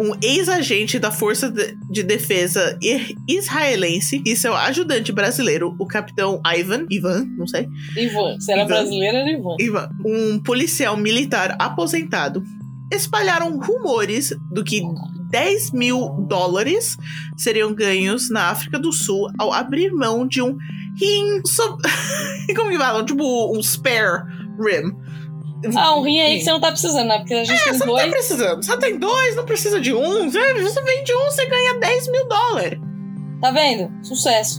Um 0.00 0.12
ex-agente 0.22 0.98
da 0.98 1.10
Força 1.10 1.50
de 1.50 1.76
de 1.90 2.02
Defesa 2.02 2.78
israelense 3.26 4.22
e 4.24 4.36
seu 4.36 4.54
ajudante 4.54 5.10
brasileiro, 5.10 5.74
o 5.78 5.86
capitão 5.86 6.40
Ivan, 6.46 6.86
Ivan, 6.90 7.24
não 7.36 7.46
sei, 7.46 7.66
Ivan. 7.96 8.38
Se 8.38 8.52
era 8.52 8.62
Ivan. 8.62 8.68
brasileiro, 8.68 9.16
era 9.16 9.30
Ivan. 9.30 9.56
Ivan, 9.58 9.90
um 10.04 10.38
policial 10.38 10.96
militar 10.96 11.56
aposentado, 11.58 12.42
espalharam 12.92 13.58
rumores 13.58 14.32
do 14.52 14.62
que 14.62 14.82
10 15.30 15.72
mil 15.72 16.08
dólares 16.28 16.96
seriam 17.36 17.74
ganhos 17.74 18.30
na 18.30 18.50
África 18.50 18.78
do 18.78 18.92
Sul 18.92 19.30
ao 19.38 19.52
abrir 19.52 19.92
mão 19.92 20.26
de 20.26 20.40
um 20.40 20.56
rim. 20.96 21.42
So... 21.44 21.78
Como 22.56 22.70
que 22.70 22.78
falam? 22.78 23.04
Tipo, 23.04 23.56
um 23.56 23.62
spare 23.62 24.22
rim. 24.58 24.94
Ah, 25.76 25.96
um 25.96 26.02
rim 26.02 26.20
aí 26.20 26.38
que 26.38 26.44
você 26.44 26.50
não 26.52 26.60
tá 26.60 26.70
precisando, 26.70 27.08
né? 27.08 27.18
Porque 27.18 27.34
a 27.34 27.44
gente 27.44 27.60
É, 27.60 27.64
tem 27.64 27.72
você 27.72 27.84
não 27.86 27.94
tá 27.94 28.00
dois. 28.02 28.10
precisando. 28.12 28.64
Você 28.64 28.76
tem 28.78 28.98
dois, 28.98 29.36
não 29.36 29.44
precisa 29.44 29.80
de 29.80 29.92
um. 29.92 30.30
Você 30.30 30.54
você 30.62 30.82
vende 30.82 31.14
um, 31.14 31.24
você 31.24 31.46
ganha 31.46 31.74
10 31.80 32.08
mil 32.12 32.28
dólares. 32.28 32.78
Tá 33.40 33.50
vendo? 33.50 33.90
Sucesso. 34.04 34.58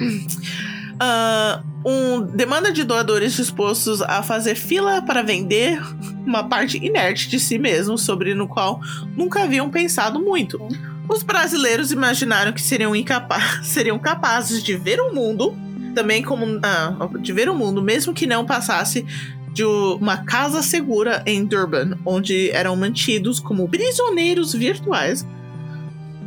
Ah, 0.99 1.63
um, 1.85 2.21
demanda 2.21 2.71
de 2.71 2.83
doadores 2.83 3.33
dispostos 3.33 4.01
a 4.01 4.21
fazer 4.21 4.55
fila 4.55 5.01
para 5.01 5.21
vender 5.21 5.81
uma 6.25 6.43
parte 6.43 6.77
inerte 6.77 7.29
de 7.29 7.39
si 7.39 7.57
mesmos, 7.57 8.03
sobre 8.03 8.33
no 8.35 8.47
qual 8.47 8.79
nunca 9.15 9.43
haviam 9.43 9.69
pensado 9.69 10.19
muito. 10.19 10.59
Os 11.07 11.23
brasileiros 11.23 11.91
imaginaram 11.91 12.51
que 12.51 12.61
seriam, 12.61 12.91
seriam 13.63 13.97
capazes 13.97 14.61
de 14.61 14.75
ver 14.75 14.99
o 14.99 15.13
mundo, 15.13 15.57
também 15.95 16.21
como 16.21 16.45
ah, 16.61 16.93
de 17.19 17.31
ver 17.33 17.49
o 17.49 17.55
mundo, 17.55 17.81
mesmo 17.81 18.13
que 18.13 18.27
não 18.27 18.45
passasse 18.45 19.05
de 19.53 19.63
uma 19.63 20.17
casa 20.17 20.61
segura 20.61 21.23
em 21.25 21.43
Durban, 21.45 21.97
onde 22.05 22.49
eram 22.51 22.75
mantidos 22.75 23.39
como 23.39 23.67
prisioneiros 23.67 24.53
virtuais. 24.53 25.25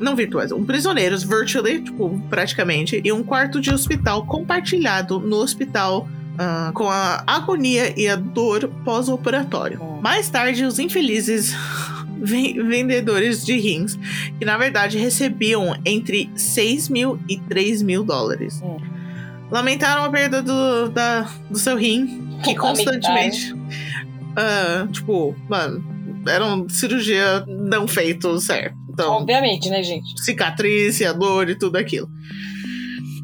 Não 0.00 0.16
virtuais, 0.16 0.50
um 0.50 0.64
prisioneiros 0.64 1.22
virtually, 1.22 1.80
tipo, 1.82 2.20
praticamente, 2.28 3.00
e 3.04 3.12
um 3.12 3.22
quarto 3.22 3.60
de 3.60 3.72
hospital 3.72 4.26
compartilhado 4.26 5.20
no 5.20 5.36
hospital 5.36 6.08
ah, 6.38 6.72
com 6.74 6.88
a 6.88 7.22
agonia 7.26 7.92
e 7.96 8.08
a 8.08 8.16
dor 8.16 8.68
pós-operatório. 8.84 9.80
Mais 10.02 10.28
tarde, 10.28 10.64
os 10.64 10.78
infelizes 10.80 11.54
ven- 12.20 12.66
vendedores 12.66 13.44
de 13.44 13.56
rins, 13.56 13.96
que 14.38 14.44
na 14.44 14.58
verdade 14.58 14.98
recebiam 14.98 15.76
entre 15.84 16.28
6 16.34 16.88
mil 16.88 17.20
e 17.28 17.38
3 17.38 17.82
mil 17.82 18.02
dólares. 18.02 18.60
Lamentaram 19.50 20.04
a 20.04 20.10
perda 20.10 20.42
do, 20.42 20.88
da, 20.88 21.28
do 21.50 21.58
seu 21.58 21.76
rim, 21.76 22.21
que 22.42 22.54
constantemente. 22.54 23.54
ah, 24.36 24.86
tipo, 24.92 25.34
mano, 25.48 25.82
era 26.26 26.44
uma 26.44 26.68
cirurgia 26.68 27.44
não 27.46 27.86
feito 27.88 28.38
certo. 28.40 28.76
Então, 28.90 29.12
Obviamente, 29.14 29.70
né, 29.70 29.82
gente? 29.82 30.22
cicatriz, 30.22 31.00
e 31.00 31.04
a 31.06 31.12
dor 31.12 31.48
e 31.48 31.54
tudo 31.54 31.76
aquilo. 31.76 32.08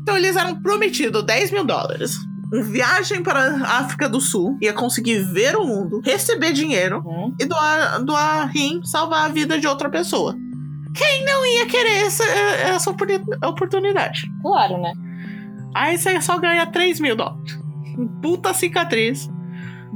Então 0.02 0.16
eles 0.16 0.36
eram 0.36 0.60
prometidos 0.62 1.22
10 1.24 1.50
mil 1.52 1.64
dólares. 1.64 2.12
Uma 2.50 2.62
viagem 2.62 3.22
para 3.22 3.40
a 3.56 3.80
África 3.80 4.08
do 4.08 4.20
Sul, 4.22 4.56
ia 4.62 4.72
conseguir 4.72 5.18
ver 5.34 5.54
o 5.56 5.66
mundo, 5.66 6.00
receber 6.02 6.52
dinheiro 6.54 7.02
Hum. 7.06 7.34
e 7.38 7.44
doar, 7.44 8.02
doar 8.02 8.50
rim, 8.50 8.80
salvar 8.84 9.26
a 9.26 9.28
vida 9.28 9.58
de 9.58 9.66
outra 9.66 9.90
pessoa. 9.90 10.34
Quem 10.94 11.24
não 11.26 11.44
ia 11.44 11.66
querer 11.66 12.06
essa, 12.06 12.24
essa 12.24 12.90
oportuni- 12.90 13.22
oportunidade? 13.44 14.22
Claro, 14.40 14.80
né? 14.80 14.92
Aí 15.74 15.98
você 15.98 16.18
só 16.22 16.38
ganha 16.38 16.64
3 16.66 16.98
mil 16.98 17.14
dólares. 17.14 17.58
Puta 18.22 18.52
cicatriz, 18.54 19.30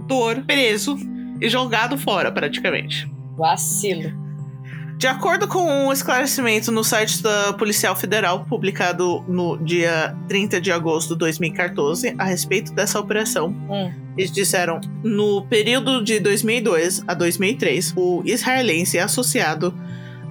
dor, 0.06 0.42
preso 0.46 0.96
e 1.40 1.48
jogado 1.48 1.96
fora, 1.98 2.30
praticamente. 2.30 3.10
Vacilo. 3.36 4.22
De 4.98 5.08
acordo 5.08 5.48
com 5.48 5.64
um 5.64 5.92
esclarecimento 5.92 6.70
no 6.70 6.84
site 6.84 7.20
da 7.22 7.52
Policial 7.54 7.96
Federal, 7.96 8.44
publicado 8.44 9.24
no 9.26 9.56
dia 9.58 10.16
30 10.28 10.60
de 10.60 10.70
agosto 10.70 11.14
de 11.14 11.18
2014, 11.18 12.14
a 12.16 12.24
respeito 12.24 12.72
dessa 12.72 13.00
operação, 13.00 13.48
Hum. 13.68 13.92
eles 14.16 14.30
disseram: 14.30 14.80
no 15.02 15.44
período 15.46 16.04
de 16.04 16.20
2002 16.20 17.02
a 17.08 17.14
2003, 17.14 17.94
o 17.96 18.22
israelense 18.24 18.96
associado 18.96 19.74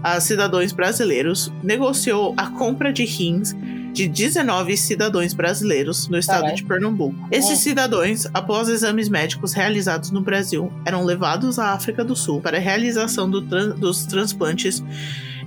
a 0.01 0.19
cidadãos 0.21 0.71
brasileiros 0.71 1.51
negociou 1.61 2.33
a 2.37 2.47
compra 2.51 2.93
de 2.93 3.03
rins 3.03 3.53
de 3.91 4.07
19 4.07 4.75
cidadãos 4.77 5.33
brasileiros 5.33 6.07
no 6.07 6.17
estado 6.17 6.41
Caralho. 6.41 6.55
de 6.55 6.63
Pernambuco. 6.63 7.15
Esses 7.31 7.51
Hum. 7.59 7.61
cidadãos, 7.61 8.25
após 8.33 8.69
exames 8.69 9.09
médicos 9.09 9.53
realizados 9.53 10.11
no 10.11 10.21
Brasil, 10.21 10.71
eram 10.85 11.03
levados 11.03 11.59
à 11.59 11.73
África 11.73 12.03
do 12.03 12.15
Sul 12.15 12.39
para 12.41 12.57
a 12.57 12.59
realização 12.61 13.29
do 13.29 13.41
tran- 13.41 13.69
dos 13.75 14.05
transplantes 14.05 14.83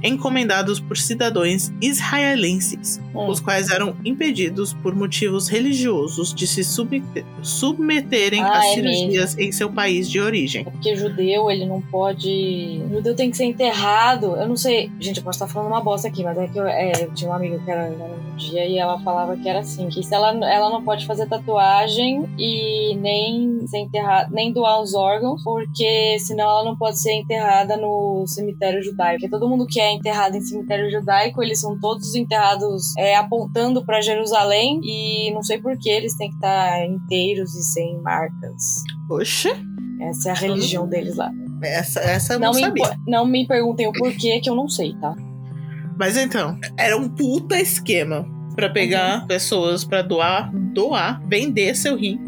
encomendados 0.04 0.78
por 0.78 0.96
cidadãos 0.96 1.72
israelenses, 1.80 3.00
Hum. 3.14 3.28
os 3.28 3.40
quais 3.40 3.70
eram 3.70 3.94
impedidos 4.04 4.74
por 4.74 4.94
motivos 4.94 5.48
religiosos 5.48 6.34
de 6.34 6.46
se 6.46 6.62
submeter- 6.64 7.24
submeterem 7.42 8.42
Ah, 8.42 8.58
às 8.58 8.64
é 8.66 8.74
cirurgias 8.74 9.38
em 9.38 9.52
seu 9.52 9.70
país 9.70 10.10
de 10.10 10.20
origem. 10.20 10.62
É 10.66 10.70
porque 10.70 10.94
judeu, 10.96 11.50
ele 11.50 11.64
não 11.64 11.80
pode. 11.80 12.82
Judeu 12.90 13.14
tem 13.14 13.30
que 13.30 13.36
ser 13.36 13.44
enterrado. 13.44 14.36
Eu 14.36 14.48
não 14.48 14.56
sei. 14.56 14.90
Gente, 15.00 15.18
eu 15.18 15.22
posso 15.24 15.36
estar 15.36 15.46
falando 15.46 15.68
uma 15.70 15.80
bosta 15.80 16.08
aqui, 16.08 16.22
mas 16.24 16.36
é 16.36 16.46
que 16.48 16.58
eu, 16.58 16.66
é, 16.66 16.92
eu 17.04 17.14
tinha 17.14 17.30
uma 17.30 17.36
amiga 17.36 17.58
que 17.58 17.70
era, 17.70 17.82
era 17.86 18.14
judia 18.36 18.66
e 18.66 18.78
ela 18.78 18.98
falava 19.00 19.36
que 19.36 19.48
era 19.48 19.60
assim: 19.60 19.88
que 19.88 20.02
se 20.02 20.12
ela, 20.14 20.30
ela 20.52 20.70
não 20.70 20.82
pode 20.82 21.06
fazer 21.06 21.26
tatuagem 21.26 22.24
e 22.38 22.96
nem 22.96 23.64
ser 23.66 23.78
enterrada, 23.78 24.28
nem 24.32 24.52
doar 24.52 24.80
os 24.82 24.92
órgãos, 24.94 25.42
porque 25.44 26.16
senão 26.18 26.44
ela 26.50 26.64
não 26.64 26.76
pode 26.76 26.98
ser 26.98 27.12
enterrada 27.12 27.76
no 27.76 28.24
cemitério 28.26 28.82
judaico. 28.82 29.20
Porque 29.20 29.30
todo 29.30 29.48
mundo 29.48 29.66
que 29.66 29.80
é 29.80 29.92
enterrado 29.94 30.36
em 30.36 30.40
cemitério 30.40 30.90
judaico, 30.90 31.42
eles 31.42 31.60
são 31.60 31.78
todos 31.78 32.14
enterrados 32.14 32.96
é, 32.98 33.16
apontando 33.16 33.84
para 33.84 34.00
Jerusalém 34.00 34.80
e 34.84 35.32
não 35.32 35.42
sei 35.42 35.58
por 35.60 35.76
que 35.78 35.88
eles 35.88 36.16
têm 36.16 36.28
que 36.28 36.36
estar 36.36 36.84
inteiros 36.86 37.54
e 37.54 37.62
sem 37.62 37.98
marcas. 38.02 38.82
Oxe, 39.10 39.50
Essa 40.00 40.28
é 40.28 40.32
a 40.32 40.34
religião 40.34 40.86
deles 40.88 41.16
lá. 41.16 41.30
essa, 41.62 42.00
essa 42.00 42.34
eu 42.34 42.38
Não 42.40 42.48
não, 42.52 42.54
me, 42.54 42.60
sabia. 42.60 42.98
não 43.06 43.26
me 43.26 43.46
perguntem 43.46 43.86
o 43.86 43.92
porquê, 43.92 44.40
que 44.40 44.50
eu 44.50 44.54
não 44.54 44.68
sei, 44.68 44.94
tá? 45.00 45.14
Mas 45.98 46.16
então, 46.16 46.58
era 46.76 46.96
um 46.96 47.08
puta 47.08 47.58
esquema 47.60 48.26
pra 48.56 48.68
pegar 48.70 49.20
Uhum. 49.22 49.26
pessoas 49.26 49.84
pra 49.84 50.02
doar, 50.02 50.50
doar, 50.72 51.20
vender 51.26 51.74
seu 51.76 51.96
rim 51.96 52.18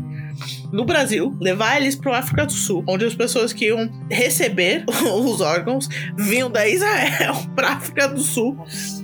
no 0.73 0.85
Brasil, 0.85 1.37
levar 1.41 1.77
eles 1.77 1.95
pro 1.95 2.13
África 2.13 2.47
do 2.47 2.53
Sul, 2.53 2.85
onde 2.87 3.05
as 3.05 3.15
pessoas 3.15 3.53
que 3.53 3.67
iam 3.67 3.91
receber 4.11 4.85
os 4.89 5.41
órgãos 5.41 5.89
vinham 6.17 6.51
da 6.51 6.69
Israel 6.69 7.35
pra 7.55 7.75
África 7.75 8.09
do 8.09 8.21
Sul. 8.21 8.57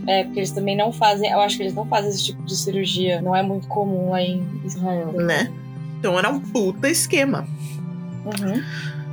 É, 0.07 0.25
porque 0.25 0.40
eles 0.40 0.51
também 0.51 0.77
não 0.77 0.92
fazem. 0.92 1.31
Eu 1.31 1.40
acho 1.40 1.57
que 1.57 1.62
eles 1.62 1.75
não 1.75 1.87
fazem 1.87 2.11
esse 2.11 2.25
tipo 2.25 2.42
de 2.42 2.57
cirurgia. 2.57 3.20
Não 3.22 3.35
é 3.35 3.42
muito 3.42 3.66
comum 3.68 4.11
lá 4.11 4.20
em 4.20 4.42
Israel. 4.64 5.12
Né? 5.12 5.53
Então 5.98 6.18
era 6.18 6.29
um 6.29 6.40
puta 6.40 6.88
esquema. 6.88 7.46
Uhum. 8.25 8.62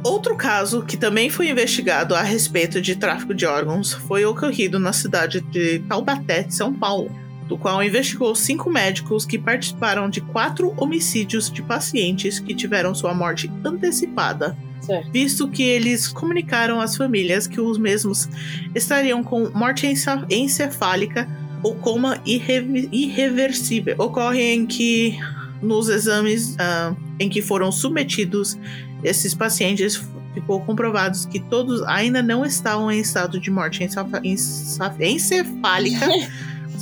Outro 0.04 0.36
caso 0.36 0.84
que 0.84 0.96
também 0.96 1.30
foi 1.30 1.50
investigado 1.50 2.16
a 2.16 2.22
respeito 2.22 2.82
de 2.82 2.96
tráfico 2.96 3.34
de 3.34 3.46
órgãos 3.46 3.92
foi 3.92 4.24
ocorrido 4.24 4.80
na 4.80 4.94
cidade 4.94 5.42
de 5.42 5.80
Taubaté, 5.80 6.46
São 6.50 6.74
Paulo, 6.74 7.12
do 7.50 7.58
qual 7.58 7.84
investigou 7.84 8.34
cinco 8.36 8.70
médicos 8.70 9.26
que 9.26 9.40
participaram 9.40 10.08
de 10.08 10.22
quatro 10.22 10.72
homicídios 10.78 11.52
de 11.52 11.64
pacientes 11.64 12.40
que 12.40 12.54
tiveram 12.54 12.94
sua 12.94 13.12
morte 13.14 13.52
antecipada, 13.66 14.56
Certo. 14.80 15.12
visto 15.12 15.50
que 15.50 15.64
eles 15.64 16.08
comunicaram 16.08 16.80
às 16.80 16.96
famílias 16.96 17.48
que 17.48 17.60
os 17.60 17.80
mesmos 17.80 18.30
estariam 18.76 19.24
com 19.24 19.50
morte 19.50 19.92
encefálica 20.30 21.28
ou 21.64 21.74
coma 21.76 22.22
irre 22.24 22.88
irreversível. 22.92 23.96
Ocorre 23.98 24.54
em 24.54 24.68
que, 24.68 25.18
nos 25.60 25.90
exames 25.90 26.56
uh, 26.56 26.96
em 27.20 27.28
que 27.28 27.42
foram 27.42 27.72
submetidos 27.72 28.60
esses 29.04 29.34
pacientes, 29.34 30.00
ficou 30.36 30.62
comprovados 30.62 31.26
que 31.26 31.40
todos 31.40 31.82
ainda 31.84 32.22
não 32.22 32.46
estavam 32.46 32.92
em 32.92 33.00
estado 33.00 33.40
de 33.40 33.50
morte 33.50 33.84
encefálica. 33.84 36.08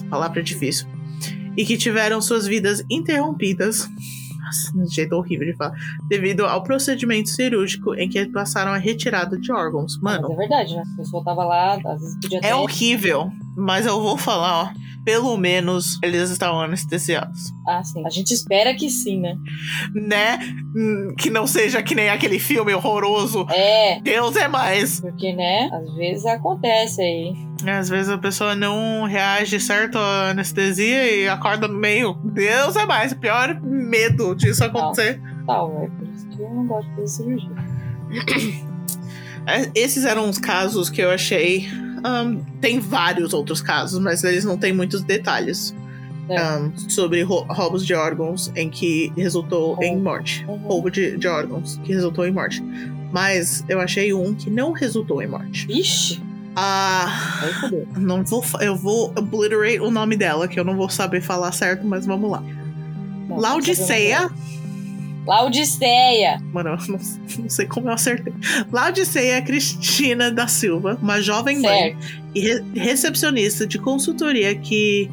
Palavra 0.04 0.40
é 0.40 0.44
difícil. 0.44 0.88
E 1.56 1.66
que 1.66 1.78
tiveram 1.78 2.22
suas 2.22 2.46
vidas 2.46 2.84
interrompidas 2.90 3.90
nossa, 4.48 4.78
um 4.78 4.88
jeito 4.88 5.14
horrível 5.14 5.46
de 5.46 5.58
falar. 5.58 5.74
Devido 6.08 6.46
ao 6.46 6.64
procedimento 6.64 7.30
cirúrgico 7.30 7.94
em 7.96 8.08
que 8.08 8.26
passaram 8.28 8.72
a 8.72 8.78
retirada 8.78 9.38
de 9.38 9.52
órgãos. 9.52 10.00
Mano. 10.00 10.30
Mas 10.30 10.32
é 10.32 10.36
verdade, 10.36 10.76
né? 10.76 10.84
A 10.94 10.98
pessoa 10.98 11.24
tava 11.24 11.44
lá, 11.44 11.74
às 11.74 12.02
vezes 12.02 12.18
podia 12.22 12.40
É 12.42 12.56
horrível, 12.56 13.30
mas 13.56 13.86
eu 13.86 14.02
vou 14.02 14.18
falar, 14.18 14.64
ó 14.64 14.88
pelo 15.08 15.38
menos 15.38 15.98
eles 16.04 16.30
estavam 16.30 16.60
anestesiados. 16.60 17.54
Ah, 17.66 17.82
sim. 17.82 18.06
A 18.06 18.10
gente 18.10 18.34
espera 18.34 18.76
que 18.76 18.90
sim, 18.90 19.22
né? 19.22 19.38
Né? 19.96 20.38
Hum, 20.76 21.16
que 21.18 21.30
não 21.30 21.48
seja 21.48 21.82
que 21.82 21.96
nem 21.96 22.10
aquele 22.10 22.38
filme 22.40 22.74
horroroso. 22.74 23.48
É. 23.50 24.02
Deus 24.02 24.36
é 24.36 24.50
mais. 24.50 25.00
Porque, 25.00 25.32
né? 25.32 25.70
Às 25.72 25.96
vezes 25.96 26.26
acontece 26.26 27.02
aí. 27.02 27.34
Às 27.66 27.88
vezes 27.88 28.10
a 28.10 28.18
pessoa 28.18 28.54
não 28.54 29.06
reage 29.06 29.62
certo 29.62 29.98
à 29.98 30.32
anestesia 30.32 31.10
e 31.10 31.26
acorda 31.30 31.70
no 31.70 31.80
meio. 31.80 32.16
Deus 32.26 32.76
é 32.76 32.86
mais. 32.86 33.14
Pior 33.14 33.58
medo 33.62 34.36
disso 34.36 34.66
acontecer. 34.66 35.22
Tal, 35.46 35.84
é 35.84 35.88
por 35.88 36.06
isso 36.10 36.28
que 36.28 36.42
eu 36.42 36.50
não 36.50 36.68
gosto 36.68 36.90
de 36.90 36.96
fazer 36.96 37.08
cirurgia. 37.08 37.56
É, 39.50 39.72
esses 39.74 40.04
eram 40.04 40.30
os 40.30 40.38
casos 40.38 40.90
que 40.90 41.00
eu 41.00 41.10
achei 41.10 41.70
um, 42.08 42.44
tem 42.62 42.80
vários 42.80 43.34
outros 43.34 43.62
casos, 43.62 44.00
mas 44.00 44.24
eles 44.24 44.46
não 44.46 44.58
têm 44.58 44.74
muitos 44.74 45.02
detalhes 45.04 45.76
é. 46.30 46.58
um, 46.58 46.90
sobre 46.90 47.22
roubos 47.24 47.86
de 47.86 47.94
órgãos 47.94 48.52
em 48.56 48.70
que 48.70 49.12
resultou 49.16 49.78
em 49.82 49.98
morte. 49.98 50.46
Uhum. 50.48 50.58
Roubo 50.58 50.90
de, 50.90 51.18
de, 51.18 51.28
órgãos 51.28 51.80
que 51.84 51.94
resultou 51.94 52.26
em 52.26 52.32
morte. 52.32 52.64
Mas 53.12 53.64
eu 53.70 53.80
achei 53.80 54.14
um 54.14 54.34
que 54.34 54.50
não 54.50 54.72
resultou 54.72 55.22
em 55.22 55.28
morte. 55.28 55.68
Ixi! 55.70 56.22
Ah, 56.60 57.08
não 57.96 58.24
vou, 58.24 58.44
eu 58.62 58.76
vou 58.76 59.14
obliterate 59.16 59.80
o 59.80 59.92
nome 59.92 60.18
dela, 60.18 60.48
que 60.48 60.60
eu 60.60 60.64
não 60.64 60.76
vou 60.76 60.90
saber 60.90 61.22
falar 61.22 61.52
certo, 61.52 61.86
mas 61.86 62.06
vamos 62.06 62.32
lá. 62.32 62.44
Não, 63.30 63.38
Laudiceia 63.38 64.32
Laudiceia. 65.28 66.40
Mano, 66.54 66.70
eu 66.70 66.78
não, 66.88 67.00
não, 67.40 67.50
sei 67.50 67.66
como 67.66 67.90
eu 67.90 67.94
acertei. 67.94 68.34
Laudiceia 68.72 69.42
Cristina 69.42 70.32
da 70.32 70.48
Silva, 70.48 70.98
uma 71.02 71.22
jovem 71.22 71.60
certo. 71.60 71.98
mãe 71.98 71.98
e 72.34 72.40
re 72.40 72.64
recepcionista 72.76 73.68
de 73.68 73.78
consultoria 73.78 74.56
que 74.56 75.12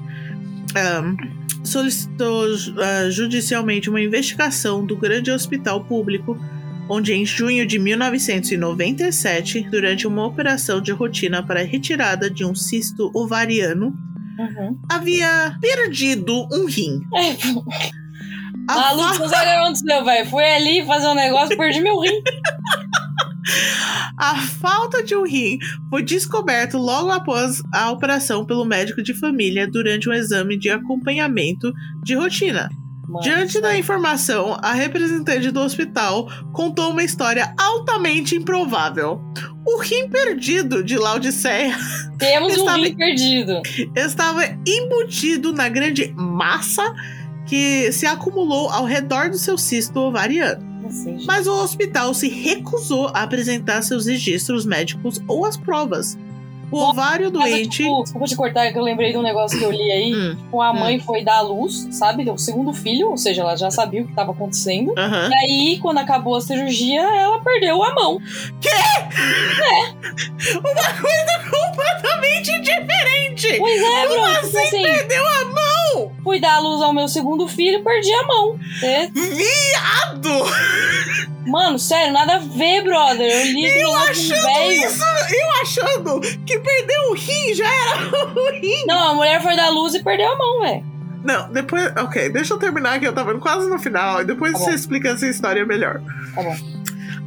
um, 0.76 1.64
solicitou 1.64 2.44
uh, 2.46 3.10
judicialmente 3.10 3.90
uma 3.90 4.00
investigação 4.00 4.86
do 4.86 4.96
grande 4.96 5.30
hospital 5.30 5.84
público, 5.84 6.38
onde 6.88 7.12
em 7.12 7.24
junho 7.24 7.66
de 7.66 7.78
1997, 7.78 9.68
durante 9.70 10.06
uma 10.06 10.26
operação 10.26 10.80
de 10.80 10.92
rotina 10.92 11.42
para 11.42 11.64
retirada 11.64 12.30
de 12.30 12.44
um 12.44 12.54
cisto 12.54 13.10
ovariano, 13.14 13.96
uhum. 14.38 14.78
havia 14.88 15.56
perdido 15.60 16.46
um 16.52 16.66
rim. 16.66 17.00
Maluco, 18.66 19.18
não 19.18 19.28
sabe 19.28 19.42
o 19.42 19.44
que 19.44 19.56
aconteceu, 19.56 20.04
velho. 20.04 20.30
Fui 20.30 20.44
ali 20.44 20.86
fazer 20.86 21.06
um 21.08 21.14
negócio, 21.14 21.56
perdi 21.56 21.80
meu 21.80 22.00
rim. 22.00 22.22
A 24.18 24.36
falta 24.36 25.02
de 25.02 25.14
um 25.14 25.24
rim 25.24 25.58
foi 25.90 26.02
descoberto 26.02 26.78
logo 26.78 27.10
após 27.10 27.60
a 27.72 27.90
operação 27.90 28.44
pelo 28.44 28.64
médico 28.64 29.02
de 29.02 29.12
família 29.12 29.68
durante 29.70 30.08
um 30.08 30.12
exame 30.12 30.56
de 30.56 30.70
acompanhamento 30.70 31.72
de 32.02 32.14
rotina. 32.14 32.70
Mano, 33.06 33.20
Diante 33.22 33.60
da 33.60 33.76
informação, 33.76 34.56
a 34.62 34.72
representante 34.72 35.50
do 35.50 35.60
hospital 35.60 36.26
contou 36.52 36.90
uma 36.90 37.02
história 37.02 37.54
altamente 37.58 38.34
improvável. 38.34 39.20
O 39.66 39.78
rim 39.78 40.08
perdido 40.08 40.82
de 40.82 40.96
Laodiceia. 40.96 41.76
Temos 42.18 42.54
estava, 42.54 42.78
um 42.78 42.82
rim 42.82 42.94
perdido. 42.94 43.60
Estava 43.94 44.44
embutido 44.66 45.52
na 45.52 45.68
grande 45.68 46.14
massa 46.16 46.94
que 47.46 47.92
se 47.92 48.06
acumulou 48.06 48.70
ao 48.70 48.84
redor 48.84 49.30
do 49.30 49.38
seu 49.38 49.58
cisto 49.58 49.98
ovariano. 50.00 50.74
Mas 51.26 51.46
o 51.46 51.52
hospital 51.62 52.12
se 52.14 52.28
recusou 52.28 53.08
a 53.08 53.22
apresentar 53.22 53.82
seus 53.82 54.06
registros 54.06 54.66
médicos 54.66 55.22
ou 55.26 55.44
as 55.44 55.56
provas. 55.56 56.18
O 56.70 56.78
ovário 56.78 57.30
doente. 57.30 57.84
Tipo, 57.84 58.02
desculpa 58.02 58.26
te 58.26 58.36
cortar, 58.36 58.72
que 58.72 58.78
eu 58.78 58.82
lembrei 58.82 59.12
de 59.12 59.18
um 59.18 59.22
negócio 59.22 59.58
que 59.58 59.64
eu 59.64 59.70
li 59.70 59.92
aí. 59.92 60.14
Hum, 60.14 60.36
tipo, 60.36 60.60
a 60.60 60.72
mãe 60.72 60.98
hum. 60.98 61.00
foi 61.00 61.22
dar 61.22 61.38
à 61.38 61.40
luz, 61.40 61.88
sabe? 61.90 62.28
O 62.30 62.38
segundo 62.38 62.72
filho, 62.72 63.10
ou 63.10 63.16
seja, 63.16 63.42
ela 63.42 63.56
já 63.56 63.70
sabia 63.70 64.02
o 64.02 64.04
que 64.04 64.10
estava 64.10 64.32
acontecendo. 64.32 64.94
E 64.96 65.34
aí, 65.34 65.78
quando 65.80 65.98
acabou 65.98 66.36
a 66.36 66.40
cirurgia, 66.40 67.02
ela 67.02 67.40
perdeu 67.40 67.82
a 67.82 67.94
mão. 67.94 68.18
Quê? 68.60 68.68
É. 68.68 70.04
Uma 70.58 71.00
coisa 71.00 71.50
completamente 71.50 72.60
diferente! 72.60 73.58
Pois 73.58 73.82
é, 73.82 74.06
Como 74.06 74.20
bro. 74.20 74.34
Tipo 74.34 74.58
assim, 74.58 74.58
assim, 74.58 74.82
perdeu 74.82 75.26
a 75.26 75.44
mão? 75.44 76.12
Fui 76.22 76.40
dar 76.40 76.56
à 76.56 76.60
luz 76.60 76.82
ao 76.82 76.92
meu 76.92 77.08
segundo 77.08 77.46
filho, 77.46 77.82
perdi 77.82 78.12
a 78.12 78.22
mão. 78.26 78.58
É. 78.82 79.08
Viado! 79.08 80.44
Mano, 81.46 81.78
sério, 81.78 82.12
nada 82.12 82.36
a 82.36 82.38
ver, 82.38 82.82
brother. 82.82 83.30
Eu 83.30 83.44
li 83.44 83.80
eu 83.80 83.94
achando 83.96 84.72
isso, 84.72 85.04
eu 85.04 85.52
achando 85.62 86.20
que 86.46 86.53
perdeu 86.58 87.10
o 87.10 87.14
rim, 87.14 87.54
já 87.54 87.66
era 87.66 88.26
o 88.34 88.50
rim. 88.52 88.84
Não, 88.86 89.10
a 89.10 89.14
mulher 89.14 89.42
foi 89.42 89.56
dar 89.56 89.70
luz 89.70 89.94
e 89.94 90.02
perdeu 90.02 90.30
a 90.30 90.36
mão, 90.36 90.60
velho. 90.60 90.94
Não, 91.24 91.50
depois. 91.50 91.90
Ok, 91.96 92.28
deixa 92.28 92.52
eu 92.54 92.58
terminar 92.58 93.00
que 93.00 93.06
eu 93.06 93.12
tava 93.12 93.36
quase 93.38 93.68
no 93.68 93.78
final 93.78 94.20
e 94.20 94.24
depois 94.24 94.52
tá 94.52 94.58
você 94.58 94.70
explica 94.72 95.08
essa 95.08 95.26
história 95.26 95.64
melhor. 95.64 96.00
Tá 96.34 96.42
bom. 96.42 96.54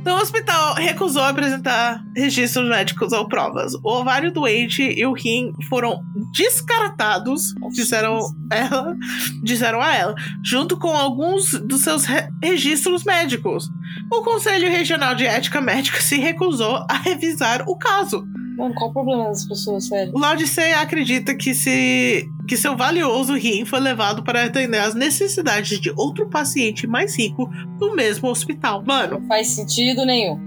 Então, 0.08 0.20
o 0.20 0.22
hospital 0.22 0.76
recusou 0.76 1.22
apresentar 1.22 2.02
registros 2.16 2.70
médicos 2.70 3.12
ou 3.12 3.28
provas. 3.28 3.74
O 3.84 3.90
ovário 3.90 4.32
doente 4.32 4.82
e 4.82 5.06
o 5.06 5.12
rim 5.12 5.52
foram 5.68 6.00
descartados, 6.34 7.54
disseram 7.74 8.18
ela, 8.50 8.96
disseram 9.44 9.82
a 9.82 9.94
ela, 9.94 10.16
junto 10.42 10.78
com 10.78 10.96
alguns 10.96 11.52
dos 11.60 11.82
seus 11.82 12.06
re 12.06 12.26
registros 12.42 13.04
médicos. 13.04 13.70
O 14.10 14.22
Conselho 14.22 14.70
Regional 14.70 15.13
de 15.13 15.26
Ética 15.26 15.60
Médica 15.60 16.00
se 16.00 16.18
recusou 16.18 16.86
a 16.90 16.94
revisar 16.94 17.63
o 17.68 17.76
caso. 17.78 18.26
Mano, 18.58 18.74
qual 18.74 18.89
o 18.89 18.93
problema 18.93 19.26
das 19.26 19.46
pessoas, 19.46 19.86
sério? 19.86 20.12
O 20.15 20.20
Laodiceia 20.20 20.80
acredita 20.80 21.36
que, 21.36 21.54
se, 21.54 22.28
que 22.48 22.58
seu 22.58 22.76
valioso 22.76 23.36
rim 23.36 23.63
foi 23.65 23.80
levado 23.80 24.24
para 24.24 24.46
atender 24.46 24.80
as 24.80 24.96
necessidades 24.96 25.80
de 25.80 25.93
outro 25.96 26.28
paciente 26.28 26.88
mais 26.88 27.15
rico 27.15 27.48
do 27.78 27.96
mesmo 27.96 28.28
hospital. 28.28 28.84
Mano. 28.84 29.20
Não 29.20 29.28
faz 29.28 29.50
sentido 29.50 30.04
nenhum. 30.06 30.38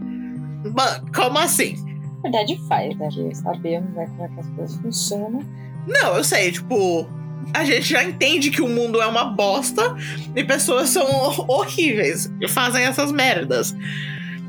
Mano, 0.74 1.06
como 1.14 1.38
assim? 1.38 1.76
Na 2.16 2.22
verdade 2.22 2.60
faz, 2.66 2.96
né? 2.98 3.08
Sabemos 3.32 3.94
né, 3.94 4.06
como 4.06 4.24
é 4.24 4.28
que 4.28 4.40
as 4.40 4.48
coisas 4.50 4.76
funcionam. 4.78 5.44
Não, 5.86 6.16
eu 6.16 6.24
sei, 6.24 6.50
tipo, 6.50 7.08
a 7.54 7.64
gente 7.64 7.88
já 7.88 8.02
entende 8.02 8.50
que 8.50 8.60
o 8.60 8.68
mundo 8.68 9.00
é 9.00 9.06
uma 9.06 9.24
bosta 9.24 9.96
e 10.34 10.42
pessoas 10.42 10.90
são 10.90 11.06
horríveis 11.46 12.28
e 12.40 12.48
fazem 12.48 12.84
essas 12.84 13.12
merdas. 13.12 13.72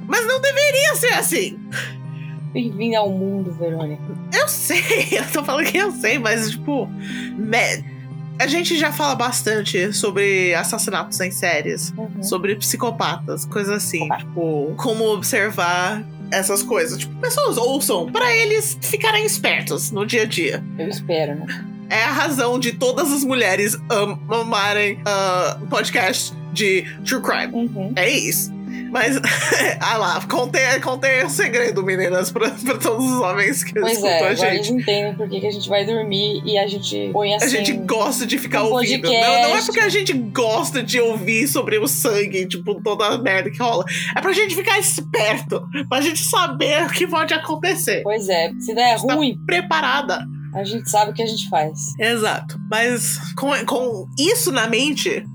Mas 0.08 0.28
não 0.28 0.42
deveria 0.42 0.96
ser 0.96 1.14
assim. 1.14 1.60
Bem-vindo 2.54 2.98
ao 2.98 3.10
mundo, 3.10 3.52
Verônica. 3.54 4.04
Eu 4.34 4.48
sei, 4.48 5.08
eu 5.18 5.26
tô 5.32 5.44
falando 5.44 5.66
que 5.66 5.78
eu 5.78 5.92
sei, 5.92 6.20
mas, 6.20 6.52
tipo, 6.52 6.90
a 8.38 8.48
gente 8.48 8.78
já 8.78 8.92
fala 8.92 9.16
bastante 9.16 9.94
sobre 9.94 10.54
assassinatos 10.54 11.20
em 11.22 11.32
séries, 11.32 11.94
uhum. 11.96 12.22
sobre 12.22 12.56
psicopatas, 12.56 13.46
coisas 13.46 13.76
assim, 13.76 14.10
tipo, 14.18 14.74
como 14.76 15.06
observar 15.14 16.04
essas 16.30 16.62
coisas. 16.62 16.98
Tipo, 16.98 17.16
pessoas 17.22 17.58
ouçam 17.58 18.12
para 18.12 18.36
eles 18.36 18.78
ficarem 18.82 19.26
espertos 19.26 19.92
no 19.92 20.06
dia 20.06 20.24
a 20.24 20.26
dia. 20.26 20.64
Eu 20.78 20.90
espero, 20.90 21.36
né? 21.36 21.46
É 21.90 22.04
a 22.04 22.12
razão 22.12 22.58
de 22.58 22.72
todas 22.72 23.12
as 23.12 23.24
mulheres 23.24 23.78
am 23.90 24.20
amarem 24.30 24.98
uh, 25.02 25.68
podcast 25.68 26.34
de 26.52 26.86
True 27.06 27.22
Crime. 27.22 27.54
Uhum. 27.54 27.94
É 27.96 28.10
isso. 28.10 28.52
Mas, 28.92 29.16
ah 29.80 29.98
lá, 29.98 30.22
contei, 30.28 30.80
contei 30.82 31.24
o 31.24 31.30
segredo, 31.30 31.82
meninas, 31.82 32.30
pra, 32.30 32.50
pra 32.50 32.78
todos 32.78 33.06
os 33.06 33.22
homens 33.22 33.64
que 33.64 33.74
pois 33.74 33.94
escutam 33.94 34.12
é, 34.12 34.28
a 34.28 34.34
gente. 34.36 34.56
Eles 34.56 34.70
entendem 34.70 35.16
por 35.16 35.30
que 35.30 35.48
a 35.48 35.52
gente 35.52 35.70
vai 35.70 35.86
dormir 35.86 36.44
e 36.46 36.58
a 36.58 36.68
gente 36.68 37.10
põe 37.14 37.34
assim. 37.34 37.46
A 37.46 37.50
gente 37.50 37.74
gosta 37.74 38.26
de 38.26 38.38
ficar 38.38 38.64
um 38.64 38.74
ouvindo. 38.74 39.10
Não, 39.10 39.14
não, 39.14 39.58
é 39.58 39.62
porque 39.62 39.80
a 39.80 39.90
gente 39.90 40.12
gosta 40.14 40.84
de 40.84 41.00
ouvir 41.00 41.48
sobre 41.48 41.78
o 41.78 41.88
sangue, 41.88 42.46
tipo, 42.46 42.82
toda 42.84 43.06
a 43.06 43.18
merda 43.18 43.50
que 43.50 43.58
rola. 43.58 43.86
É 44.16 44.20
pra 44.20 44.34
gente 44.34 44.56
ficar 44.56 44.78
esperto, 44.78 45.64
pra 45.88 46.02
gente 46.02 46.20
saber 46.20 46.84
o 46.84 46.90
que 46.90 47.08
pode 47.08 47.34
acontecer. 47.34 48.02
Pois 48.04 48.28
é, 48.28 48.52
se 48.60 48.76
der 48.76 48.98
ruim. 48.98 49.38
Tá 49.38 49.44
preparada. 49.46 50.26
A 50.54 50.66
gente 50.66 50.90
sabe 50.90 51.12
o 51.12 51.14
que 51.14 51.24
a 51.24 51.26
gente 51.26 51.48
faz. 51.50 51.98
Exato. 51.98 52.60
Mas 52.70 53.18
com, 53.36 53.54
com 53.66 54.06
isso 54.20 54.52
na 54.52 54.68
mente, 54.68 55.26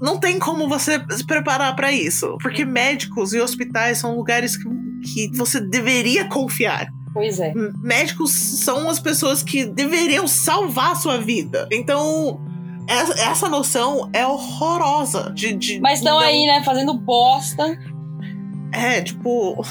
não 0.00 0.18
tem 0.18 0.38
como 0.38 0.68
você 0.68 1.02
se 1.10 1.24
preparar 1.24 1.74
para 1.76 1.90
isso. 1.92 2.36
Porque 2.40 2.64
médicos 2.64 3.32
e 3.32 3.40
hospitais 3.40 3.98
são 3.98 4.16
lugares 4.16 4.56
que, 4.56 4.68
que 5.28 5.36
você 5.36 5.60
deveria 5.60 6.26
confiar. 6.26 6.88
Pois 7.12 7.40
é. 7.40 7.52
Médicos 7.82 8.30
são 8.32 8.88
as 8.88 9.00
pessoas 9.00 9.42
que 9.42 9.64
deveriam 9.64 10.28
salvar 10.28 10.92
a 10.92 10.94
sua 10.94 11.18
vida. 11.18 11.66
Então, 11.72 12.40
essa, 12.86 13.12
essa 13.20 13.48
noção 13.48 14.08
é 14.12 14.26
horrorosa. 14.26 15.32
De, 15.34 15.52
de 15.54 15.80
Mas 15.80 15.98
estão 15.98 16.18
não- 16.20 16.26
aí, 16.26 16.46
né, 16.46 16.62
fazendo 16.64 16.94
bosta. 16.94 17.76
É, 18.72 19.00
tipo. 19.00 19.64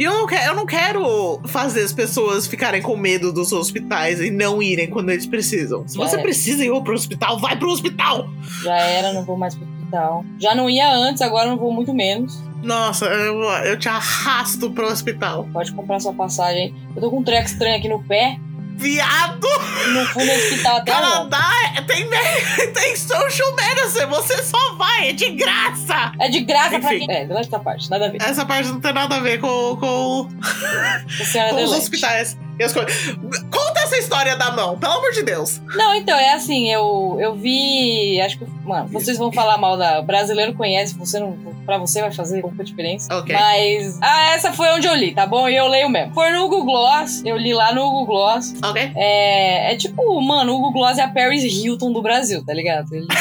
E 0.00 0.02
eu 0.02 0.14
não, 0.14 0.26
quero, 0.26 0.44
eu 0.46 0.54
não 0.54 0.64
quero 0.64 1.42
fazer 1.44 1.82
as 1.82 1.92
pessoas 1.92 2.46
ficarem 2.46 2.80
com 2.80 2.96
medo 2.96 3.30
dos 3.30 3.52
hospitais 3.52 4.18
e 4.18 4.30
não 4.30 4.62
irem 4.62 4.88
quando 4.88 5.10
eles 5.10 5.26
precisam. 5.26 5.86
Se 5.86 5.98
Já 5.98 6.06
você 6.06 6.16
é. 6.16 6.22
precisa 6.22 6.64
ir 6.64 6.70
pro 6.82 6.94
hospital, 6.94 7.38
vai 7.38 7.54
pro 7.54 7.68
hospital! 7.68 8.26
Já 8.62 8.78
era, 8.78 9.12
não 9.12 9.26
vou 9.26 9.36
mais 9.36 9.54
pro 9.54 9.68
hospital. 9.68 10.24
Já 10.38 10.54
não 10.54 10.70
ia 10.70 10.90
antes, 10.90 11.20
agora 11.20 11.50
não 11.50 11.58
vou 11.58 11.70
muito 11.70 11.92
menos. 11.92 12.42
Nossa, 12.62 13.04
eu, 13.04 13.42
eu 13.42 13.78
te 13.78 13.90
arrasto 13.90 14.70
pro 14.70 14.86
hospital. 14.86 15.46
Pode 15.52 15.70
comprar 15.74 16.00
sua 16.00 16.14
passagem. 16.14 16.74
Eu 16.96 17.02
tô 17.02 17.10
com 17.10 17.18
um 17.18 17.22
treco 17.22 17.44
estranho 17.44 17.76
aqui 17.76 17.88
no 17.90 18.02
pé. 18.02 18.40
Viado! 18.80 19.46
Não 19.92 20.06
fui 20.06 20.24
no 20.24 20.32
hospital 20.32 20.76
até 20.78 20.92
agora. 20.92 21.12
Canadá 21.12 21.50
é- 21.76 21.82
tem, 21.82 22.08
tem 22.72 22.96
social 22.96 23.54
medicine, 23.54 24.06
você 24.06 24.42
só 24.42 24.74
vai, 24.74 25.10
é 25.10 25.12
de 25.12 25.30
graça! 25.32 26.12
É 26.18 26.28
de 26.28 26.40
graça 26.40 26.78
pra 26.80 26.94
Enfim. 26.94 27.06
quem. 27.06 27.16
É, 27.16 27.26
delete 27.26 27.48
essa 27.48 27.58
parte, 27.58 27.90
nada 27.90 28.06
a 28.06 28.10
ver. 28.10 28.22
Essa 28.22 28.46
parte 28.46 28.68
não 28.70 28.80
tem 28.80 28.92
nada 28.92 29.16
a 29.16 29.20
ver 29.20 29.38
com, 29.38 29.76
com, 29.76 30.28
com 30.28 31.62
os 31.64 31.72
hospitais. 31.72 32.38
As 32.64 32.72
coisas. 32.72 33.16
Conta 33.50 33.80
essa 33.80 33.96
história 33.96 34.36
da 34.36 34.50
mão, 34.50 34.78
pelo 34.78 34.92
amor 34.92 35.12
de 35.12 35.22
Deus. 35.22 35.60
Não, 35.74 35.94
então, 35.94 36.16
é 36.18 36.34
assim, 36.34 36.70
eu, 36.70 37.16
eu 37.20 37.34
vi. 37.34 38.20
Acho 38.20 38.38
que. 38.38 38.46
Mano, 38.64 38.88
vocês 38.88 39.18
vão 39.18 39.32
falar 39.32 39.58
mal 39.58 39.76
da. 39.76 40.00
O 40.00 40.02
brasileiro 40.02 40.54
conhece, 40.54 40.96
você 40.96 41.18
não. 41.18 41.36
Pra 41.64 41.78
você 41.78 42.00
vai 42.00 42.12
fazer 42.12 42.40
pouca 42.42 42.62
diferença. 42.64 43.12
Ok. 43.14 43.34
Mas. 43.34 43.98
Ah, 44.02 44.34
essa 44.34 44.52
foi 44.52 44.68
onde 44.70 44.86
eu 44.86 44.94
li, 44.94 45.12
tá 45.14 45.26
bom? 45.26 45.48
E 45.48 45.56
eu 45.56 45.68
leio 45.68 45.88
mesmo. 45.88 46.12
Foi 46.14 46.30
no 46.32 46.48
Google 46.48 46.64
Gloss. 46.64 47.22
Eu 47.24 47.36
li 47.36 47.52
lá 47.54 47.72
no 47.72 47.82
Google 47.90 48.06
Gloss. 48.06 48.54
Ok? 48.62 48.92
É, 48.96 49.72
é 49.72 49.76
tipo, 49.76 50.20
mano, 50.20 50.52
o 50.52 50.56
Google 50.56 50.72
Gloss 50.72 50.98
é 50.98 51.02
a 51.02 51.08
Paris 51.08 51.42
Hilton 51.44 51.92
do 51.92 52.02
Brasil, 52.02 52.44
tá 52.44 52.52
ligado? 52.52 52.94
Ele, 52.94 53.06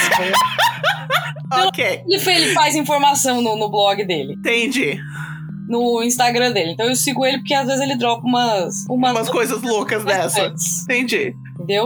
Ok. 1.68 2.04
ele, 2.08 2.30
ele 2.30 2.54
faz 2.54 2.76
informação 2.76 3.42
no, 3.42 3.56
no 3.56 3.70
blog 3.70 4.04
dele, 4.06 4.34
Entendi. 4.34 5.00
No 5.70 6.03
Instagram 6.03 6.51
dele. 6.51 6.72
Então 6.72 6.88
eu 6.88 6.95
sigo 6.95 7.26
ele 7.26 7.38
porque 7.38 7.53
às 7.53 7.67
vezes 7.67 7.82
ele 7.82 7.95
dropa 7.95 8.26
umas. 8.26 8.86
Umas, 8.89 9.11
Umas 9.11 9.30
coisas 9.30 9.61
loucas 9.61 10.03
dessa. 10.03 10.41
Antes. 10.47 10.84
Entendi. 10.84 11.36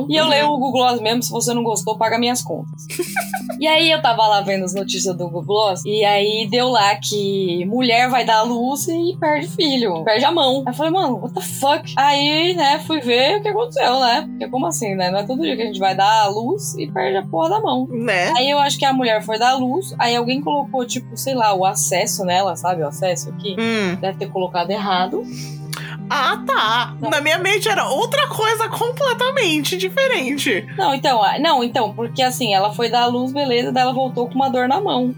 E 0.09 0.15
eu 0.15 0.23
Uhum. 0.23 0.29
leio 0.29 0.47
o 0.47 0.57
Google 0.57 0.71
Gloss 0.71 1.01
mesmo, 1.01 1.23
se 1.23 1.31
você 1.31 1.53
não 1.53 1.63
gostou, 1.63 1.97
paga 1.97 2.17
minhas 2.17 2.41
contas. 2.41 2.85
e 3.59 3.67
aí 3.67 3.91
eu 3.91 4.01
tava 4.01 4.25
lá 4.27 4.41
vendo 4.41 4.63
as 4.65 4.73
notícias 4.73 5.15
do 5.15 5.25
Google 5.25 5.43
Gloss, 5.43 5.85
e 5.85 6.03
aí 6.03 6.47
deu 6.49 6.69
lá 6.69 6.95
que 6.95 7.65
mulher 7.65 8.09
vai 8.09 8.25
dar 8.25 8.43
luz 8.43 8.87
e 8.87 9.15
perde 9.19 9.47
filho, 9.47 10.03
perde 10.03 10.25
a 10.25 10.31
mão. 10.31 10.63
Aí 10.65 10.73
eu 10.73 10.77
falei, 10.77 10.91
mano, 10.91 11.19
what 11.21 11.33
the 11.33 11.41
fuck? 11.41 11.93
Aí, 11.97 12.53
né, 12.55 12.79
fui 12.79 12.99
ver 12.99 13.37
o 13.37 13.41
que 13.41 13.47
aconteceu, 13.49 13.99
né? 13.99 14.25
Porque 14.27 14.47
como 14.47 14.65
assim, 14.67 14.95
né? 14.95 15.09
Não 15.11 15.19
é 15.19 15.23
todo 15.23 15.41
dia 15.41 15.55
que 15.55 15.61
a 15.61 15.65
gente 15.65 15.79
vai 15.79 15.95
dar 15.95 16.23
à 16.23 16.27
luz 16.27 16.75
e 16.75 16.87
perde 16.91 17.17
a 17.17 17.23
porra 17.23 17.49
da 17.49 17.59
mão. 17.59 17.87
Né? 17.89 18.33
Aí 18.37 18.49
eu 18.49 18.59
acho 18.59 18.77
que 18.77 18.85
a 18.85 18.93
mulher 18.93 19.21
foi 19.23 19.37
dar 19.37 19.55
luz, 19.55 19.93
aí 19.99 20.15
alguém 20.15 20.41
colocou, 20.41 20.85
tipo, 20.85 21.15
sei 21.17 21.33
lá, 21.35 21.53
o 21.53 21.65
acesso 21.65 22.23
nela, 22.25 22.55
sabe? 22.55 22.81
O 22.83 22.87
acesso 22.87 23.29
aqui. 23.29 23.55
Hum. 23.59 23.95
Deve 23.99 24.17
ter 24.17 24.29
colocado 24.29 24.71
errado. 24.71 25.23
Ah, 26.09 26.41
tá. 26.45 26.95
Na 26.99 27.21
minha 27.21 27.37
mente 27.39 27.67
era 27.67 27.87
outra 27.87 28.27
coisa 28.27 28.67
completamente 28.69 29.77
diferente. 29.77 30.67
Não, 30.77 30.93
então, 30.93 31.23
ah, 31.23 31.39
não, 31.39 31.63
então, 31.63 31.93
porque 31.93 32.21
assim, 32.21 32.53
ela 32.53 32.73
foi 32.73 32.89
dar 32.89 33.03
à 33.03 33.07
luz, 33.07 33.31
beleza, 33.31 33.71
daí 33.71 33.83
ela 33.83 33.93
voltou 33.93 34.27
com 34.27 34.35
uma 34.35 34.49
dor 34.49 34.67
na 34.67 34.79
mão. 34.79 35.15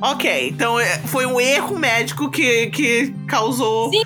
Ok, 0.00 0.48
então 0.48 0.78
é, 0.78 0.98
foi 0.98 1.26
um 1.26 1.40
erro 1.40 1.76
médico 1.76 2.30
que, 2.30 2.68
que 2.68 3.12
causou. 3.26 3.90
Sim. 3.90 4.02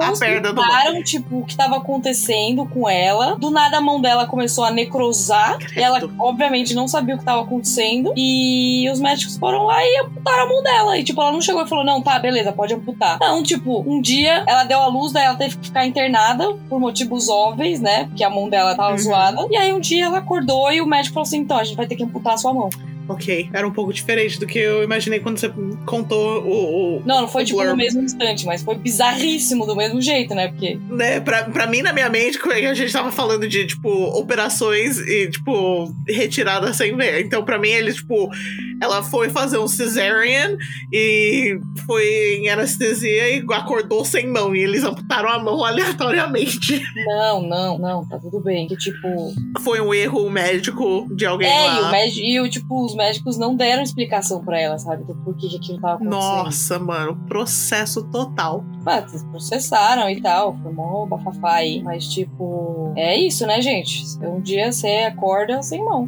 A 0.00 0.18
perda 0.18 0.52
do 0.52 0.62
tipo, 1.04 1.38
o 1.40 1.44
que 1.44 1.56
tava 1.56 1.76
acontecendo 1.76 2.66
com 2.66 2.88
ela. 2.88 3.36
Do 3.36 3.50
nada 3.50 3.78
a 3.78 3.80
mão 3.80 4.00
dela 4.00 4.26
começou 4.26 4.64
a 4.64 4.70
necrosar. 4.70 5.58
E 5.76 5.80
ela, 5.80 6.00
obviamente, 6.18 6.74
não 6.74 6.88
sabia 6.88 7.14
o 7.14 7.18
que 7.18 7.24
tava 7.24 7.42
acontecendo. 7.42 8.12
E 8.16 8.88
os 8.90 9.00
médicos 9.00 9.36
foram 9.36 9.64
lá 9.64 9.82
e 9.82 10.00
amputaram 10.04 10.44
a 10.44 10.48
mão 10.48 10.62
dela. 10.62 10.98
E, 10.98 11.04
tipo, 11.04 11.20
ela 11.20 11.32
não 11.32 11.40
chegou 11.40 11.62
e 11.64 11.68
falou: 11.68 11.84
não, 11.84 12.00
tá, 12.02 12.18
beleza, 12.18 12.52
pode 12.52 12.74
amputar. 12.74 13.18
Não, 13.20 13.42
tipo, 13.42 13.80
um 13.86 14.00
dia 14.00 14.44
ela 14.46 14.64
deu 14.64 14.80
a 14.80 14.86
luz, 14.88 15.12
daí 15.12 15.24
ela 15.24 15.36
teve 15.36 15.56
que 15.56 15.66
ficar 15.66 15.86
internada 15.86 16.52
por 16.68 16.80
motivos 16.80 17.28
óbvios, 17.28 17.80
né? 17.80 18.04
Porque 18.06 18.24
a 18.24 18.30
mão 18.30 18.48
dela 18.48 18.74
tava 18.74 18.92
Uhum. 18.92 18.98
zoada. 18.98 19.46
E 19.50 19.56
aí 19.56 19.72
um 19.72 19.80
dia 19.80 20.06
ela 20.06 20.18
acordou 20.18 20.72
e 20.72 20.80
o 20.80 20.86
médico 20.86 21.14
falou 21.14 21.26
assim: 21.26 21.38
então, 21.38 21.56
a 21.58 21.64
gente 21.64 21.76
vai 21.76 21.86
ter 21.86 21.96
que 21.96 22.02
amputar 22.04 22.34
a 22.34 22.36
sua 22.36 22.52
mão. 22.52 22.68
Ok, 23.10 23.50
era 23.52 23.66
um 23.66 23.72
pouco 23.72 23.92
diferente 23.92 24.38
do 24.38 24.46
que 24.46 24.58
eu 24.58 24.82
imaginei 24.82 25.20
quando 25.20 25.38
você 25.38 25.50
contou 25.84 26.42
o. 26.44 26.98
o 26.98 27.02
Não, 27.04 27.22
não 27.22 27.28
foi 27.28 27.44
tipo 27.44 27.62
no 27.64 27.76
mesmo 27.76 28.02
instante, 28.02 28.46
mas 28.46 28.62
foi 28.62 28.76
bizarríssimo 28.76 29.66
do 29.66 29.74
mesmo 29.76 30.00
jeito, 30.00 30.34
né? 30.34 30.48
Porque. 30.48 30.78
Né, 30.88 31.20
pra, 31.20 31.44
pra 31.44 31.66
mim, 31.66 31.82
na 31.82 31.92
minha 31.92 32.08
mente, 32.08 32.38
quando 32.38 32.52
a 32.54 32.74
gente 32.74 32.92
tava 32.92 33.10
falando 33.10 33.48
de, 33.48 33.66
tipo, 33.66 33.88
operações 34.16 34.98
e, 34.98 35.28
tipo, 35.30 35.92
retirada 36.08 36.72
sem 36.72 36.96
ver. 36.96 37.20
Então, 37.24 37.42
pra 37.44 37.58
mim, 37.58 37.68
ele, 37.70 37.92
tipo, 37.92 38.30
ela 38.80 39.02
foi 39.02 39.28
fazer 39.28 39.58
um 39.58 39.68
cesarean 39.68 40.56
e 40.92 41.58
foi 41.86 42.36
em 42.36 42.48
anestesia 42.48 43.36
e 43.36 43.44
acordou 43.52 44.04
sem 44.04 44.26
mão. 44.26 44.54
E 44.54 44.60
eles 44.60 44.84
amputaram 44.84 45.28
a 45.30 45.38
mão 45.38 45.64
aleatoriamente. 45.64 46.80
Não, 47.06 47.42
não, 47.42 47.78
não, 47.78 48.06
tá 48.06 48.18
tudo 48.18 48.40
bem. 48.40 48.66
Que 48.68 48.76
tipo. 48.76 49.08
Foi 49.60 49.80
um 49.80 49.92
erro 49.92 50.28
médico 50.28 51.08
de 51.10 51.24
alguém 51.26 51.48
É, 51.48 51.66
lá. 51.66 51.80
e, 51.80 51.82
o 51.82 51.90
médico, 51.90 52.20
e 52.20 52.40
o, 52.40 52.48
tipo, 52.50 52.84
os 52.84 52.94
médicos 53.00 53.38
não 53.38 53.56
deram 53.56 53.82
explicação 53.82 54.44
pra 54.44 54.60
ela, 54.60 54.78
sabe? 54.78 55.04
Do 55.04 55.14
porquê 55.14 55.48
que 55.48 55.56
aquilo 55.56 55.80
tava 55.80 55.94
acontecendo. 55.94 56.20
Nossa, 56.20 56.78
mano, 56.78 57.16
processo 57.26 58.04
total. 58.10 58.62
Ah, 58.84 58.98
eles 58.98 59.24
processaram 59.24 60.10
e 60.10 60.20
tal, 60.20 60.56
foi 60.62 60.72
mó 60.72 61.06
bafafá 61.06 61.54
aí. 61.54 61.82
Mas, 61.82 62.06
tipo, 62.06 62.92
é 62.96 63.18
isso, 63.18 63.46
né, 63.46 63.62
gente? 63.62 64.04
Um 64.22 64.40
dia 64.40 64.70
você 64.70 65.10
acorda 65.10 65.62
sem 65.62 65.82
mão. 65.82 66.04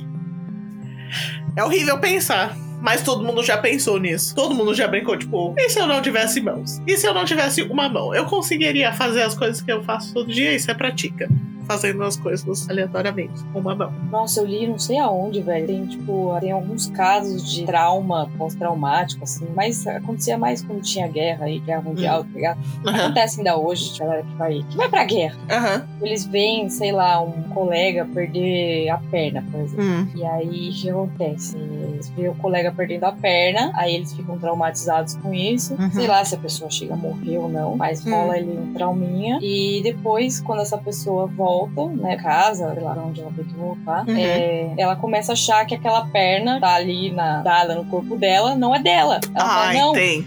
É 1.57 1.64
horrível 1.64 1.99
pensar. 1.99 2.57
Mas 2.82 3.01
todo 3.01 3.24
mundo 3.24 3.45
já 3.45 3.57
pensou 3.57 3.99
nisso. 3.99 4.34
Todo 4.34 4.55
mundo 4.55 4.74
já 4.74 4.88
brincou, 4.88 5.16
tipo, 5.16 5.55
e 5.57 5.70
se 5.70 5.78
eu 5.78 5.86
não 5.86 6.03
tivesse 6.03 6.40
mãos? 6.40 6.82
E 6.84 6.97
se 6.97 7.07
eu 7.07 7.14
não 7.14 7.24
tivesse 7.24 7.62
uma 7.62 7.88
mão? 7.88 8.12
Eu 8.12 8.26
conseguiria 8.26 8.93
fazer 8.93 9.22
as 9.22 9.36
coisas 9.36 9.62
que 9.62 9.70
eu 9.70 9.84
faço 9.84 10.12
todo 10.12 10.32
dia? 10.32 10.53
Isso 10.53 10.68
é 10.68 10.74
prática. 10.74 11.28
Fazendo 11.67 12.03
as 12.03 12.17
coisas 12.17 12.69
aleatoriamente, 12.69 13.43
com 13.53 13.61
uma 13.61 13.75
mão. 13.75 13.93
Nossa, 14.11 14.41
eu 14.41 14.47
li 14.47 14.67
não 14.67 14.79
sei 14.79 14.99
aonde, 14.99 15.41
velho. 15.41 15.67
Tem, 15.67 15.87
tipo, 15.87 16.37
tem 16.41 16.51
alguns 16.51 16.89
casos 16.89 17.51
de 17.51 17.65
trauma 17.65 18.29
pós-traumático, 18.39 19.25
assim. 19.25 19.47
Mas 19.55 19.87
acontecia 19.87 20.37
mais 20.39 20.63
quando 20.63 20.83
tinha 20.83 21.07
guerra 21.09 21.47
aí, 21.47 21.59
guerra 21.61 21.83
mundial, 21.83 22.25
tá 22.25 22.31
ligado? 22.35 22.59
Aham. 22.87 23.05
Acontece 23.05 23.39
ainda 23.41 23.57
hoje, 23.57 23.99
galera 23.99 24.23
que 24.23 24.35
vai, 24.37 24.65
que 24.69 24.77
vai 24.77 24.89
pra 24.89 25.05
guerra. 25.05 25.37
Aham. 25.51 25.87
Eles 26.03 26.25
veem, 26.27 26.69
sei 26.69 26.93
lá, 26.93 27.21
um 27.23 27.43
colega 27.45 28.05
perder 28.13 28.89
a 28.91 28.99
perna, 28.99 29.45
por 29.51 29.61
exemplo. 29.61 29.85
Hum. 29.85 30.09
E 30.15 30.25
aí, 30.25 30.71
o 30.71 30.73
que 30.75 30.91
acontece? 30.91 31.57
Eles 31.57 32.09
veem 32.11 32.29
o 32.29 32.35
colega 32.35 32.73
perdendo 32.73 33.05
a 33.05 33.13
perna, 33.13 33.73
aí 33.77 33.95
eles 33.95 34.13
ficam 34.13 34.39
traumatizados 34.39 35.15
com 35.17 35.33
isso. 35.33 35.75
Uhum. 35.75 35.91
Sei 35.93 36.07
lá 36.07 36.25
se 36.25 36.35
a 36.35 36.39
pessoa 36.39 36.71
chega 36.71 36.95
a 36.95 36.97
morrer 36.97 37.39
ou 37.39 37.49
não, 37.49 37.77
mas 37.77 38.05
Hum. 38.05 38.11
rola 38.11 38.35
ali 38.35 38.51
um 38.59 38.73
trauminha. 38.75 39.39
E 39.41 39.81
depois, 39.83 40.41
quando 40.41 40.63
essa 40.63 40.77
pessoa 40.79 41.27
volta, 41.27 41.51
né, 41.96 42.16
casa, 42.16 42.72
sei 42.72 42.82
lá 42.82 42.92
onde 43.07 43.20
ela 43.20 43.30
tem 43.34 43.44
que 43.44 43.55
voltar, 43.55 44.05
Uhum. 44.09 44.16
é, 44.16 44.74
ela 44.78 44.96
começa 44.96 45.32
a 45.32 45.34
achar 45.34 45.64
que 45.66 45.74
aquela 45.74 46.07
perna 46.07 46.61
tá 46.61 46.74
ali 46.74 47.11
na, 47.12 47.42
dada 47.42 47.74
no 47.74 47.84
corpo 47.84 48.16
dela, 48.16 48.55
não 48.55 48.74
é 48.74 48.78
dela. 48.78 49.20
Ela 49.34 49.44
fala, 49.48 49.66
Ai, 49.68 49.78
não, 49.78 49.92
tem. 49.92 50.26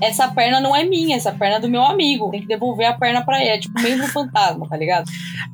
Essa 0.00 0.28
perna 0.28 0.60
não 0.60 0.74
é 0.74 0.84
minha, 0.84 1.16
essa 1.16 1.32
perna 1.32 1.56
é 1.56 1.60
do 1.60 1.68
meu 1.68 1.82
amigo. 1.82 2.30
Tem 2.30 2.40
que 2.40 2.46
devolver 2.46 2.86
a 2.86 2.92
perna 2.94 3.24
pra 3.24 3.40
ele. 3.40 3.50
É 3.50 3.58
tipo 3.58 3.80
membro 3.80 4.06
fantasma, 4.08 4.68
tá 4.68 4.76
ligado? 4.76 5.10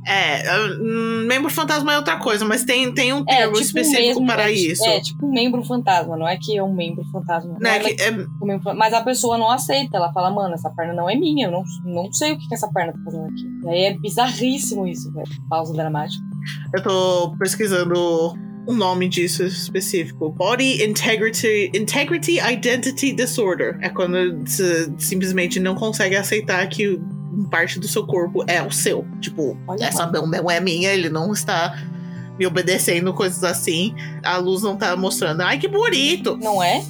É, 0.07 0.43
hum, 0.81 1.25
membro 1.27 1.51
fantasma 1.51 1.93
é 1.93 1.97
outra 1.97 2.17
coisa, 2.19 2.45
mas 2.45 2.65
tem, 2.65 2.93
tem 2.93 3.13
um 3.13 3.21
É, 3.29 3.37
termo 3.37 3.53
tipo 3.55 3.65
específico 3.65 4.21
mesmo, 4.21 4.27
para 4.27 4.51
é, 4.51 4.53
isso. 4.53 4.85
É, 4.85 5.01
tipo 5.01 5.27
um 5.27 5.31
membro 5.33 5.63
fantasma, 5.65 6.17
não 6.17 6.27
é 6.27 6.37
que 6.37 6.57
é 6.57 6.63
um 6.63 6.75
membro 6.75 7.05
fantasma. 7.13 7.53
Não 7.53 7.59
né, 7.61 7.77
é 7.77 7.81
que 7.81 8.03
é- 8.03 8.11
membro 8.11 8.63
fan- 8.63 8.75
mas 8.75 8.93
a 8.93 9.03
pessoa 9.03 9.39
não 9.39 9.51
aceita, 9.51 9.97
ela 9.97 10.13
fala, 10.13 10.31
mano, 10.31 10.55
essa 10.55 10.71
perna 10.71 10.93
não 10.93 11.09
é 11.09 11.15
minha, 11.15 11.47
eu 11.47 11.51
não, 11.53 11.63
não 11.85 12.13
sei 12.13 12.33
o 12.33 12.39
que, 12.39 12.49
que 12.49 12.55
essa 12.55 12.69
perna 12.73 12.93
tá 12.93 12.99
fazendo 13.05 13.27
aqui. 13.27 13.47
E 13.65 13.69
aí 13.69 13.85
é 13.85 13.95
bizarríssimo 13.99 14.87
isso, 14.87 15.13
velho. 15.13 15.29
Pausa 15.49 15.73
dramática. 15.73 16.23
eu 16.75 16.83
tô 16.83 17.37
pesquisando 17.39 18.35
o 18.67 18.73
nome 18.73 19.09
disso 19.09 19.43
específico. 19.45 20.31
Body 20.31 20.85
Integrity, 20.85 21.71
Integrity 21.75 22.39
Identity 22.39 23.13
Disorder. 23.13 23.79
É 23.81 23.89
quando 23.89 24.41
você 24.47 24.93
simplesmente 24.99 25.59
não 25.59 25.75
consegue 25.75 26.17
aceitar 26.17 26.67
que 26.69 27.01
parte 27.51 27.79
do 27.79 27.89
seu 27.89 28.07
corpo 28.07 28.45
é 28.47 28.63
o 28.63 28.71
seu. 28.71 29.07
Tipo, 29.21 29.57
Olha 29.67 29.85
essa 29.85 30.07
mão 30.07 30.27
não 30.27 30.51
é 30.51 30.61
minha, 30.61 30.93
ele 30.93 31.09
não 31.09 31.33
está 31.33 31.77
me 32.39 32.47
obedecendo, 32.47 33.13
coisas 33.13 33.43
assim. 33.45 33.95
A 34.23 34.37
luz 34.37 34.63
não 34.63 34.77
tá 34.77 34.97
mostrando. 34.97 35.41
Ai, 35.43 35.59
que 35.59 35.69
bonito! 35.69 36.37
Não 36.37 36.63
é? 36.63 36.85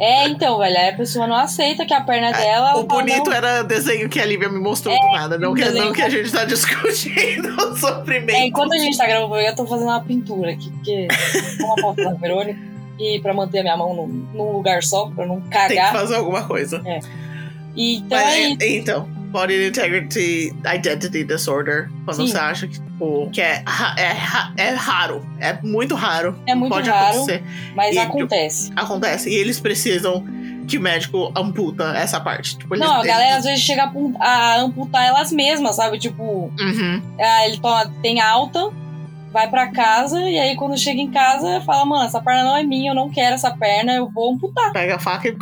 É, 0.00 0.26
então, 0.28 0.58
velho, 0.58 0.76
aí 0.76 0.88
a 0.88 0.96
pessoa 0.96 1.26
não 1.26 1.36
aceita 1.36 1.86
que 1.86 1.94
a 1.94 2.00
perna 2.00 2.32
dela. 2.32 2.70
ela 2.70 2.76
o 2.80 2.84
bonito 2.84 3.30
não, 3.30 3.32
era 3.36 3.62
desenho 3.62 4.08
que 4.08 4.18
a 4.20 4.24
Lívia 4.24 4.48
me 4.48 4.58
mostrou 4.58 4.98
do 4.98 5.12
nada. 5.12 5.38
Não 5.38 5.54
que, 5.54 5.64
não 5.70 5.92
que 5.92 6.02
a 6.02 6.08
gente 6.08 6.32
tá 6.32 6.44
discutindo 6.44 7.48
o 7.62 7.76
sofrimento. 7.76 8.36
É, 8.36 8.46
enquanto 8.46 8.72
a 8.72 8.78
gente 8.78 8.96
tá 8.96 9.06
gravando, 9.06 9.36
eu 9.36 9.54
tô 9.54 9.66
fazendo 9.66 9.86
uma 9.88 10.00
pintura 10.00 10.50
aqui, 10.52 10.70
porque 10.70 11.06
é 11.10 11.62
uma 11.64 11.76
foto 11.80 12.02
da 12.02 12.12
Verônica. 12.14 12.58
E 12.98 13.18
pra 13.20 13.34
manter 13.34 13.58
a 13.58 13.62
minha 13.62 13.76
mão 13.76 13.92
num, 13.94 14.06
num 14.32 14.52
lugar 14.52 14.82
só, 14.82 15.06
pra 15.10 15.26
não 15.26 15.40
Tem 15.40 15.50
que 15.50 15.56
cagar. 15.76 15.92
fazer 15.92 16.14
alguma 16.16 16.42
coisa. 16.44 16.80
E, 17.74 17.96
então 17.96 18.18
Mas, 18.18 18.34
é 18.34 18.40
é- 18.64 18.76
então, 18.76 19.08
Body 19.34 19.66
Integrity 19.66 20.54
Identity 20.64 21.24
Disorder. 21.24 21.90
Quando 22.04 22.18
Sim. 22.18 22.28
você 22.28 22.38
acha 22.38 22.68
que, 22.68 22.74
tipo, 22.80 23.28
que 23.32 23.40
é, 23.40 23.64
é, 24.56 24.68
é 24.68 24.70
raro. 24.74 25.26
É 25.40 25.58
muito 25.60 25.96
raro. 25.96 26.38
É 26.46 26.54
muito 26.54 26.72
Pode 26.72 26.88
raro. 26.88 27.16
acontecer. 27.16 27.42
Mas 27.74 27.96
E- 27.96 27.98
acontece. 27.98 28.72
Acontece. 28.76 29.28
E 29.28 29.34
eles 29.34 29.58
precisam 29.58 30.24
que 30.68 30.78
o 30.78 30.80
médico 30.80 31.32
amputa 31.36 31.96
essa 31.96 32.20
parte. 32.20 32.56
Tipo, 32.56 32.76
eles, 32.76 32.86
Não, 32.86 33.00
a 33.00 33.04
galera 33.04 33.36
às 33.38 33.44
vezes 33.44 33.60
chega 33.60 33.90
a 34.20 34.60
amputar 34.60 35.04
elas 35.04 35.32
mesmas, 35.32 35.74
sabe? 35.76 35.98
Tipo, 35.98 36.22
Uhum. 36.58 37.02
ah, 37.20 37.44
ele 37.48 37.58
toma, 37.58 37.92
tem 38.00 38.20
alta, 38.20 38.70
vai 39.32 39.50
pra 39.50 39.66
casa, 39.72 40.20
e 40.20 40.38
aí 40.38 40.54
quando 40.54 40.78
chega 40.78 41.00
em 41.00 41.10
casa, 41.10 41.60
fala, 41.62 41.84
mano, 41.84 42.04
essa 42.04 42.22
perna 42.22 42.44
não 42.44 42.56
é 42.56 42.62
minha, 42.62 42.92
eu 42.92 42.94
não 42.94 43.10
quero 43.10 43.34
essa 43.34 43.50
perna, 43.50 43.94
eu 43.94 44.08
vou 44.08 44.32
amputar. 44.32 44.72
Pega 44.72 44.94
a 44.94 44.98
faca 45.00 45.26
e. 45.28 45.36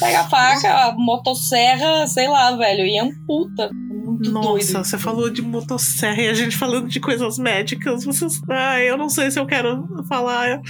Pega 0.00 0.20
a 0.20 0.28
faca, 0.28 0.74
a 0.88 0.92
motosserra, 0.96 2.06
sei 2.06 2.28
lá, 2.28 2.56
velho, 2.56 2.84
e 2.84 2.98
amputa. 2.98 3.70
Muito 3.72 4.30
Nossa, 4.30 4.48
doido. 4.48 4.84
você 4.84 4.98
falou 4.98 5.30
de 5.30 5.42
motosserra 5.42 6.20
e 6.20 6.28
a 6.28 6.34
gente 6.34 6.56
falando 6.56 6.88
de 6.88 6.98
coisas 7.00 7.38
médicas. 7.38 8.04
Vocês... 8.04 8.40
Ai, 8.50 8.88
eu 8.90 8.96
não 8.96 9.08
sei 9.08 9.30
se 9.30 9.38
eu 9.38 9.46
quero 9.46 9.86
falar. 10.08 10.60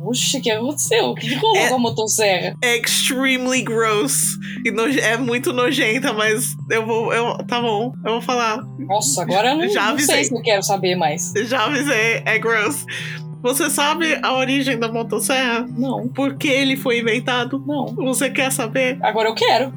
Oxe, 0.00 0.36
o 0.38 0.42
que 0.42 0.50
aconteceu? 0.50 1.06
O 1.06 1.14
que 1.14 1.34
rolou 1.36 1.56
É- 1.56 1.68
com 1.68 1.76
a 1.76 1.78
motosserra? 1.78 2.54
É 2.62 2.76
extremely 2.76 3.62
gross. 3.62 4.36
E 4.64 4.70
noje- 4.70 5.00
é 5.00 5.16
muito 5.16 5.50
nojenta, 5.52 6.12
mas 6.12 6.54
eu 6.70 6.84
vou. 6.84 7.12
Eu, 7.12 7.38
tá 7.46 7.58
bom, 7.60 7.92
eu 8.04 8.12
vou 8.12 8.20
falar. 8.20 8.58
Nossa, 8.80 9.22
agora 9.22 9.52
eu 9.52 9.56
não, 9.58 9.68
Já 9.68 9.92
não 9.92 9.98
sei 9.98 10.24
se 10.24 10.34
eu 10.34 10.42
quero 10.42 10.62
saber 10.62 10.94
mais. 10.94 11.32
Já 11.46 11.64
avisei, 11.66 12.22
é 12.26 12.38
gross. 12.38 12.84
Você 13.44 13.68
sabe 13.68 14.18
a 14.22 14.32
origem 14.32 14.78
da 14.78 14.90
motosserra? 14.90 15.68
Não, 15.76 16.08
Por 16.08 16.34
que 16.34 16.48
ele 16.48 16.76
foi 16.76 17.00
inventado? 17.00 17.62
não. 17.66 17.94
Você 17.94 18.30
quer 18.30 18.50
saber? 18.50 18.96
Agora 19.02 19.28
eu 19.28 19.34
quero. 19.34 19.70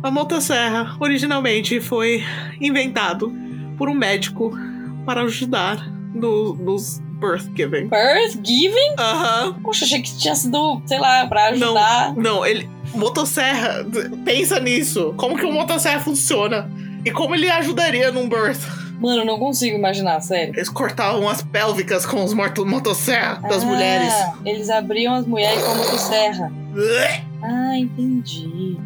A 0.00 0.08
motosserra 0.08 0.96
originalmente 1.00 1.80
foi 1.80 2.22
inventado 2.60 3.32
por 3.76 3.88
um 3.88 3.94
médico 3.94 4.56
para 5.04 5.22
ajudar 5.22 5.84
no, 6.14 6.54
nos 6.54 7.00
birth 7.20 7.50
giving. 7.56 7.88
Birth 7.88 8.38
Giving? 8.46 8.94
Aham. 9.00 9.54
Poxa, 9.62 9.84
achei 9.84 10.02
que 10.02 10.16
tinha 10.16 10.36
sido, 10.36 10.80
sei 10.86 11.00
lá, 11.00 11.26
pra 11.26 11.48
ajudar. 11.48 12.14
Não, 12.16 12.46
ele. 12.46 12.70
Motosserra, 12.94 13.84
pensa 14.24 14.60
nisso. 14.60 15.14
Como 15.16 15.36
que 15.36 15.44
o 15.44 15.52
motosserra 15.52 15.98
funciona? 15.98 16.70
E 17.04 17.10
como 17.10 17.34
ele 17.34 17.50
ajudaria 17.50 18.12
num 18.12 18.28
birth? 18.28 18.81
Mano, 19.02 19.22
eu 19.22 19.26
não 19.26 19.38
consigo 19.38 19.76
imaginar, 19.76 20.20
sério. 20.20 20.54
Eles 20.54 20.68
cortavam 20.68 21.28
as 21.28 21.42
pélvicas 21.42 22.06
com 22.06 22.22
os 22.24 22.32
motosserra 22.32 23.40
das 23.48 23.62
Ah, 23.62 23.66
mulheres. 23.66 24.14
Eles 24.44 24.70
abriam 24.70 25.14
as 25.14 25.26
mulheres 25.26 25.62
com 25.62 25.72
a 25.72 25.74
motosserra. 25.74 26.52
Ah, 27.44 27.76
entendi. 27.76 28.78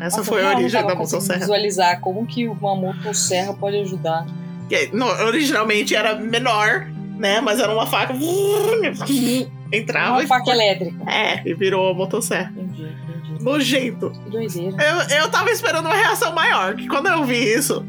Essa 0.00 0.16
Nossa, 0.16 0.24
foi 0.24 0.42
a 0.42 0.56
origem 0.56 0.86
da 0.86 0.94
motosserra. 0.94 1.40
visualizar 1.40 2.00
como 2.00 2.24
que 2.24 2.48
uma 2.48 2.74
motosserra 2.74 3.52
pode 3.52 3.76
ajudar. 3.76 4.24
Aí, 4.72 4.90
originalmente 5.26 5.94
era 5.94 6.14
menor, 6.14 6.86
né? 7.18 7.42
Mas 7.42 7.60
era 7.60 7.70
uma 7.74 7.86
faca. 7.86 8.14
Entrava 9.76 10.12
Uma 10.12 10.24
e. 10.24 10.26
faca 10.26 10.50
elétrica. 10.50 11.10
É, 11.10 11.48
e 11.48 11.54
virou 11.54 11.90
a 11.90 11.94
motosserra. 11.94 12.52
Entendi, 12.56 12.82
entendi. 12.82 13.44
Nojento. 13.44 14.10
Que 14.10 14.30
doideira. 14.30 14.76
Eu, 14.82 15.18
eu 15.18 15.28
tava 15.30 15.50
esperando 15.50 15.86
uma 15.86 15.94
reação 15.94 16.34
maior, 16.34 16.74
que 16.76 16.86
quando 16.88 17.08
eu 17.08 17.24
vi 17.24 17.36
isso. 17.54 17.84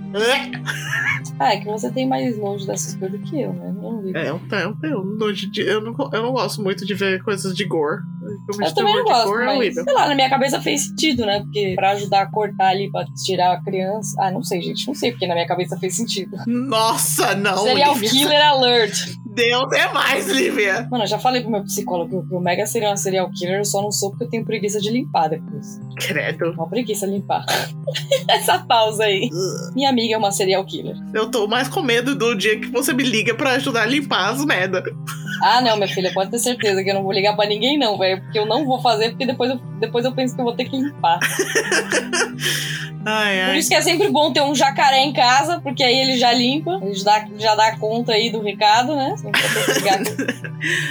Ah, 1.39 1.53
é 1.53 1.57
que 1.57 1.65
você 1.65 1.91
tem 1.91 2.07
mais 2.07 2.37
nojo 2.37 2.65
dessas 2.65 2.95
coisas 2.95 3.19
do 3.19 3.25
que 3.25 3.41
eu, 3.41 3.51
né? 3.53 3.67
Eu 3.67 3.73
não 3.73 4.01
vi. 4.01 4.15
É, 4.15 4.29
eu 4.29 4.39
eu, 4.83 5.03
de- 5.51 5.61
eu, 5.61 5.81
não, 5.81 5.93
eu 6.13 6.23
não 6.23 6.31
gosto 6.31 6.61
muito 6.61 6.85
de 6.85 6.93
ver 6.93 7.21
coisas 7.23 7.55
de 7.55 7.65
gore. 7.65 8.01
Filme 8.45 8.65
Eu 8.65 8.69
de 8.69 8.75
também 8.75 8.95
não 8.95 9.03
gosto, 9.03 9.25
gore 9.25 9.43
é 9.43 9.57
mas 9.57 9.73
sei 9.73 9.93
lá, 9.93 10.07
na 10.07 10.15
minha 10.15 10.29
cabeça 10.29 10.61
fez 10.61 10.87
sentido, 10.87 11.25
né? 11.25 11.39
Porque 11.41 11.73
pra 11.75 11.91
ajudar 11.91 12.21
a 12.21 12.31
cortar 12.31 12.67
ali, 12.67 12.91
pra 12.91 13.05
tirar 13.25 13.53
a 13.53 13.63
criança. 13.63 14.15
Ah, 14.19 14.31
não 14.31 14.43
sei, 14.43 14.61
gente, 14.61 14.87
não 14.87 14.93
sei 14.93 15.11
porque 15.11 15.27
na 15.27 15.33
minha 15.33 15.47
cabeça 15.47 15.77
fez 15.77 15.95
sentido. 15.95 16.37
Nossa, 16.47 17.35
não. 17.35 17.63
Serial 17.63 17.93
Lívia. 17.93 18.09
Killer 18.09 18.45
Alert. 18.47 19.15
Deus 19.35 19.71
é 19.73 19.91
mais, 19.91 20.27
Lívia. 20.29 20.87
Mano, 20.89 21.03
eu 21.03 21.07
já 21.07 21.19
falei 21.19 21.41
pro 21.41 21.51
meu 21.51 21.63
psicólogo 21.63 22.25
que 22.27 22.33
o 22.33 22.39
Mega 22.39 22.65
seria 22.65 22.89
uma 22.89 22.97
serial 22.97 23.29
killer, 23.31 23.59
eu 23.59 23.65
só 23.65 23.81
não 23.81 23.91
sou 23.91 24.11
porque 24.11 24.23
eu 24.23 24.29
tenho 24.29 24.45
preguiça 24.45 24.79
de 24.79 24.89
limpar 24.89 25.29
depois. 25.29 25.79
Credo. 25.99 26.51
Uma 26.51 26.69
preguiça 26.69 27.05
limpar. 27.05 27.45
Essa 28.29 28.59
pausa 28.59 29.03
aí. 29.03 29.29
Minha 29.73 29.89
amiga 29.89 30.15
é 30.15 30.17
uma 30.17 30.31
serial 30.31 30.65
killer. 30.65 30.95
Eu 31.13 31.29
tô 31.29 31.47
mais 31.47 31.67
com 31.67 31.81
medo 31.81 32.15
do 32.15 32.33
dia 32.33 32.59
que 32.59 32.67
você 32.67 32.93
me 32.93 33.03
liga 33.03 33.35
pra 33.35 33.51
ajudar 33.51 33.83
a 33.83 33.85
limpar 33.85 34.29
as 34.29 34.45
merda. 34.45 34.81
Ah, 35.43 35.61
não, 35.61 35.75
minha 35.75 35.87
filha, 35.87 36.11
pode 36.13 36.31
ter 36.31 36.39
certeza 36.39 36.83
que 36.83 36.89
eu 36.89 36.93
não 36.95 37.03
vou 37.03 37.11
ligar 37.11 37.35
pra 37.35 37.45
ninguém, 37.45 37.77
não, 37.77 37.97
velho. 37.97 38.21
Porque 38.21 38.39
eu 38.39 38.45
não 38.45 38.65
vou 38.65 38.81
fazer, 38.81 39.09
porque 39.09 39.25
depois 39.25 39.49
eu, 39.51 39.57
depois 39.79 40.05
eu 40.05 40.11
penso 40.13 40.35
que 40.35 40.41
eu 40.41 40.45
vou 40.45 40.55
ter 40.55 40.65
que 40.65 40.77
limpar. 40.77 41.19
Ai, 43.07 43.35
Por 43.35 43.49
ai. 43.51 43.59
isso 43.59 43.69
que 43.69 43.75
é 43.75 43.81
sempre 43.81 44.09
bom 44.09 44.33
ter 44.33 44.41
um 44.41 44.55
jacaré 44.55 44.97
em 45.03 45.13
casa, 45.13 45.59
porque 45.61 45.83
aí 45.83 45.95
ele 45.95 46.17
já 46.17 46.33
limpa, 46.33 46.79
ele 46.81 46.95
já 46.95 47.03
dá, 47.03 47.27
já 47.37 47.55
dá 47.55 47.77
conta 47.77 48.13
aí 48.13 48.31
do 48.31 48.41
recado, 48.41 48.95
né? 48.95 49.13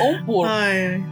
Ou 0.00 0.10
um 0.14 0.24
porco. 0.24 0.52
Ai, 0.52 0.86
ai. 0.86 1.04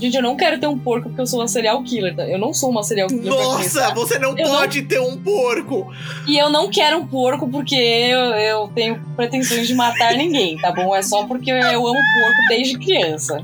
Gente, 0.00 0.16
eu 0.16 0.22
não 0.22 0.36
quero 0.36 0.58
ter 0.58 0.66
um 0.66 0.78
porco 0.78 1.08
porque 1.08 1.20
eu 1.20 1.26
sou 1.26 1.40
uma 1.40 1.48
serial 1.48 1.82
killer. 1.82 2.14
tá? 2.14 2.24
Eu 2.24 2.38
não 2.38 2.52
sou 2.52 2.70
uma 2.70 2.82
serial 2.82 3.08
killer. 3.08 3.24
Nossa, 3.32 3.92
você 3.94 4.18
não 4.18 4.36
Eu 4.36 4.48
não- 4.48 4.56
pode 4.58 4.82
ter 4.82 5.00
um 5.00 5.16
porco. 5.16 5.92
E 6.26 6.36
eu 6.38 6.50
não 6.50 6.68
quero 6.70 6.98
um 6.98 7.06
porco 7.06 7.48
porque 7.48 7.74
eu, 7.76 8.20
eu 8.34 8.68
tenho 8.74 9.00
pretensões 9.16 9.66
de 9.66 9.74
matar 9.74 10.12
ninguém, 10.16 10.56
tá 10.58 10.72
bom? 10.72 10.94
É 10.94 11.02
só 11.02 11.24
porque 11.26 11.50
eu, 11.50 11.86
amo 11.86 11.94
porco 11.94 12.48
desde 12.48 12.78
criança. 12.78 13.38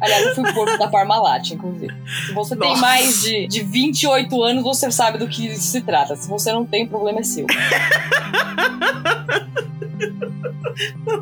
Aliás, 0.00 0.26
eu 0.26 0.34
fui 0.34 0.52
porco 0.52 0.76
da 0.78 0.86
Parmalat, 0.88 1.50
inclusive. 1.52 1.92
Se 2.26 2.32
você 2.34 2.54
tem 2.56 2.68
Nossa. 2.70 2.80
mais 2.82 3.22
de, 3.22 3.46
de 3.46 3.62
28 3.62 4.42
anos, 4.42 4.62
você 4.62 4.90
sabe 4.90 5.16
do 5.18 5.26
que 5.26 5.56
se 5.56 5.80
trata. 5.80 6.14
Se 6.14 6.28
você 6.28 6.52
não 6.52 6.66
tem, 6.66 6.84
o 6.84 6.88
problema 6.88 7.20
é 7.20 7.22
seu. 7.22 7.46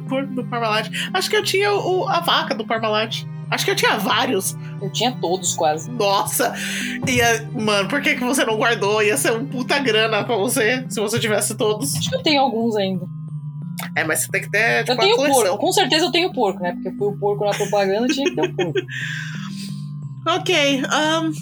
Porco 0.08 0.34
do 0.34 0.44
Parmalat. 0.44 0.88
Acho 1.12 1.30
que 1.30 1.36
eu 1.36 1.42
tinha 1.44 1.72
o, 1.72 2.08
a 2.08 2.20
vaca 2.20 2.54
do 2.54 2.64
Parmalat. 2.66 3.24
Acho 3.52 3.64
que 3.66 3.70
eu 3.70 3.76
tinha 3.76 3.98
vários. 3.98 4.56
Eu 4.80 4.90
tinha 4.90 5.12
todos 5.20 5.54
quase. 5.54 5.90
Nossa! 5.90 6.54
Ia, 7.06 7.48
mano, 7.52 7.88
por 7.88 8.00
que, 8.00 8.14
que 8.14 8.24
você 8.24 8.44
não 8.44 8.56
guardou? 8.56 9.02
Ia 9.02 9.16
ser 9.16 9.32
um 9.32 9.46
puta 9.46 9.78
grana 9.78 10.24
pra 10.24 10.36
você 10.36 10.84
se 10.88 10.98
você 11.00 11.18
tivesse 11.20 11.54
todos. 11.56 11.94
Acho 11.94 12.08
que 12.10 12.16
eu 12.16 12.22
tenho 12.22 12.40
alguns 12.40 12.74
ainda. 12.76 13.04
É, 13.96 14.04
mas 14.04 14.20
você 14.20 14.28
tem 14.30 14.40
que 14.42 14.50
ter 14.50 14.84
tipo, 14.84 14.92
Eu 14.92 14.96
tenho 14.98 15.16
porco. 15.16 15.58
Com 15.58 15.72
certeza 15.72 16.06
eu 16.06 16.12
tenho 16.12 16.32
porco, 16.32 16.60
né? 16.62 16.72
Porque 16.72 16.96
foi 16.96 17.08
o 17.08 17.16
porco 17.18 17.44
na 17.44 17.50
propaganda, 17.52 18.06
tinha 18.08 18.24
que 18.28 18.34
ter 18.34 18.42
o 18.48 18.54
porco. 18.56 18.72
Ok, 20.24 20.82
ahn, 20.88 21.32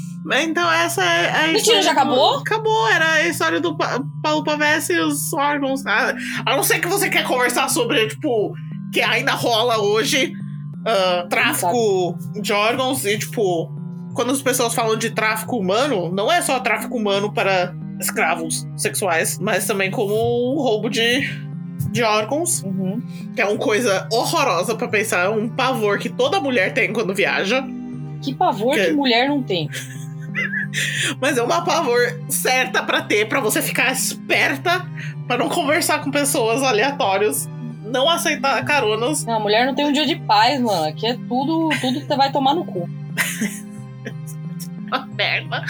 então 0.40 0.72
essa 0.72 1.04
é 1.04 1.44
a 1.44 1.52
Mentira, 1.52 1.82
já 1.82 1.92
do- 1.92 1.98
acabou? 1.98 2.38
Acabou, 2.38 2.88
era 2.88 3.12
a 3.12 3.28
história 3.28 3.60
do 3.60 3.76
Pa- 3.76 4.00
Paulo 4.22 4.42
Pavese 4.42 4.94
e 4.94 5.00
os 5.00 5.30
órgãos. 5.34 5.84
Ah, 5.84 6.14
a 6.46 6.56
não 6.56 6.62
ser 6.62 6.80
que 6.80 6.88
você 6.88 7.10
quer 7.10 7.24
conversar 7.24 7.68
sobre, 7.68 8.08
tipo, 8.08 8.54
que 8.90 9.02
ainda 9.02 9.32
rola 9.32 9.78
hoje 9.82 10.32
ah, 10.86 11.26
tráfico 11.28 12.16
de 12.40 12.52
órgãos 12.52 13.04
e, 13.04 13.18
tipo, 13.18 13.70
quando 14.14 14.32
as 14.32 14.42
pessoas 14.42 14.74
falam 14.74 14.96
de 14.96 15.10
tráfico 15.10 15.56
humano, 15.56 16.10
não 16.12 16.30
é 16.30 16.40
só 16.42 16.58
tráfico 16.60 16.96
humano 16.96 17.32
para 17.32 17.74
escravos 18.00 18.66
sexuais, 18.76 19.38
mas 19.38 19.66
também 19.66 19.90
como 19.90 20.14
roubo 20.14 20.88
de, 20.88 21.20
de 21.90 22.02
órgãos, 22.02 22.62
Uhum. 22.62 23.02
que 23.34 23.40
é 23.42 23.46
uma 23.46 23.58
coisa 23.58 24.08
horrorosa 24.12 24.74
pra 24.74 24.88
pensar, 24.88 25.30
um 25.30 25.48
pavor 25.48 25.98
que 25.98 26.08
toda 26.08 26.40
mulher 26.40 26.72
tem 26.72 26.92
quando 26.92 27.14
viaja. 27.14 27.62
Que 28.22 28.34
pavor 28.34 28.74
Que- 28.74 28.86
que 28.86 28.92
mulher 28.92 29.28
não 29.28 29.42
tem. 29.42 29.68
Mas 31.20 31.36
é 31.36 31.42
uma 31.42 31.62
pavor 31.64 31.98
certa 32.28 32.82
pra 32.82 33.02
ter, 33.02 33.28
pra 33.28 33.40
você 33.40 33.60
ficar 33.60 33.92
esperta, 33.92 34.86
pra 35.26 35.36
não 35.36 35.48
conversar 35.48 36.02
com 36.02 36.10
pessoas 36.10 36.62
aleatórias, 36.62 37.48
não 37.90 38.08
aceitar 38.08 38.64
caronas. 38.64 39.24
Não, 39.24 39.34
a 39.34 39.40
mulher 39.40 39.66
não 39.66 39.74
tem 39.74 39.86
um 39.86 39.92
dia 39.92 40.06
de 40.06 40.16
paz, 40.16 40.60
mano. 40.60 40.84
Aqui 40.84 41.06
é 41.06 41.14
tudo, 41.28 41.68
tudo 41.80 42.00
que 42.00 42.06
você 42.06 42.16
vai 42.16 42.30
tomar 42.32 42.54
no 42.54 42.64
cu. 42.64 42.88
Uma 44.86 45.06
merda 45.16 45.64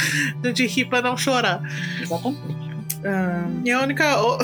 de 0.53 0.66
rir 0.66 0.87
pra 0.87 1.03
não 1.03 1.16
chorar. 1.16 1.61
Exatamente. 2.01 2.41
E 3.64 3.71
a 3.71 3.81
única, 3.83 4.05
a 4.16 4.39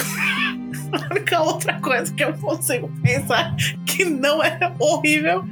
única 1.10 1.40
outra 1.40 1.80
coisa 1.80 2.12
que 2.12 2.22
eu 2.24 2.34
consigo 2.34 2.90
pensar 3.02 3.54
que 3.86 4.04
não 4.04 4.42
é 4.42 4.58
horrível 4.78 5.44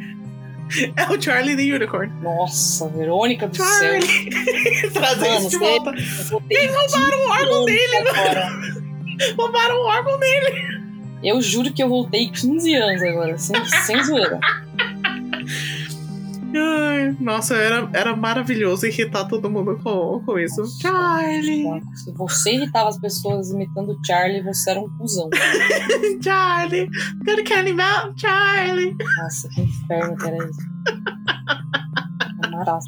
é 0.97 1.05
o 1.11 1.20
Charlie 1.20 1.57
the 1.57 1.75
Unicorn. 1.75 2.12
Nossa, 2.22 2.89
Verônica 2.89 3.47
do 3.49 3.57
céu. 3.57 3.66
Charlie! 4.03 4.31
Trazer 4.93 5.29
Mano, 5.29 5.39
isso 5.41 5.51
de 5.51 5.57
você- 5.59 5.64
volta. 5.64 5.93
Ter 6.49 6.66
roubaram 6.66 7.18
o 7.18 7.31
órgão 7.31 7.64
dele, 7.64 7.97
agora. 8.09 8.49
Roubaram 9.39 9.77
o 9.77 9.87
órgão 9.87 10.18
dele. 10.18 10.84
Eu 11.25 11.41
juro 11.41 11.72
que 11.72 11.83
eu 11.83 11.89
voltei 11.89 12.29
15 12.29 12.75
anos 12.75 13.03
agora, 13.03 13.39
sem, 13.39 13.57
sem 13.64 14.05
zoeira. 14.05 14.39
Ai, 16.57 17.16
nossa, 17.18 17.57
era, 17.57 17.89
era 17.93 18.14
maravilhoso 18.14 18.87
irritar 18.87 19.25
todo 19.25 19.51
mundo 19.51 19.77
com, 19.83 20.22
com 20.25 20.39
isso. 20.39 20.62
Charlie! 20.81 21.64
Se 21.95 22.12
você 22.12 22.53
irritava 22.53 22.91
as 22.91 22.99
pessoas 22.99 23.51
imitando 23.51 23.93
o 23.93 24.07
Charlie, 24.07 24.43
você 24.43 24.70
era 24.70 24.81
um 24.81 24.89
cuzão. 24.97 25.29
Charlie! 26.22 26.89
Good 27.25 27.43
candy 27.43 27.72
mouth, 27.72 28.14
Charlie! 28.16 28.97
Nossa, 29.16 29.49
que 29.49 29.62
inferno 29.62 30.16
que 30.16 30.27
era 30.29 30.37
isso. 30.37 30.75
matar. 32.51 32.79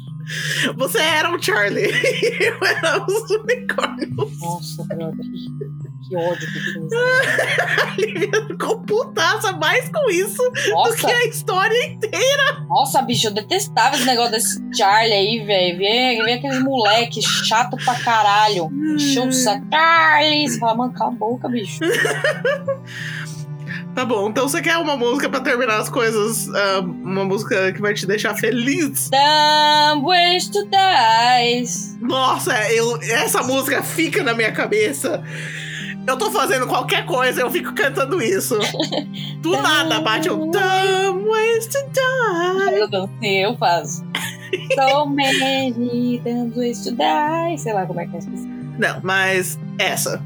Você 0.75 0.99
era 0.99 1.35
o 1.35 1.41
Charlie. 1.41 1.91
Eu 2.39 2.57
era 2.65 3.05
os 3.05 3.29
unicórnios. 3.31 4.39
Nossa, 4.39 4.83
brother. 4.83 5.25
Que, 5.25 5.76
que 6.07 6.15
ódio 6.15 6.47
que 6.51 8.01
Lívia 8.01 8.45
ficou 8.47 8.79
putaça 8.81 9.51
mais 9.53 9.89
com 9.89 10.09
isso 10.09 10.41
do 10.43 10.51
que 10.53 10.69
Nossa, 10.71 11.07
a 11.07 11.25
história 11.25 11.85
inteira. 11.85 12.65
nossa, 12.67 13.01
bicho, 13.01 13.27
eu 13.27 13.33
detestava 13.33 13.95
esse 13.95 14.05
negócio 14.05 14.31
desse 14.31 14.61
Charlie 14.75 15.13
aí, 15.13 15.45
velho. 15.45 15.77
Vem, 15.77 16.23
vem 16.23 16.33
aqueles 16.35 16.63
moleque 16.63 17.21
chato 17.21 17.75
pra 17.83 17.95
caralho. 17.95 18.69
Encheu 18.93 19.27
o 19.27 19.33
saco. 19.33 19.65
Charlie! 19.71 20.47
Você 20.49 20.59
fala, 20.59 20.75
mano, 20.75 20.93
cala 20.93 21.11
a 21.11 21.15
boca, 21.15 21.49
bicho. 21.49 21.79
Tá 23.95 24.05
bom, 24.05 24.29
então 24.29 24.47
você 24.47 24.61
quer 24.61 24.77
uma 24.77 24.95
música 24.95 25.27
pra 25.27 25.39
terminar 25.39 25.79
as 25.79 25.89
coisas? 25.89 26.47
ah, 26.53 26.81
uma 26.81 27.25
música 27.25 27.73
que 27.73 27.81
vai 27.81 27.95
te 27.95 28.05
deixar 28.05 28.35
feliz? 28.35 29.09
Some 29.09 30.03
ways 30.03 30.47
to 30.49 30.63
die. 30.65 31.65
Nossa, 31.99 32.53
eu, 32.71 33.01
essa 33.01 33.41
música 33.41 33.81
fica 33.81 34.21
na 34.21 34.35
minha 34.35 34.51
cabeça. 34.51 35.23
Eu 36.07 36.17
tô 36.17 36.31
fazendo 36.31 36.65
qualquer 36.67 37.05
coisa, 37.05 37.41
eu 37.41 37.51
fico 37.51 37.73
cantando 37.73 38.21
isso. 38.21 38.57
Do 39.41 39.51
nada 39.61 39.99
bate 39.99 40.29
um 40.29 40.49
Dumb 40.49 41.27
ways 41.27 41.67
to 41.67 41.79
die. 41.91 42.79
Eu 42.79 42.87
dancei, 42.87 43.45
eu 43.45 43.57
faço. 43.57 44.05
So 44.73 45.05
many 45.05 46.19
damn 46.23 46.51
ways 46.55 46.81
to 46.85 46.91
die. 46.91 47.57
Sei 47.57 47.73
lá 47.73 47.85
como 47.85 47.99
é 47.99 48.07
que 48.07 48.15
é 48.15 48.19
isso. 48.19 48.47
Não, 48.79 49.01
mas 49.03 49.59
essa. 49.77 50.23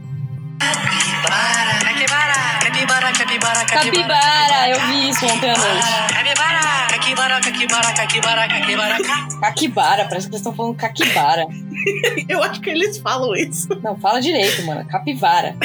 Capibara, 1.21 2.31
capibara, 2.63 3.13
capibara, 3.13 3.65
Capibara, 3.65 4.69
eu 4.69 4.79
vi 4.87 5.09
isso 5.09 5.25
ontem 5.25 5.51
à 5.51 5.57
noite. 5.57 6.13
Capibara, 6.13 6.87
capibara, 6.89 7.41
capibara, 7.41 7.93
capibara, 7.93 8.47
capibara, 8.47 8.97
Kakibara, 9.39 10.05
parece 10.05 10.27
que 10.27 10.33
eles 10.33 10.41
estão 10.41 10.53
falando 10.53 10.75
Kakibara. 10.75 11.45
Eu 12.27 12.41
acho 12.43 12.61
que 12.61 12.69
eles 12.69 12.97
falam 12.99 13.35
isso. 13.35 13.67
Não, 13.83 13.95
fala 13.99 14.19
direito, 14.19 14.63
mano. 14.65 14.85
Capivara. 14.87 15.55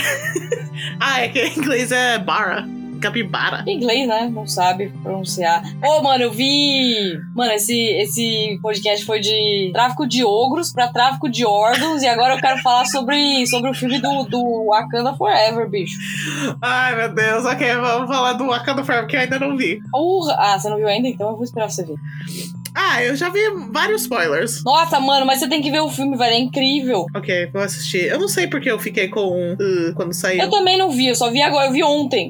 Ah, 1.01 1.21
é 1.21 1.29
que 1.29 1.41
em 1.41 1.59
inglês 1.59 1.91
é 1.93 2.19
bara. 2.19 2.67
Capibara. 3.01 3.65
Em 3.67 3.77
inglês, 3.77 4.09
né? 4.09 4.31
Não 4.33 4.47
sabe 4.47 4.93
pronunciar. 5.03 5.63
Ô, 5.83 6.03
mano, 6.03 6.25
eu 6.25 6.31
vi. 6.31 7.19
Mano, 7.35 7.53
esse, 7.53 7.75
esse 7.75 8.59
podcast 8.63 9.05
foi 9.05 9.21
de 9.21 9.71
tráfico 9.73 10.07
de 10.07 10.25
ogros 10.25 10.73
pra 10.73 10.89
tráfico 10.89 11.29
de 11.29 11.45
órgãos. 11.45 12.03
E 12.03 12.07
agora 12.07 12.35
eu 12.35 12.41
quero 12.41 12.59
falar 12.63 12.85
sobre, 12.87 13.47
sobre 13.47 13.71
o 13.71 13.75
filme 13.75 13.99
do, 14.01 14.25
do 14.25 14.67
Wakanda 14.69 15.15
Forever, 15.15 15.69
bicho. 15.69 15.99
Ai, 16.61 16.97
meu 16.97 17.15
Deus. 17.15 17.45
Ok, 17.45 17.75
vamos 17.77 18.09
falar 18.09 18.33
do 18.35 18.47
Wakanda 18.47 18.85
Forever, 18.85 19.07
que 19.07 19.17
eu 19.17 19.21
ainda 19.21 19.39
não 19.39 19.57
vi. 19.57 19.81
Porra! 19.91 20.37
Ah, 20.39 20.59
você 20.59 20.69
não 20.69 20.77
viu 20.77 20.89
ainda? 20.89 21.09
Então 21.09 21.29
eu 21.29 21.35
vou 21.35 21.45
esperar 21.45 21.71
você 21.71 21.85
ver. 21.85 21.97
Ah, 22.79 23.03
eu 23.03 23.17
já 23.17 23.31
vi 23.31 23.41
vários 23.73 24.03
spoilers. 24.03 24.63
Nossa, 24.63 25.01
mano, 25.01 25.25
mas 25.25 25.39
você 25.41 25.49
tem 25.49 25.63
que 25.63 25.71
ver 25.71 25.81
o 25.81 25.89
filme, 25.89 26.15
velho. 26.15 26.35
É 26.35 26.39
incrível. 26.39 27.07
Ok, 27.17 27.47
vou 27.51 27.63
assistir. 27.63 28.05
Eu 28.05 28.19
não 28.19 28.29
sei 28.29 28.47
porque 28.47 28.71
eu 28.71 28.79
fiquei 28.79 29.09
com 29.09 29.55
uh, 29.55 29.95
quando 29.95 30.13
saiu. 30.13 30.43
Eu 30.43 30.51
também 30.51 30.77
não 30.77 30.91
vi, 30.91 31.07
eu 31.07 31.15
só 31.15 31.31
vi 31.31 31.41
agora, 31.41 31.69
eu 31.69 31.73
vi 31.73 31.83
ontem. 31.83 32.29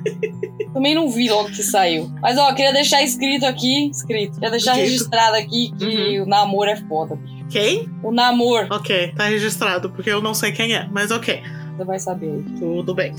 também 0.72 0.94
não 0.94 1.10
vi 1.10 1.28
logo 1.28 1.50
que 1.50 1.62
saiu. 1.62 2.10
Mas 2.22 2.38
ó, 2.38 2.54
queria 2.54 2.72
deixar 2.72 3.02
escrito 3.02 3.44
aqui, 3.44 3.90
escrito, 3.90 4.34
queria 4.34 4.50
deixar 4.50 4.72
Dito. 4.72 4.84
registrado 4.84 5.36
aqui 5.36 5.72
que 5.78 6.20
o 6.20 6.26
namoro 6.26 6.70
é 6.70 6.76
foda, 6.76 7.14
bicho. 7.16 7.46
Quem? 7.50 7.88
O 8.02 8.10
namoro, 8.10 8.66
Ok, 8.70 9.12
tá 9.16 9.26
registrado, 9.26 9.90
porque 9.90 10.10
eu 10.10 10.20
não 10.20 10.34
sei 10.34 10.52
quem 10.52 10.74
é, 10.74 10.88
mas 10.90 11.10
ok, 11.10 11.42
você 11.76 11.84
vai 11.84 11.98
saber. 11.98 12.44
tudo 12.58 12.94
bem. 12.94 13.14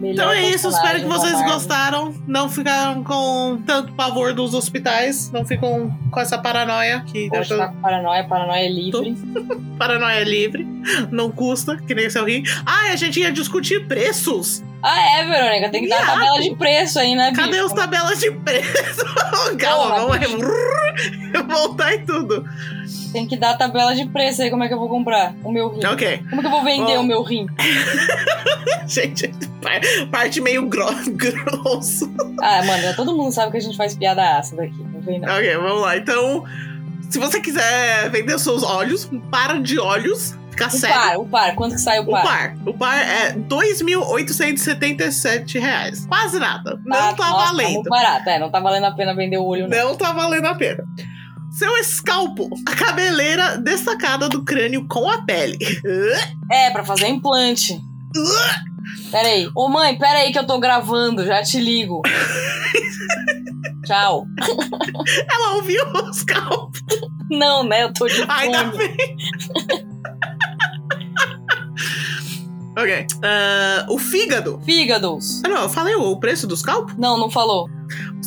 Melhor 0.00 0.12
Então 0.12 0.32
é 0.32 0.48
isso, 0.50 0.68
espero 0.68 1.00
que 1.00 1.06
vocês 1.06 1.40
gostaram. 1.42 2.14
Não 2.26 2.48
ficaram 2.48 3.02
com 3.04 3.60
tanto 3.66 3.92
pavor 3.92 4.32
dos 4.32 4.54
hospitais, 4.54 5.30
não 5.30 5.44
ficam 5.44 5.96
com 6.10 6.20
essa 6.20 6.38
paranoia 6.38 7.00
que 7.06 7.28
Poxa, 7.28 7.56
tá 7.56 7.68
com 7.68 7.80
paranoia, 7.80 8.24
paranoia 8.24 8.64
é 8.64 8.68
livre. 8.68 9.16
paranoia 9.78 10.20
é 10.20 10.24
livre, 10.24 10.66
não 11.10 11.30
custa, 11.30 11.76
que 11.76 11.94
nem 11.94 12.08
seu 12.10 12.24
rim. 12.24 12.42
Ah, 12.64 12.92
a 12.92 12.96
gente 12.96 13.20
ia 13.20 13.30
discutir 13.30 13.86
preços. 13.86 14.62
Ah, 14.82 15.18
é, 15.18 15.24
Verônica, 15.26 15.70
tem 15.70 15.82
que 15.84 15.88
dar 15.88 16.02
a 16.02 16.06
tabela 16.06 16.40
de 16.42 16.54
preço 16.56 16.98
aí, 16.98 17.14
né, 17.14 17.32
Cadê 17.34 17.52
bicho? 17.52 17.64
os 17.64 17.72
tabelas 17.72 18.20
de 18.20 18.30
preço? 18.30 19.04
Calma, 19.58 20.06
vamos 20.06 20.18
voltar 21.48 21.94
em 21.94 22.04
tudo. 22.04 22.44
Tem 23.10 23.26
que 23.26 23.36
dar 23.36 23.50
a 23.52 23.56
tabela 23.56 23.94
de 23.94 24.04
preço 24.06 24.42
aí, 24.42 24.50
como 24.50 24.64
é 24.64 24.68
que 24.68 24.74
eu 24.74 24.78
vou 24.78 24.88
comprar 24.88 25.34
o 25.42 25.50
meu 25.50 25.68
rim? 25.70 25.86
Ok, 25.86 26.20
Como 26.28 26.42
que 26.42 26.46
eu 26.48 26.50
vou 26.50 26.64
vender 26.64 26.96
Ó. 26.96 27.00
o 27.00 27.04
meu 27.04 27.22
rim? 27.22 27.46
gente, 28.86 29.32
par- 29.80 30.06
parte 30.10 30.40
meio 30.40 30.66
gro 30.68 30.86
grosso. 31.12 32.12
Ah, 32.42 32.62
mano, 32.64 32.94
todo 32.96 33.16
mundo 33.16 33.32
sabe 33.32 33.52
que 33.52 33.58
a 33.58 33.60
gente 33.60 33.76
faz 33.76 33.94
piada 33.96 34.38
ácida 34.38 34.64
aqui, 34.64 34.82
não 34.92 35.00
vem 35.00 35.20
não. 35.20 35.32
Ok, 35.34 35.56
vamos 35.56 35.82
lá. 35.82 35.96
Então, 35.96 36.44
se 37.10 37.18
você 37.18 37.40
quiser 37.40 38.10
vender 38.10 38.38
seus 38.38 38.62
olhos, 38.62 39.08
um 39.12 39.20
par 39.20 39.60
de 39.62 39.78
olhos, 39.78 40.34
fica 40.50 40.66
O 40.68 40.70
cego. 40.70 40.92
par, 40.94 41.16
o 41.18 41.26
par, 41.26 41.54
quanto 41.54 41.74
que 41.74 41.80
sai 41.80 42.00
o 42.00 42.04
O 42.04 42.10
par? 42.10 42.22
par. 42.24 42.54
O 42.66 42.74
par 42.74 42.96
é 42.98 43.32
2.877 43.32 45.58
reais. 45.60 46.06
Quase 46.06 46.38
nada. 46.38 46.78
Não 46.84 46.96
Ah, 46.96 47.12
tá 47.14 47.28
nossa, 47.30 47.46
valendo. 47.52 47.72
muito 47.72 47.90
barato, 47.90 48.28
é, 48.28 48.38
não 48.38 48.50
tá 48.50 48.60
valendo 48.60 48.84
a 48.86 48.92
pena 48.92 49.14
vender 49.14 49.38
o 49.38 49.44
olho, 49.44 49.68
não. 49.68 49.88
Não 49.90 49.96
tá 49.96 50.12
valendo 50.12 50.46
a 50.46 50.54
pena. 50.54 50.84
Seu 51.50 51.76
escalpo, 51.76 52.48
a 52.66 52.74
cabeleira 52.74 53.56
destacada 53.58 54.28
do 54.28 54.44
crânio 54.44 54.86
com 54.88 55.08
a 55.08 55.22
pele. 55.22 55.56
É, 56.50 56.70
pra 56.70 56.84
fazer 56.84 57.06
implante. 57.06 57.78
Pera 59.10 59.28
aí. 59.28 59.48
Ô 59.54 59.68
mãe, 59.68 59.96
pera 59.96 60.18
aí 60.20 60.32
que 60.32 60.38
eu 60.38 60.46
tô 60.46 60.58
gravando, 60.58 61.24
já 61.24 61.42
te 61.42 61.58
ligo. 61.60 62.02
Tchau. 63.84 64.26
Ela 65.30 65.54
ouviu 65.56 65.82
o 65.92 66.10
escalpo. 66.10 66.72
Não, 67.30 67.62
né? 67.62 67.84
Eu 67.84 67.92
tô 67.92 68.06
de 68.06 68.22
Ainda 68.28 68.70
fone. 68.72 68.78
bem. 68.78 68.96
ok. 72.78 73.06
Ah, 73.22 73.86
o 73.90 73.98
fígado. 73.98 74.60
Fígados. 74.64 75.42
Ah, 75.44 75.48
não, 75.48 75.62
eu 75.62 75.68
falei 75.68 75.94
o 75.94 76.16
preço 76.18 76.46
do 76.46 76.56
scalpo? 76.56 76.92
Não, 76.98 77.18
não 77.18 77.30
falou. 77.30 77.68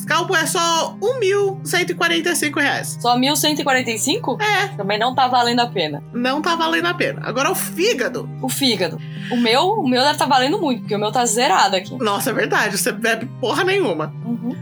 Scalpo 0.07 0.33
é 0.33 0.45
só 0.45 0.95
1.145 1.01 2.61
reais. 2.61 2.97
Só 3.01 3.17
1.145? 3.19 4.39
É, 4.41 4.67
Também 4.77 4.97
não 4.97 5.13
tá 5.13 5.27
valendo 5.27 5.59
a 5.59 5.67
pena. 5.67 6.01
não 6.13 6.41
tá 6.41 6.55
valendo 6.55 6.85
a 6.85 6.93
pena. 6.93 7.19
Agora 7.25 7.51
o 7.51 7.55
fígado. 7.55 8.29
O 8.41 8.47
fígado. 8.47 8.97
O 9.29 9.35
meu, 9.35 9.63
o 9.63 9.85
meu 9.87 10.01
deve 10.03 10.17
tá 10.17 10.25
valendo 10.25 10.61
muito, 10.61 10.79
porque 10.79 10.95
o 10.95 10.99
meu 10.99 11.11
tá 11.11 11.25
zerado 11.25 11.75
aqui. 11.75 11.93
Nossa, 11.97 12.29
é 12.29 12.33
verdade, 12.33 12.77
você 12.77 12.93
bebe 12.93 13.25
porra 13.41 13.65
nenhuma. 13.65 14.13
Uhum. 14.25 14.55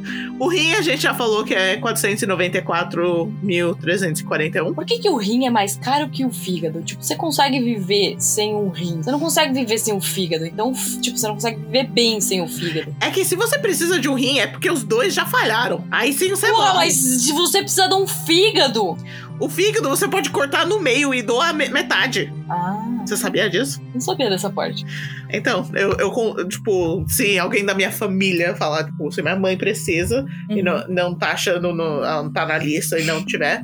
o 0.43 0.47
rim 0.47 0.73
a 0.73 0.81
gente 0.81 1.03
já 1.03 1.13
falou 1.13 1.43
que 1.43 1.53
é 1.53 1.79
494.341. 1.79 4.73
Por 4.73 4.83
que, 4.85 4.97
que 4.97 5.07
o 5.07 5.15
rim 5.15 5.45
é 5.45 5.51
mais 5.51 5.75
caro 5.75 6.09
que 6.09 6.25
o 6.25 6.31
fígado? 6.31 6.81
Tipo, 6.81 7.03
você 7.03 7.15
consegue 7.15 7.59
viver 7.61 8.15
sem 8.17 8.55
um 8.55 8.69
rim. 8.69 9.03
Você 9.03 9.11
não 9.11 9.19
consegue 9.19 9.53
viver 9.53 9.77
sem 9.77 9.95
o 9.95 10.01
fígado. 10.01 10.43
Então, 10.47 10.73
tipo, 10.99 11.15
você 11.15 11.27
não 11.27 11.35
consegue 11.35 11.59
viver 11.59 11.83
bem 11.83 12.19
sem 12.19 12.41
o 12.41 12.47
fígado. 12.47 12.95
É 12.99 13.11
que 13.11 13.23
se 13.23 13.35
você 13.35 13.59
precisa 13.59 13.99
de 13.99 14.09
um 14.09 14.15
rim 14.15 14.39
é 14.39 14.47
porque 14.47 14.71
os 14.71 14.83
dois 14.83 15.13
já 15.13 15.27
falharam. 15.27 15.85
Aí 15.91 16.11
sim 16.11 16.29
você 16.29 16.47
Porra, 16.47 16.73
morre. 16.73 16.85
mas 16.85 16.95
se 16.95 17.31
você 17.33 17.59
precisa 17.59 17.87
de 17.87 17.93
um 17.93 18.07
fígado. 18.07 18.97
O 19.41 19.49
fígado 19.49 19.89
você 19.89 20.07
pode 20.07 20.29
cortar 20.29 20.65
no 20.67 20.79
meio 20.79 21.13
e 21.13 21.21
doar 21.23 21.53
me- 21.53 21.67
metade. 21.69 22.31
Ah, 22.49 23.03
Você 23.05 23.17
sabia 23.17 23.49
disso? 23.49 23.81
não 23.93 23.99
sabia 23.99 24.29
dessa 24.29 24.49
parte. 24.51 24.85
Então, 25.31 25.67
eu, 25.73 25.93
eu 25.97 26.47
tipo, 26.47 27.03
se 27.07 27.39
alguém 27.39 27.65
da 27.65 27.73
minha 27.73 27.91
família 27.91 28.55
falar, 28.55 28.83
tipo, 28.85 29.11
se 29.11 29.21
minha 29.21 29.35
mãe 29.35 29.57
precisa 29.57 30.23
e 30.49 30.55
Uhum. 30.59 30.63
não, 30.63 30.87
não 30.87 31.15
tá 31.17 31.31
achando, 31.31 31.73
no, 31.73 31.83
ela 32.03 32.23
não 32.23 32.31
tá 32.31 32.45
na 32.45 32.57
lista 32.57 32.99
e 32.99 33.03
não 33.03 33.25
tiver, 33.25 33.63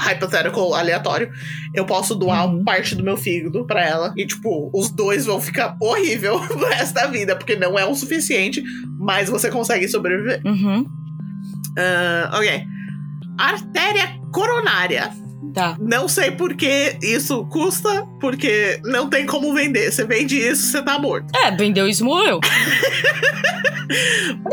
hypothetical 0.00 0.72
aleatório, 0.74 1.30
eu 1.74 1.84
posso 1.84 2.14
doar 2.14 2.46
Uhum. 2.48 2.64
parte 2.64 2.94
do 2.94 3.02
meu 3.04 3.18
fígado 3.18 3.66
pra 3.66 3.84
ela. 3.86 4.14
E, 4.16 4.26
tipo, 4.26 4.70
os 4.74 4.90
dois 4.90 5.26
vão 5.26 5.38
ficar 5.40 5.76
horrível 5.78 6.40
no 6.56 6.64
resto 6.66 6.94
da 6.94 7.06
vida, 7.06 7.36
porque 7.36 7.56
não 7.56 7.78
é 7.78 7.84
o 7.84 7.94
suficiente, 7.94 8.62
mas 8.98 9.28
você 9.28 9.50
consegue 9.50 9.86
sobreviver. 9.86 10.40
Uhum. 10.46 10.86
Ah, 11.78 12.30
ok. 12.38 12.64
Artéria 13.38 14.19
coronária. 14.32 15.10
Tá. 15.54 15.76
Não 15.80 16.06
sei 16.06 16.30
por 16.30 16.54
que 16.54 16.96
isso 17.02 17.44
custa, 17.46 18.06
porque 18.20 18.80
não 18.84 19.08
tem 19.10 19.26
como 19.26 19.52
vender. 19.52 19.90
Você 19.90 20.04
vende 20.04 20.36
isso, 20.36 20.68
você 20.70 20.80
tá 20.82 20.98
morto. 20.98 21.26
É, 21.36 21.50
vendeu 21.50 21.88
isso 21.88 22.04
morreu. 22.04 22.38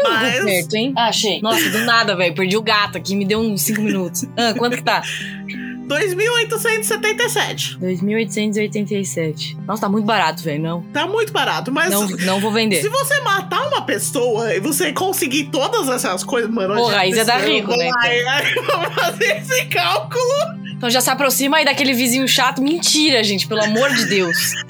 Mas- 0.03 0.43
certo, 0.43 0.73
hein? 0.75 0.93
Ah, 0.97 1.07
achei. 1.09 1.41
Nossa, 1.41 1.69
do 1.69 1.80
nada, 1.86 2.15
velho. 2.15 2.34
Perdi 2.34 2.57
o 2.57 2.61
gato 2.61 2.97
aqui, 2.97 3.15
me 3.15 3.25
deu 3.25 3.39
uns 3.39 3.61
5 3.61 3.82
minutos. 3.82 4.25
Ah, 4.36 4.53
quanto 4.57 4.78
que 4.78 4.84
tá? 4.84 5.01
2.877. 5.88 7.79
2.887. 7.79 9.57
Nossa, 9.65 9.81
tá 9.81 9.89
muito 9.89 10.05
barato, 10.05 10.43
velho. 10.43 10.61
Não. 10.61 10.81
Tá 10.93 11.07
muito 11.07 11.31
barato, 11.31 11.71
mas 11.71 11.89
Não, 11.89 12.07
não 12.07 12.39
vou 12.39 12.51
vender. 12.51 12.81
se 12.81 12.89
você 12.89 13.19
matar 13.21 13.67
uma 13.67 13.81
pessoa 13.83 14.53
e 14.53 14.59
você 14.59 14.91
conseguir 14.91 15.45
todas 15.45 15.88
essas 15.88 16.23
coisas, 16.23 16.51
mano. 16.51 16.75
Porra, 16.75 16.97
aí 16.99 17.13
você 17.13 17.25
tá 17.25 17.38
rico, 17.38 17.71
né, 17.75 17.89
Aí, 18.03 18.27
aí, 18.27 18.53
vamos 18.55 18.93
fazer 18.93 19.38
esse 19.38 19.65
cálculo. 19.65 20.57
Então 20.75 20.89
já 20.89 21.01
se 21.01 21.09
aproxima 21.09 21.57
aí 21.57 21.65
daquele 21.65 21.93
vizinho 21.93 22.27
chato. 22.27 22.61
Mentira, 22.61 23.23
gente, 23.23 23.47
pelo 23.47 23.63
amor 23.63 23.89
de 23.93 24.05
Deus. 24.05 24.38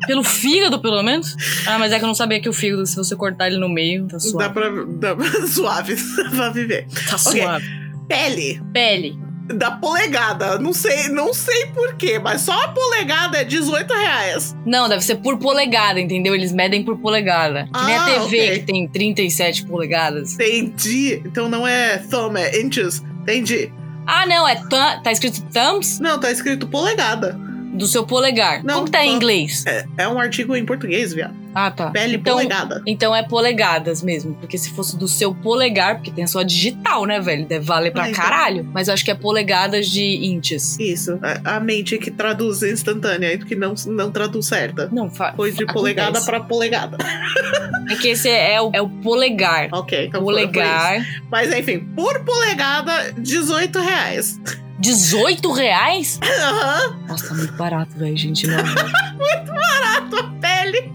Pelo 0.07 0.23
fígado, 0.23 0.80
pelo 0.80 1.03
menos. 1.03 1.36
Ah, 1.67 1.77
mas 1.77 1.91
é 1.91 1.97
que 1.99 2.03
eu 2.03 2.07
não 2.07 2.15
sabia 2.15 2.39
que 2.41 2.47
o 2.49 2.53
fígado, 2.53 2.86
se 2.86 2.95
você 2.95 3.15
cortar 3.15 3.47
ele 3.47 3.57
no 3.57 3.67
meio, 3.69 4.07
tá 4.07 4.13
Dá 4.13 4.19
suave. 4.19 4.53
pra. 4.53 4.69
Dá, 4.99 5.15
suave, 5.47 5.95
dá 5.95 6.30
pra 6.30 6.49
viver. 6.51 6.88
Tá 7.09 7.15
Ok. 7.27 7.41
suave. 7.41 7.65
Pele. 8.07 8.61
Pele. 8.73 9.19
Da 9.56 9.72
polegada. 9.72 10.60
Não 10.60 10.72
sei, 10.74 11.08
não 11.10 11.34
sei 11.34 11.66
porquê, 11.68 12.20
mas 12.20 12.41
só 12.41 12.54
a 12.66 12.68
polegada 12.68 13.38
é 13.39 13.43
18 13.43 13.91
reais. 13.93 14.56
Não, 14.66 14.88
deve 14.88 15.04
ser 15.04 15.16
por 15.16 15.38
polegada, 15.39 16.00
entendeu? 16.00 16.36
Eles 16.36 16.52
medem 16.52 16.84
por 16.84 16.97
polegada. 17.00 17.68
Que 17.74 17.84
nem 17.86 17.95
a 17.95 18.02
Ah, 18.04 18.06
TV, 18.06 18.24
ok. 18.26 18.60
que 18.60 18.66
tem 18.66 18.88
37 18.88 19.66
polegadas. 19.66 20.34
Entendi. 20.36 21.22
Então 21.26 21.50
não 21.50 21.68
é 21.68 21.97
thumb, 21.97 22.38
é 22.38 22.62
inches. 22.62 23.04
Entendi. 23.22 23.72
Ah, 24.06 24.26
não, 24.26 24.47
é 24.47 24.56
thumb, 24.56 25.04
tá 25.04 25.12
escrito 25.12 25.41
thumbs 25.54 26.00
Não, 26.00 26.20
tá 26.20 26.32
escrito 26.32 26.68
polegada. 26.68 27.39
Do 27.80 27.88
seu 27.88 28.05
polegar. 28.05 28.63
Não, 28.63 28.75
Como 28.75 28.86
que 28.86 28.91
tá 28.91 29.03
em 29.05 29.09
só- 29.09 29.15
inglês? 29.15 29.63
É, 29.65 29.86
é 29.97 30.07
um 30.07 30.19
artigo 30.19 30.55
em 30.55 30.65
português, 30.65 31.13
viado. 31.13 31.34
Ah, 31.55 31.71
tá. 31.71 31.89
Pele 31.89 32.17
então, 32.17 32.36
polegada. 32.36 32.84
Então 32.86 33.15
é 33.15 33.23
polegadas 33.23 34.03
mesmo. 34.03 34.36
Porque 34.36 34.55
se 34.57 34.69
fosse 34.69 34.95
do 34.95 35.07
seu 35.07 35.34
polegar, 35.34 35.95
porque 35.95 36.11
tem 36.11 36.23
a 36.23 36.27
sua 36.27 36.43
digital, 36.43 37.05
né, 37.05 37.19
velho? 37.19 37.47
Deve 37.47 37.65
valer 37.65 37.91
pra 37.91 38.03
Ah, 38.03 38.09
então. 38.11 38.23
caralho. 38.23 38.69
Mas 38.71 38.88
eu 38.88 38.93
acho 38.93 39.03
que 39.03 39.09
é 39.09 39.15
polegadas 39.15 39.88
de 39.89 40.03
inches. 40.27 40.77
Isso, 40.80 41.17
a, 41.23 41.55
a 41.55 41.59
mente 41.59 41.97
que 41.97 42.11
traduz 42.11 42.61
instantânea 42.61 43.34
e 43.34 43.39
que 43.39 43.55
não, 43.55 43.73
não 43.88 44.11
traduz 44.11 44.45
certa. 44.45 44.89
Não, 44.91 45.09
fa 45.09 45.34
Foi 45.36 45.49
de 45.51 45.63
acontece. 45.63 45.73
polegada 45.73 46.21
pra 46.21 46.39
polegada. 46.41 46.97
É 47.89 47.95
que 47.95 48.09
esse 48.09 48.30
é 48.30 48.61
o, 48.61 48.69
é 48.73 48.82
o 48.82 48.88
polegar. 48.88 49.69
Ok, 49.71 50.05
então 50.05 50.21
polegar. 50.21 51.03
Mas 51.32 51.51
enfim, 51.51 51.80
por 51.95 52.23
polegada, 52.23 53.11
18 53.17 53.80
reais. 53.80 54.39
18 54.80 55.51
reais? 55.51 56.19
Aham, 56.23 56.99
Nossa, 57.07 57.27
tá 57.30 57.34
muito 57.36 57.53
barato, 57.53 57.91
velho, 57.97 58.17
gente. 58.17 58.47
Não, 58.47 58.57
não. 58.57 60.09
tua 60.09 60.23
pele. 60.41 60.91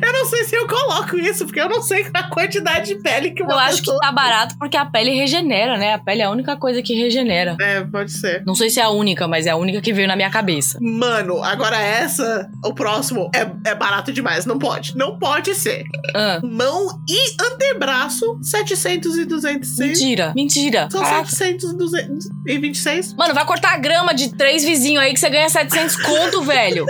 Eu 0.00 0.12
não 0.12 0.24
sei 0.26 0.44
se 0.44 0.54
eu 0.54 0.66
coloco 0.66 1.16
isso, 1.18 1.44
porque 1.44 1.60
eu 1.60 1.68
não 1.68 1.82
sei 1.82 2.06
a 2.14 2.22
quantidade 2.24 2.94
de 2.94 3.02
pele 3.02 3.30
que 3.32 3.42
uma 3.42 3.52
Eu 3.52 3.58
acho 3.58 3.82
que 3.82 3.98
tá 3.98 4.12
barato 4.12 4.56
porque 4.58 4.76
a 4.76 4.86
pele 4.86 5.10
regenera, 5.14 5.76
né? 5.76 5.94
A 5.94 5.98
pele 5.98 6.22
é 6.22 6.24
a 6.24 6.30
única 6.30 6.56
coisa 6.56 6.82
que 6.82 6.94
regenera. 6.94 7.56
É, 7.60 7.80
pode 7.80 8.12
ser. 8.12 8.42
Não 8.46 8.54
sei 8.54 8.70
se 8.70 8.80
é 8.80 8.84
a 8.84 8.90
única, 8.90 9.26
mas 9.26 9.46
é 9.46 9.50
a 9.50 9.56
única 9.56 9.80
que 9.80 9.92
veio 9.92 10.06
na 10.06 10.16
minha 10.16 10.30
cabeça. 10.30 10.78
Mano, 10.80 11.42
agora 11.42 11.78
essa, 11.78 12.48
o 12.64 12.72
próximo, 12.72 13.30
é, 13.34 13.70
é 13.70 13.74
barato 13.74 14.12
demais. 14.12 14.46
Não 14.46 14.58
pode. 14.58 14.96
Não 14.96 15.18
pode 15.18 15.54
ser. 15.54 15.84
Ah, 16.14 16.40
Mão 16.42 17.00
e 17.08 17.42
antebraço, 17.42 18.38
700 18.42 19.18
e 19.18 19.24
206. 19.24 19.78
mentira, 19.78 20.32
mentira. 20.34 20.88
São 20.90 21.02
Caraca. 21.02 21.26
700 21.26 21.70
e 21.72 21.76
226. 21.76 23.14
Mano, 23.14 23.34
vai 23.34 23.44
cortar 23.44 23.74
a 23.74 23.78
grama 23.78 24.14
de 24.14 24.34
três 24.34 24.64
vizinhos 24.64 25.02
aí 25.02 25.12
que 25.12 25.20
você 25.20 25.30
ganha 25.30 25.48
700 25.48 25.96
conto, 25.96 26.42
velho. 26.42 26.86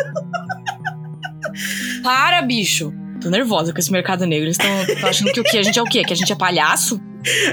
Para, 2.03 2.43
bicho. 2.43 2.93
Tô 3.21 3.31
nervosa 3.31 3.73
com 3.73 3.79
esse 3.79 3.91
mercado 3.93 4.27
negro. 4.27 4.47
Eles 4.47 4.59
estão 4.59 5.09
achando 5.09 5.33
que 5.33 5.41
o 5.41 5.45
quê? 5.45 5.59
A 5.59 5.63
gente 5.63 5.79
é 5.79 5.83
o 5.83 5.87
quê? 5.87 6.03
Que 6.05 6.13
a 6.13 6.17
gente 6.17 6.31
é 6.33 6.37
palhaço? 6.37 7.01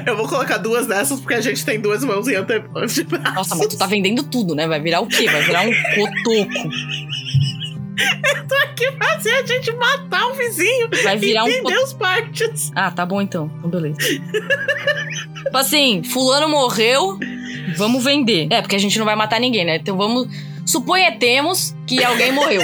Eu 0.06 0.18
vou 0.18 0.28
colocar 0.28 0.58
duas 0.58 0.86
dessas 0.88 1.20
porque 1.22 1.36
a 1.36 1.39
gente 1.41 1.64
tem 1.64 1.80
duas 1.80 2.04
mãos 2.04 2.28
e 2.28 2.36
ante- 2.36 2.62
antebraço. 2.76 3.34
Nossa, 3.36 3.56
mas 3.56 3.68
tu 3.68 3.78
tá 3.78 3.86
vendendo 3.86 4.24
tudo, 4.24 4.54
né? 4.54 4.68
Vai 4.68 4.82
virar 4.82 4.99
o 4.99 5.08
quê? 5.08 5.30
Vai 5.30 5.41
virar 5.43 5.62
um 5.62 5.72
cotoco. 5.95 6.70
que 8.76 8.91
fazer 8.93 9.32
a 9.34 9.45
gente 9.45 9.72
matar 9.74 10.26
o 10.28 10.34
vizinho 10.34 10.89
Vai 11.04 11.18
virar 11.18 11.43
um 11.43 11.47
e 11.47 11.54
cotoco. 11.58 11.70
vender 11.70 11.84
os 11.84 11.93
partes. 11.93 12.72
Ah, 12.76 12.91
tá 12.91 13.06
bom 13.06 13.22
então. 13.22 13.49
Então, 13.60 13.70
beleza. 13.70 13.97
tipo 13.97 15.58
assim, 15.58 16.04
fulano 16.04 16.49
morreu, 16.49 17.18
vamos 17.78 18.04
vender. 18.04 18.47
É, 18.49 18.62
porque 18.62 18.76
a 18.76 18.80
gente 18.80 18.97
não 18.97 19.06
vai 19.06 19.16
matar 19.16 19.39
ninguém, 19.39 19.64
né? 19.66 19.78
Então 19.78 19.95
vamos. 19.95 20.28
Suponhamos 20.66 21.76
que 21.88 22.04
alguém 22.04 22.32
morreu. 22.32 22.62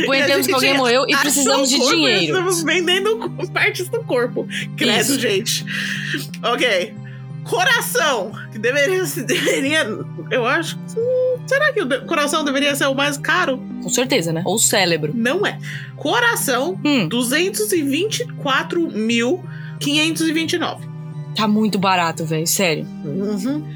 Suponhamos 0.00 0.46
que 0.46 0.54
alguém 0.54 0.76
morreu 0.76 1.04
e 1.08 1.16
precisamos 1.16 1.68
de 1.68 1.78
corpo, 1.78 1.94
dinheiro. 1.94 2.24
Estamos 2.24 2.62
vendendo 2.62 3.30
partes 3.52 3.88
do 3.88 4.02
corpo. 4.04 4.46
Credo, 4.76 5.00
Isso. 5.00 5.18
gente. 5.20 5.64
Ok. 6.42 6.94
Coração. 7.44 8.32
Que 8.52 8.58
deveria, 8.58 9.02
deveria. 9.26 9.86
Eu 10.30 10.46
acho. 10.46 10.78
hum, 10.96 11.36
Será 11.46 11.72
que 11.72 11.82
o 11.82 12.06
coração 12.06 12.42
deveria 12.44 12.74
ser 12.74 12.86
o 12.86 12.94
mais 12.94 13.18
caro? 13.18 13.58
Com 13.82 13.88
certeza, 13.90 14.32
né? 14.32 14.42
Ou 14.46 14.58
cérebro. 14.58 15.12
Não 15.14 15.46
é. 15.46 15.58
Coração, 15.96 16.80
Hum, 16.84 17.06
224.529. 19.80 20.78
tá 21.36 21.46
muito 21.48 21.78
barato, 21.78 22.24
velho. 22.24 22.46
Sério. 22.46 22.86
Uhum. 23.04 23.74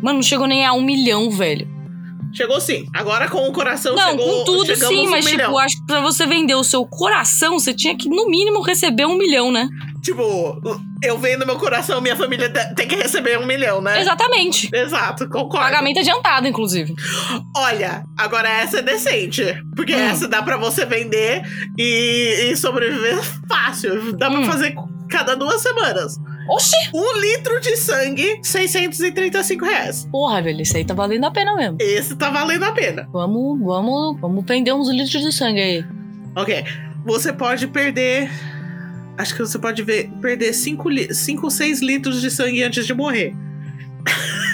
Mano, 0.00 0.16
não 0.16 0.22
chegou 0.22 0.46
nem 0.46 0.64
a 0.64 0.72
um 0.72 0.82
milhão, 0.82 1.30
velho. 1.30 1.66
Chegou 2.34 2.60
sim. 2.60 2.84
Agora 2.94 3.28
com 3.28 3.48
o 3.48 3.52
coração 3.52 3.94
não, 3.94 4.10
chegou. 4.10 4.38
com 4.40 4.44
tudo 4.44 4.74
sim, 4.76 5.06
mas 5.08 5.24
milhão. 5.24 5.46
tipo, 5.46 5.58
acho 5.58 5.76
que 5.78 5.86
pra 5.86 6.00
você 6.00 6.26
vender 6.26 6.54
o 6.54 6.64
seu 6.64 6.84
coração, 6.84 7.58
você 7.58 7.72
tinha 7.72 7.96
que, 7.96 8.08
no 8.08 8.26
mínimo, 8.28 8.60
receber 8.60 9.06
um 9.06 9.16
milhão, 9.16 9.52
né? 9.52 9.68
Tipo, 10.02 10.60
eu 11.02 11.16
vendo 11.16 11.46
meu 11.46 11.56
coração, 11.58 12.00
minha 12.00 12.16
família 12.16 12.50
te- 12.50 12.74
tem 12.74 12.86
que 12.88 12.96
receber 12.96 13.38
um 13.38 13.46
milhão, 13.46 13.80
né? 13.80 14.00
Exatamente. 14.00 14.68
Exato, 14.74 15.28
concordo. 15.28 15.64
Pagamento 15.66 16.00
adiantado, 16.00 16.46
inclusive. 16.48 16.92
Olha, 17.56 18.04
agora 18.18 18.48
essa 18.48 18.80
é 18.80 18.82
decente. 18.82 19.42
Porque 19.76 19.94
Hum. 19.94 19.98
essa 20.00 20.28
dá 20.28 20.42
pra 20.42 20.56
você 20.56 20.84
vender 20.84 21.42
e, 21.78 22.50
e 22.50 22.56
sobreviver 22.56 23.18
fácil. 23.48 24.12
Dá 24.16 24.28
pra 24.30 24.40
Hum. 24.40 24.44
fazer 24.44 24.74
cada 25.08 25.34
duas 25.36 25.60
semanas. 25.62 26.16
Oxi! 26.48 26.76
Um 26.92 27.20
litro 27.20 27.60
de 27.60 27.76
sangue, 27.76 28.40
635 28.42 29.64
reais. 29.64 30.08
Porra, 30.10 30.42
velho, 30.42 30.60
isso 30.60 30.76
aí 30.76 30.84
tá 30.84 30.94
valendo 30.94 31.24
a 31.24 31.30
pena 31.30 31.54
mesmo. 31.56 31.78
Esse 31.80 32.14
tá 32.16 32.30
valendo 32.30 32.64
a 32.64 32.72
pena. 32.72 33.08
Vamos, 33.12 33.58
vamos, 33.60 34.20
vamos 34.20 34.44
prender 34.44 34.74
uns 34.74 34.88
litros 34.90 35.22
de 35.22 35.32
sangue 35.32 35.60
aí. 35.60 35.84
Ok. 36.36 36.64
Você 37.04 37.32
pode 37.32 37.66
perder. 37.66 38.30
Acho 39.16 39.34
que 39.34 39.40
você 39.40 39.58
pode 39.58 39.82
ver, 39.82 40.10
perder 40.20 40.52
5 40.52 40.88
ou 41.42 41.50
6 41.50 41.80
litros 41.80 42.20
de 42.20 42.30
sangue 42.30 42.62
antes 42.62 42.86
de 42.86 42.94
morrer. 42.94 43.34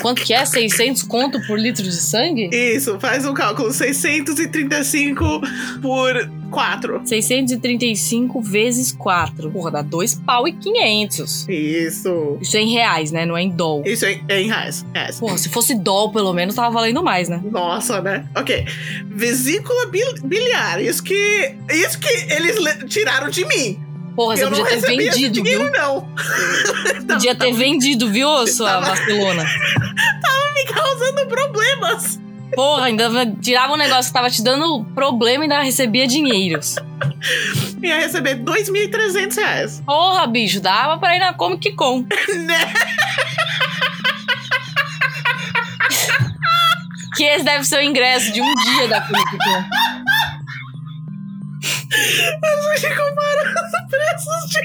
Quanto 0.00 0.22
que 0.22 0.32
é? 0.32 0.44
600 0.44 1.02
conto 1.02 1.40
por 1.46 1.58
litro 1.58 1.82
de 1.84 1.92
sangue? 1.96 2.48
Isso, 2.52 2.98
faz 3.00 3.24
um 3.26 3.34
cálculo. 3.34 3.72
635 3.72 5.40
por 5.82 6.30
4. 6.50 7.02
635 7.04 8.40
vezes 8.40 8.92
4. 8.92 9.50
Porra, 9.50 9.70
dá 9.70 9.82
2 9.82 10.14
pau 10.16 10.46
e 10.48 10.52
500. 10.52 11.46
Isso. 11.48 12.38
Isso 12.40 12.56
é 12.56 12.60
em 12.60 12.72
reais, 12.72 13.10
né? 13.12 13.26
Não 13.26 13.36
é 13.36 13.42
em 13.42 13.50
dólar. 13.50 13.86
Isso 13.86 14.06
é, 14.06 14.20
é 14.28 14.40
em 14.42 14.46
reais. 14.46 14.84
reais. 14.94 15.18
Porra, 15.20 15.36
se 15.38 15.48
fosse 15.48 15.74
dólar, 15.74 16.12
pelo 16.12 16.32
menos, 16.32 16.54
tava 16.54 16.70
valendo 16.70 17.02
mais, 17.02 17.28
né? 17.28 17.40
Nossa, 17.50 18.00
né? 18.00 18.26
Ok. 18.36 18.64
Vesícula 19.06 19.86
bil- 19.86 20.14
biliar. 20.24 20.80
Isso 20.82 21.02
que. 21.02 21.54
Isso 21.70 21.98
que 21.98 22.08
eles 22.32 22.58
le- 22.58 22.86
tiraram 22.88 23.28
de 23.28 23.44
mim. 23.44 23.78
Porra, 24.18 24.36
você 24.36 24.42
eu 24.44 24.50
não 24.50 24.58
podia 24.58 24.80
ter 24.80 24.96
vendido, 24.96 25.32
dinheiro, 25.34 25.62
viu? 25.62 25.72
não. 25.72 26.08
Podia 27.06 27.34
ter 27.36 27.52
vendido, 27.52 28.10
viu, 28.10 28.28
sua 28.48 28.68
Tava- 28.82 28.86
vacilona? 28.86 29.44
Me 29.44 30.64
causando 30.64 31.26
problemas. 31.28 32.20
Porra, 32.52 32.86
ainda 32.86 33.08
tirava 33.40 33.74
um 33.74 33.76
negócio 33.76 34.06
que 34.10 34.12
tava 34.12 34.28
te 34.28 34.42
dando 34.42 34.84
problema 34.92 35.44
e 35.44 35.46
ainda 35.46 35.62
recebia 35.62 36.04
dinheiros. 36.08 36.74
Ia 37.80 38.00
receber 38.00 38.42
2.300 38.42 39.36
reais. 39.36 39.82
Porra, 39.86 40.26
bicho, 40.26 40.60
dava 40.60 40.98
pra 40.98 41.14
ir 41.14 41.20
na 41.20 41.32
Comic 41.32 41.72
Con. 41.74 42.00
Né? 42.00 42.72
Que 47.16 47.22
esse 47.22 47.44
deve 47.44 47.62
ser 47.64 47.78
o 47.78 47.82
ingresso 47.82 48.32
de 48.32 48.40
um 48.40 48.54
dia 48.54 48.88
da 48.88 49.00
Comic 49.00 49.30
Con. 49.38 49.64
A 52.72 52.76
gente 52.76 52.96
compara 52.96 53.42
os 53.42 53.90
preços 53.90 54.50
de. 54.50 54.60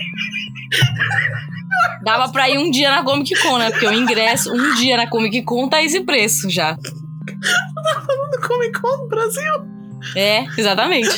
Dava 2.04 2.32
pra 2.32 2.50
ir 2.50 2.58
um 2.58 2.70
dia 2.70 2.90
na 2.92 3.04
Comic 3.04 3.34
Con, 3.42 3.58
né? 3.58 3.70
Porque 3.72 3.88
o 3.88 3.94
ingresso, 3.94 4.52
um 4.54 4.76
dia 4.76 4.98
na 4.98 5.08
Comic 5.08 5.42
Con 5.44 5.68
tá 5.70 5.82
esse 5.84 6.02
preço 6.02 6.50
já. 6.50 6.74
do 6.74 8.42
Comic 8.48 8.80
Con 8.80 8.98
no 8.98 9.08
Brasil. 9.08 9.54
É, 10.16 10.44
exatamente. 10.58 11.10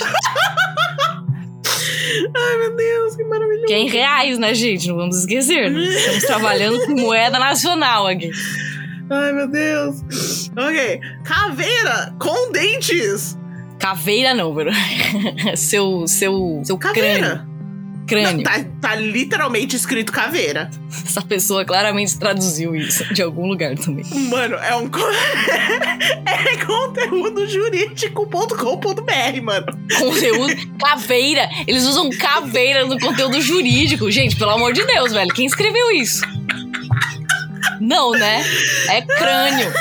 Ai, 2.37 2.57
meu 2.59 2.75
Deus, 2.75 3.15
que 3.15 3.23
maravilhoso. 3.23 3.65
Que 3.65 3.73
é 3.73 3.79
em 3.79 3.89
reais, 3.89 4.37
né, 4.37 4.53
gente? 4.53 4.87
Não 4.87 4.95
vamos 4.95 5.17
esquecer. 5.19 5.69
né? 5.71 5.83
Estamos 5.83 6.23
trabalhando 6.23 6.85
com 6.85 6.93
moeda 6.93 7.39
nacional 7.39 8.07
aqui. 8.07 8.29
Ai, 9.09 9.33
meu 9.33 9.47
Deus. 9.47 10.49
Ok. 10.55 10.99
Caveira 11.23 12.13
com 12.19 12.51
dentes. 12.51 13.37
Caveira 13.85 14.33
não, 14.33 14.51
velho. 14.51 14.71
Seu, 15.55 16.07
seu, 16.07 16.59
seu 16.63 16.75
crânio. 16.75 17.45
Crânio. 18.07 18.43
Tá, 18.43 18.65
tá 18.81 18.95
literalmente 18.95 19.75
escrito 19.75 20.11
caveira. 20.11 20.71
Essa 21.05 21.21
pessoa 21.21 21.63
claramente 21.63 22.17
traduziu 22.17 22.75
isso 22.75 23.13
de 23.13 23.21
algum 23.21 23.45
lugar 23.45 23.75
também. 23.77 24.03
Mano, 24.27 24.55
é 24.55 24.75
um. 24.75 24.89
é 26.25 26.65
conteúdo 26.65 27.47
jurídico.com.br, 27.47 29.41
mano. 29.43 29.67
Conteúdo. 29.99 30.55
Caveira. 30.79 31.47
Eles 31.67 31.83
usam 31.83 32.09
caveira 32.09 32.87
no 32.87 32.99
conteúdo 32.99 33.39
jurídico. 33.39 34.09
Gente, 34.09 34.35
pelo 34.35 34.49
amor 34.49 34.73
de 34.73 34.83
Deus, 34.83 35.13
velho. 35.13 35.31
Quem 35.31 35.45
escreveu 35.45 35.91
isso? 35.91 36.23
Não, 37.79 38.13
né? 38.13 38.43
É 38.89 39.03
crânio. 39.03 39.71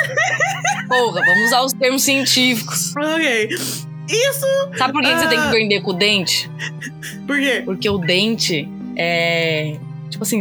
Porra, 0.89 1.23
vamos 1.25 1.47
usar 1.47 1.63
os 1.63 1.73
termos 1.73 2.03
científicos. 2.03 2.95
Ok. 2.97 3.85
Isso. 4.09 4.47
Sabe 4.77 4.93
por 4.93 5.03
que, 5.03 5.09
que 5.13 5.19
você 5.19 5.29
tem 5.29 5.39
que 5.41 5.47
Ah. 5.47 5.51
vender 5.51 5.81
com 5.81 5.91
o 5.91 5.95
dente? 5.95 6.51
Por 7.27 7.39
quê? 7.39 7.63
Porque 7.65 7.89
o 7.89 7.99
dente 7.99 8.69
é. 8.97 9.79
Tipo 10.11 10.25
assim. 10.25 10.41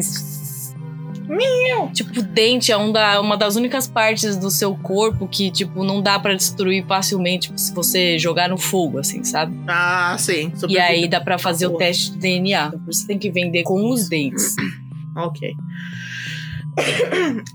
Tipo, 1.94 2.20
o 2.20 2.24
dente 2.24 2.72
é 2.72 2.78
um 2.78 2.92
da, 2.92 3.20
uma 3.20 3.36
das 3.38 3.56
únicas 3.56 3.88
partes 3.88 4.36
do 4.36 4.52
seu 4.52 4.76
corpo 4.76 5.28
que, 5.28 5.50
tipo, 5.50 5.84
não 5.84 6.02
dá 6.02 6.20
pra 6.20 6.36
destruir 6.36 6.86
facilmente 6.86 7.48
tipo, 7.48 7.58
se 7.60 7.74
você 7.74 8.20
jogar 8.20 8.50
no 8.50 8.58
fogo, 8.58 9.00
assim, 9.00 9.24
sabe? 9.24 9.58
Ah, 9.68 10.16
sim. 10.20 10.52
E 10.68 10.78
aí 10.78 11.08
dá 11.08 11.20
pra 11.22 11.38
fazer 11.40 11.68
o 11.68 11.72
teste 11.78 12.12
de 12.12 12.18
DNA. 12.20 12.68
Então, 12.68 12.80
por 12.80 12.92
isso 12.92 13.02
você 13.02 13.08
tem 13.08 13.18
que 13.18 13.32
vender 13.32 13.64
com 13.64 13.90
os 13.90 14.08
dentes. 14.10 14.56
Ok. 15.16 15.54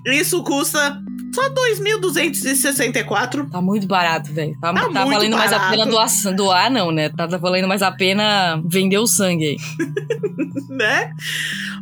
Isso 0.07 0.43
custa 0.43 0.99
só 1.35 1.49
2.264. 1.51 3.49
Tá 3.51 3.61
muito 3.61 3.87
barato, 3.87 4.33
velho. 4.33 4.57
Tá, 4.61 4.73
Tá 4.73 4.81
tá 4.81 4.89
muito 5.05 5.15
valendo 5.15 5.37
mais 5.37 5.53
a 5.53 5.59
barato. 5.59 5.71
pena 5.77 5.87
doar, 5.87 6.09
doar, 6.35 6.71
não, 6.71 6.91
né? 6.91 7.09
Tá, 7.11 7.29
tá 7.29 7.37
valendo 7.37 7.69
mais 7.69 7.83
a 7.83 7.93
pena 7.93 8.61
vender 8.65 8.99
o 8.99 9.07
sangue 9.07 9.47
aí. 9.47 9.57
né? 10.69 11.13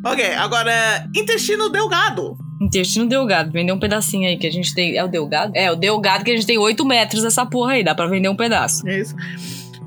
Ok, 0.05 0.25
agora 0.35 1.09
intestino 1.15 1.69
delgado. 1.69 2.37
Intestino 2.61 3.07
delgado, 3.07 3.53
vender 3.53 3.73
um 3.73 3.79
pedacinho 3.79 4.29
aí 4.29 4.37
que 4.39 4.47
a 4.47 4.53
gente 4.53 4.75
tem. 4.75 4.97
É 4.97 5.05
o 5.05 5.09
delgado? 5.09 5.53
É, 5.55 5.71
o 5.71 5.77
delgado 5.77 6.25
que 6.25 6.31
a 6.31 6.35
gente 6.35 6.47
tem 6.47 6.59
8 6.59 6.85
metros 6.87 7.23
dessa 7.23 7.45
porra 7.45 7.73
aí, 7.73 7.85
dá 7.85 7.95
pra 7.95 8.07
vender 8.07 8.29
um 8.29 8.37
pedaço. 8.37 8.87
É 8.89 9.01
isso. 9.01 9.15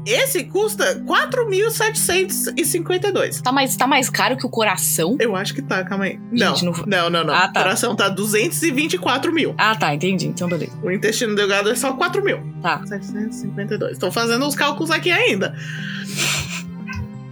Esse 0.06 0.43
custa 0.45 0.95
4.752. 1.06 3.41
Tá 3.41 3.52
mais, 3.52 3.76
tá 3.76 3.86
mais 3.86 4.10
caro 4.10 4.38
que 4.38 4.45
o 4.45 4.50
coração? 4.50 5.18
Eu 5.20 5.36
acho 5.36 5.54
que 5.54 5.62
tá, 5.62 5.84
calma 5.84 6.06
aí. 6.06 6.20
Não, 6.32 6.56
Gente, 6.56 6.66
não- 6.66 6.74
não, 6.88 7.10
não, 7.10 7.24
não. 7.26 7.34
Ah, 7.34 7.47
tá. 7.47 7.60
O 7.60 7.64
coração 7.64 7.95
tá 7.95 8.08
224 8.10 9.32
mil. 9.34 9.54
Ah, 9.58 9.76
tá, 9.76 9.93
entendi. 9.93 10.28
Então, 10.28 10.47
beleza. 10.47 10.72
O 10.82 10.89
intestino 10.91 11.36
delgado 11.36 11.70
é 11.70 11.76
só 11.76 11.93
4 11.93 12.24
mil. 12.24 12.39
Tá. 12.62 12.82
752. 12.86 13.97
Tô 13.97 14.12
fazendo 14.12 14.47
os 14.47 14.56
cálculos 14.56 14.89
aqui 14.89 15.12
ainda. 15.12 15.54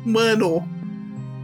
Mano, 0.06 0.68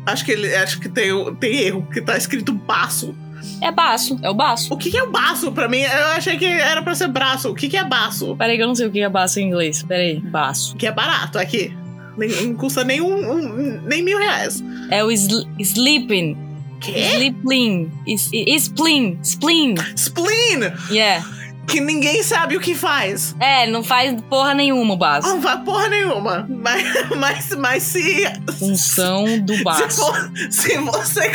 acho 0.05 0.25
que 0.25 0.31
ele 0.31 0.53
acho 0.55 0.79
que 0.79 0.89
tem, 0.89 1.09
tem 1.35 1.59
erro, 1.61 1.87
que 1.91 2.01
tá 2.01 2.17
escrito 2.17 2.53
baço. 2.53 3.15
É 3.61 3.71
baço, 3.71 4.17
é 4.21 4.29
o 4.29 4.33
baço. 4.33 4.73
O 4.73 4.77
que, 4.77 4.89
que 4.91 4.97
é 4.97 5.03
o 5.03 5.11
baço 5.11 5.51
pra 5.51 5.67
mim? 5.69 5.79
Eu 5.81 6.07
achei 6.07 6.37
que 6.37 6.45
era 6.45 6.81
pra 6.81 6.95
ser 6.95 7.07
braço. 7.07 7.49
O 7.49 7.55
que, 7.55 7.67
que 7.69 7.77
é 7.77 7.83
baço? 7.83 8.35
Peraí 8.35 8.57
que 8.57 8.63
eu 8.63 8.67
não 8.67 8.75
sei 8.75 8.87
o 8.87 8.91
que 8.91 9.01
é 9.01 9.09
baço 9.09 9.39
em 9.39 9.47
inglês. 9.47 9.83
Peraí, 9.83 10.19
baço. 10.19 10.75
Que 10.75 10.87
é 10.87 10.91
barato 10.91 11.37
aqui. 11.39 11.75
Nem, 12.17 12.29
não 12.47 12.55
custa 12.55 12.83
nem, 12.83 13.01
um, 13.01 13.31
um- 13.31 13.81
nem 13.85 14.03
mil 14.03 14.17
reais. 14.19 14.63
É 14.91 15.03
o 15.03 15.09
sl 15.11 15.41
sleeping. 15.59 16.37
Quê? 16.79 16.91
Sleeping. 17.13 17.91
Is- 18.05 18.29
Spleen. 18.33 19.17
Spleen. 19.23 19.75
Spleen! 19.95 20.73
Yeah. 20.91 21.25
Que 21.65 21.79
ninguém 21.79 22.21
sabe 22.21 22.57
o 22.57 22.59
que 22.59 22.75
faz. 22.75 23.33
É, 23.39 23.65
não 23.67 23.83
faz 23.83 24.19
porra 24.29 24.53
nenhuma 24.53 24.93
o 24.93 24.97
baço. 24.97 25.29
Não 25.29 25.41
faz 25.41 25.61
porra 25.63 25.87
nenhuma. 25.87 26.45
Mas, 26.49 26.83
mas, 27.17 27.55
mas 27.55 27.83
se. 27.83 28.25
Função 28.59 29.39
do 29.39 29.55
Se, 29.55 29.63
baço. 29.63 29.89
for- 30.05 30.31
se 30.51 30.77
você. 30.79 31.31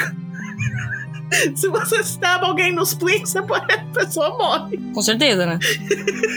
Se 1.55 1.69
você 1.69 2.01
stab 2.01 2.43
alguém 2.45 2.73
no 2.73 2.83
spleen, 2.83 3.21
você 3.21 3.43
pode, 3.43 3.73
a 3.73 3.79
pessoa 3.93 4.37
morre. 4.37 4.79
Com 4.95 5.03
certeza, 5.03 5.47
né? 5.47 5.59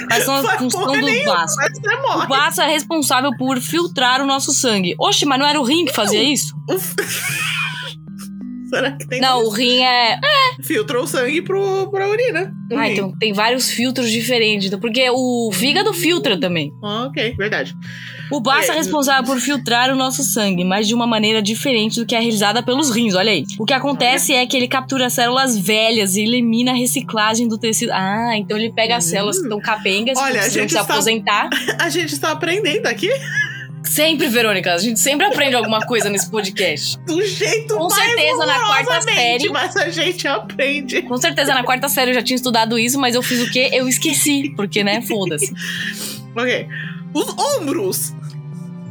Quais 0.07 0.23
são 0.23 0.43
funções 0.43 0.73
porra 0.73 1.01
do 1.01 1.25
baço? 1.25 1.55
Mas 1.57 2.23
O 2.23 2.27
baço 2.27 2.61
é 2.61 2.67
responsável 2.67 3.31
por 3.37 3.59
filtrar 3.59 4.21
o 4.21 4.25
nosso 4.25 4.51
sangue. 4.51 4.95
Oxe, 4.99 5.25
mas 5.25 5.39
não 5.39 5.45
era 5.45 5.59
o 5.59 5.63
rim 5.63 5.85
que 5.85 5.93
fazia 5.93 6.21
isso? 6.21 6.53
Será 8.69 8.91
que 8.93 9.05
tem. 9.05 9.19
Não, 9.19 9.43
o 9.43 9.49
rim 9.49 9.81
é. 9.81 10.17
Filtrou 10.63 11.03
o 11.03 11.07
sangue 11.07 11.41
pro, 11.41 11.89
pra 11.91 12.07
urina. 12.07 12.53
Ah, 12.71 12.85
rim. 12.85 12.93
então 12.93 13.13
tem 13.19 13.33
vários 13.33 13.69
filtros 13.69 14.09
diferentes. 14.09 14.73
Porque 14.77 15.09
o 15.11 15.51
fígado 15.51 15.93
filtra 15.93 16.39
também. 16.39 16.71
Ah, 16.81 17.07
ok, 17.07 17.35
verdade. 17.37 17.75
O 18.31 18.39
baço 18.39 18.71
é 18.71 18.75
responsável 18.75 19.23
por 19.23 19.39
filtrar 19.39 19.91
o 19.91 19.95
nosso 19.95 20.23
sangue, 20.23 20.63
mas 20.63 20.87
de 20.87 20.93
uma 20.95 21.05
maneira 21.05 21.41
diferente 21.41 21.99
do 21.99 22.05
que 22.05 22.15
é 22.15 22.19
realizada 22.19 22.63
pelos 22.63 22.89
rins. 22.89 23.13
Olha 23.15 23.31
aí. 23.31 23.45
O 23.59 23.65
que 23.65 23.73
acontece 23.73 24.33
é 24.33 24.45
que 24.45 24.55
ele 24.57 24.67
captura 24.67 25.09
células 25.09 25.57
velhas 25.57 26.15
e 26.15 26.21
elimina 26.21 26.71
a 26.71 26.75
reciclagem 26.75 27.47
do 27.47 27.57
tecido. 27.57 27.91
Ah, 27.93 28.31
então 28.37 28.57
ele 28.57 28.71
pega 28.71 28.95
as 28.97 29.03
células 29.05 29.37
que 29.37 29.43
estão 29.43 29.59
capengas, 29.59 30.17
que 30.17 30.23
Olha, 30.23 30.41
a 30.41 30.49
gente 30.49 30.71
se 30.71 30.77
está- 30.77 30.81
aposentar. 30.93 31.49
A 31.79 31.89
gente 31.89 32.13
está 32.13 32.31
aprendendo 32.31 32.85
aqui 32.87 33.09
Sempre, 33.83 34.27
Verônica. 34.27 34.71
A 34.73 34.77
gente 34.77 34.99
sempre 34.99 35.25
aprende 35.25 35.55
alguma 35.55 35.79
coisa 35.81 36.09
nesse 36.09 36.29
podcast. 36.29 36.97
do 37.05 37.21
jeito 37.25 37.75
Com 37.75 37.89
certeza, 37.89 38.45
na 38.45 38.59
quarta 38.59 39.01
série- 39.01 39.49
Mas 39.49 39.75
a 39.75 39.89
gente 39.89 40.27
aprende. 40.27 41.01
Com 41.01 41.17
certeza, 41.17 41.53
na 41.53 41.63
quarta 41.63 41.89
série 41.89 42.11
eu 42.11 42.15
já 42.15 42.21
tinha 42.21 42.35
estudado 42.35 42.77
isso, 42.79 42.99
mas 42.99 43.15
eu 43.15 43.21
fiz 43.23 43.41
o 43.41 43.51
quê? 43.51 43.69
Eu 43.73 43.87
esqueci. 43.89 44.53
Porque, 44.55 44.83
né? 44.83 45.01
Foda-se. 45.01 45.51
Ok. 46.33 46.65
Os 47.13 47.29
ombros. 47.37 48.15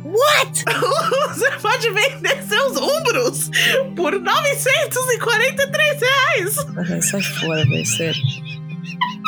What? 0.05 0.65
Você 1.29 1.51
pode 1.63 1.91
vender 1.91 2.43
seus 2.43 2.77
ombros 2.77 3.51
por 3.95 4.13
943 4.21 6.01
reais. 6.01 6.59
Ah, 6.59 6.83
velho, 6.83 7.03
Sai 7.03 7.23
fora, 7.23 7.65
velho. 7.65 7.87
Sério. 7.87 8.21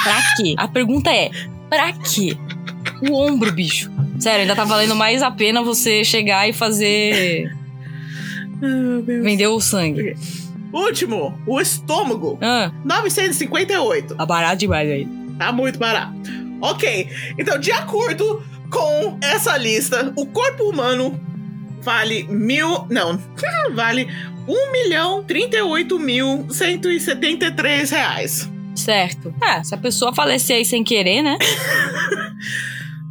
Pra 0.03 0.21
quê? 0.37 0.55
A 0.57 0.67
pergunta 0.67 1.11
é: 1.11 1.31
pra 1.69 1.93
quê? 1.93 2.37
O 3.09 3.15
ombro, 3.15 3.53
bicho. 3.53 3.91
Sério, 4.19 4.43
ainda 4.43 4.57
tá 4.57 4.65
valendo 4.65 4.95
mais 4.95 5.23
a 5.23 5.31
pena 5.31 5.63
você 5.63 6.05
chegar 6.05 6.49
e 6.49 6.53
fazer. 6.53 7.53
Vender 9.23 9.47
o 9.49 9.61
sangue. 9.61 10.17
Último, 10.73 11.39
o 11.47 11.61
estômago. 11.61 12.39
Ah, 12.41 12.73
958. 12.85 14.15
tá 14.15 14.25
barato 14.27 14.57
demais 14.57 14.91
aí. 14.91 15.07
Tá 15.39 15.53
muito 15.53 15.79
barato. 15.79 16.13
Ok, 16.61 17.09
então 17.37 17.59
de 17.59 17.73
acordo 17.73 18.43
com 18.73 19.19
essa 19.23 19.57
lista, 19.59 20.13
o 20.17 20.25
corpo 20.27 20.65
humano 20.65 21.21
vale 21.83 22.25
mil. 22.25 22.87
Não, 22.91 23.21
vale 23.75 24.09
1 24.49 24.73
milhão 24.73 25.23
38 25.23 25.99
mil 25.99 26.47
173 26.51 27.91
reais. 27.91 28.51
Certo. 28.75 29.33
Ah, 29.41 29.63
se 29.63 29.75
a 29.75 29.79
pessoa 29.79 30.15
falecer 30.15 30.57
aí 30.57 30.65
sem 30.65 30.83
querer, 30.83 31.23
né? 31.23 31.37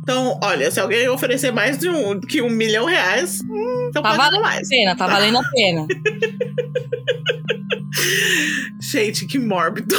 Então, 0.04 0.40
olha, 0.44 0.72
se 0.72 0.80
alguém 0.80 1.08
oferecer 1.08 1.52
mais 1.52 1.78
de 1.78 1.88
um, 1.88 2.20
que 2.20 2.42
um 2.42 2.50
milhão 2.50 2.88
de 2.88 2.92
reais, 2.92 3.40
hum, 3.48 3.88
então 3.88 4.02
Tá 4.02 4.16
valendo 4.16 4.38
a 4.38 4.42
mais. 4.42 4.68
pena, 4.68 4.96
tá 4.96 5.06
valendo 5.06 5.38
a 5.38 5.44
pena. 5.52 5.86
Gente, 8.82 9.28
que 9.28 9.38
mórbido. 9.38 9.96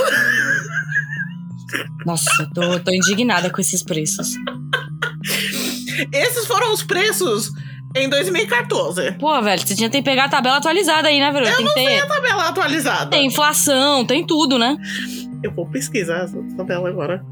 Nossa, 2.04 2.28
eu 2.40 2.50
tô, 2.50 2.80
tô 2.80 2.90
indignada 2.90 3.48
com 3.48 3.60
esses 3.60 3.84
preços. 3.84 4.30
Esses 6.12 6.47
foram 6.47 6.72
os 6.72 6.82
preços 6.82 7.51
em 7.95 8.09
2014. 8.09 9.12
Pô, 9.12 9.40
velho, 9.43 9.66
você 9.66 9.74
tinha 9.74 9.90
que 9.90 10.03
pegar 10.03 10.24
a 10.24 10.28
tabela 10.28 10.57
atualizada 10.57 11.09
aí, 11.09 11.20
né, 11.20 11.30
Verônica? 11.30 11.57
Tem 11.57 11.66
que 11.66 11.74
ter. 11.74 12.07
Tabela 12.07 12.49
atualizada. 12.49 13.11
Tem 13.11 13.26
inflação, 13.26 14.05
tem 14.05 14.26
tudo, 14.26 14.59
né? 14.59 14.76
Eu 15.43 15.53
vou 15.53 15.68
pesquisar 15.68 16.24
essa 16.24 16.43
tabela 16.57 16.88
agora. 16.88 17.24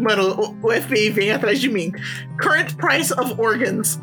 Mano, 0.00 0.56
o 0.62 0.72
FBI 0.72 1.10
vem 1.10 1.30
atrás 1.30 1.60
de 1.60 1.68
mim. 1.68 1.92
Current 2.40 2.74
price 2.76 3.12
of 3.12 3.34
organs. 3.38 4.00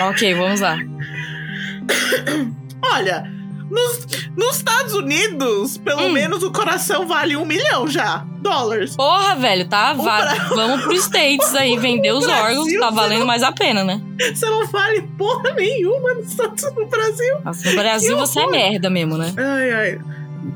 Ok, 0.00 0.34
vamos 0.34 0.60
lá. 0.60 0.78
Olha, 2.82 3.24
Nos, 3.72 4.06
nos 4.36 4.56
Estados 4.56 4.92
Unidos, 4.92 5.78
pelo 5.78 6.02
Hum. 6.02 6.12
menos 6.12 6.42
o 6.42 6.50
coração 6.52 7.06
vale 7.08 7.34
um 7.36 7.46
milhão 7.46 7.88
já. 7.88 8.26
Dólares. 8.40 8.94
Porra, 8.94 9.34
velho, 9.36 9.66
tá? 9.66 9.94
O 9.98 10.02
Va- 10.02 10.20
Bra- 10.20 10.48
Vamos 10.54 10.82
pro 10.82 10.92
States 10.94 11.54
aí, 11.54 11.76
vender 11.80 12.12
os 12.12 12.24
Brasil, 12.26 12.60
órgãos, 12.60 12.80
tá 12.80 12.90
valendo 12.90 13.20
não- 13.20 13.26
mais 13.26 13.42
a 13.42 13.50
pena, 13.50 13.82
né? 13.82 14.00
Você 14.34 14.44
não 14.44 14.66
vale 14.66 15.00
porra 15.16 15.52
nenhuma 15.54 16.12
nos 16.14 16.28
Estados 16.32 16.62
no 16.76 16.86
Brasil. 16.86 17.40
Nossa, 17.44 17.70
no 17.70 17.76
Brasil 17.76 18.16
você 18.18 18.40
é 18.40 18.46
merda 18.46 18.90
mesmo, 18.90 19.16
né? 19.16 19.32
Ai, 19.38 19.70
ai. 19.72 19.98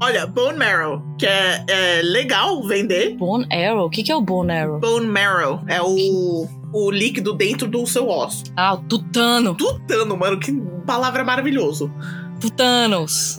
Olha, 0.00 0.24
bone 0.26 0.56
marrow, 0.56 1.02
que 1.18 1.26
é, 1.26 1.64
é 1.68 2.02
legal 2.02 2.62
vender. 2.62 3.16
Bone 3.16 3.44
Arrow? 3.52 3.86
O 3.86 3.90
que, 3.90 4.04
que 4.04 4.12
é 4.12 4.16
o 4.16 4.20
Bone 4.20 4.52
Arrow? 4.52 4.78
Bone 4.78 5.06
marrow 5.06 5.60
é 5.66 5.82
o, 5.82 6.46
o 6.72 6.90
líquido 6.92 7.34
dentro 7.34 7.66
do 7.66 7.84
seu 7.84 8.08
osso. 8.08 8.44
Ah, 8.56 8.74
o 8.74 8.78
Tutano. 8.78 9.56
Tutano, 9.56 10.16
mano, 10.16 10.38
que 10.38 10.52
palavra 10.86 11.24
maravilhoso. 12.38 13.38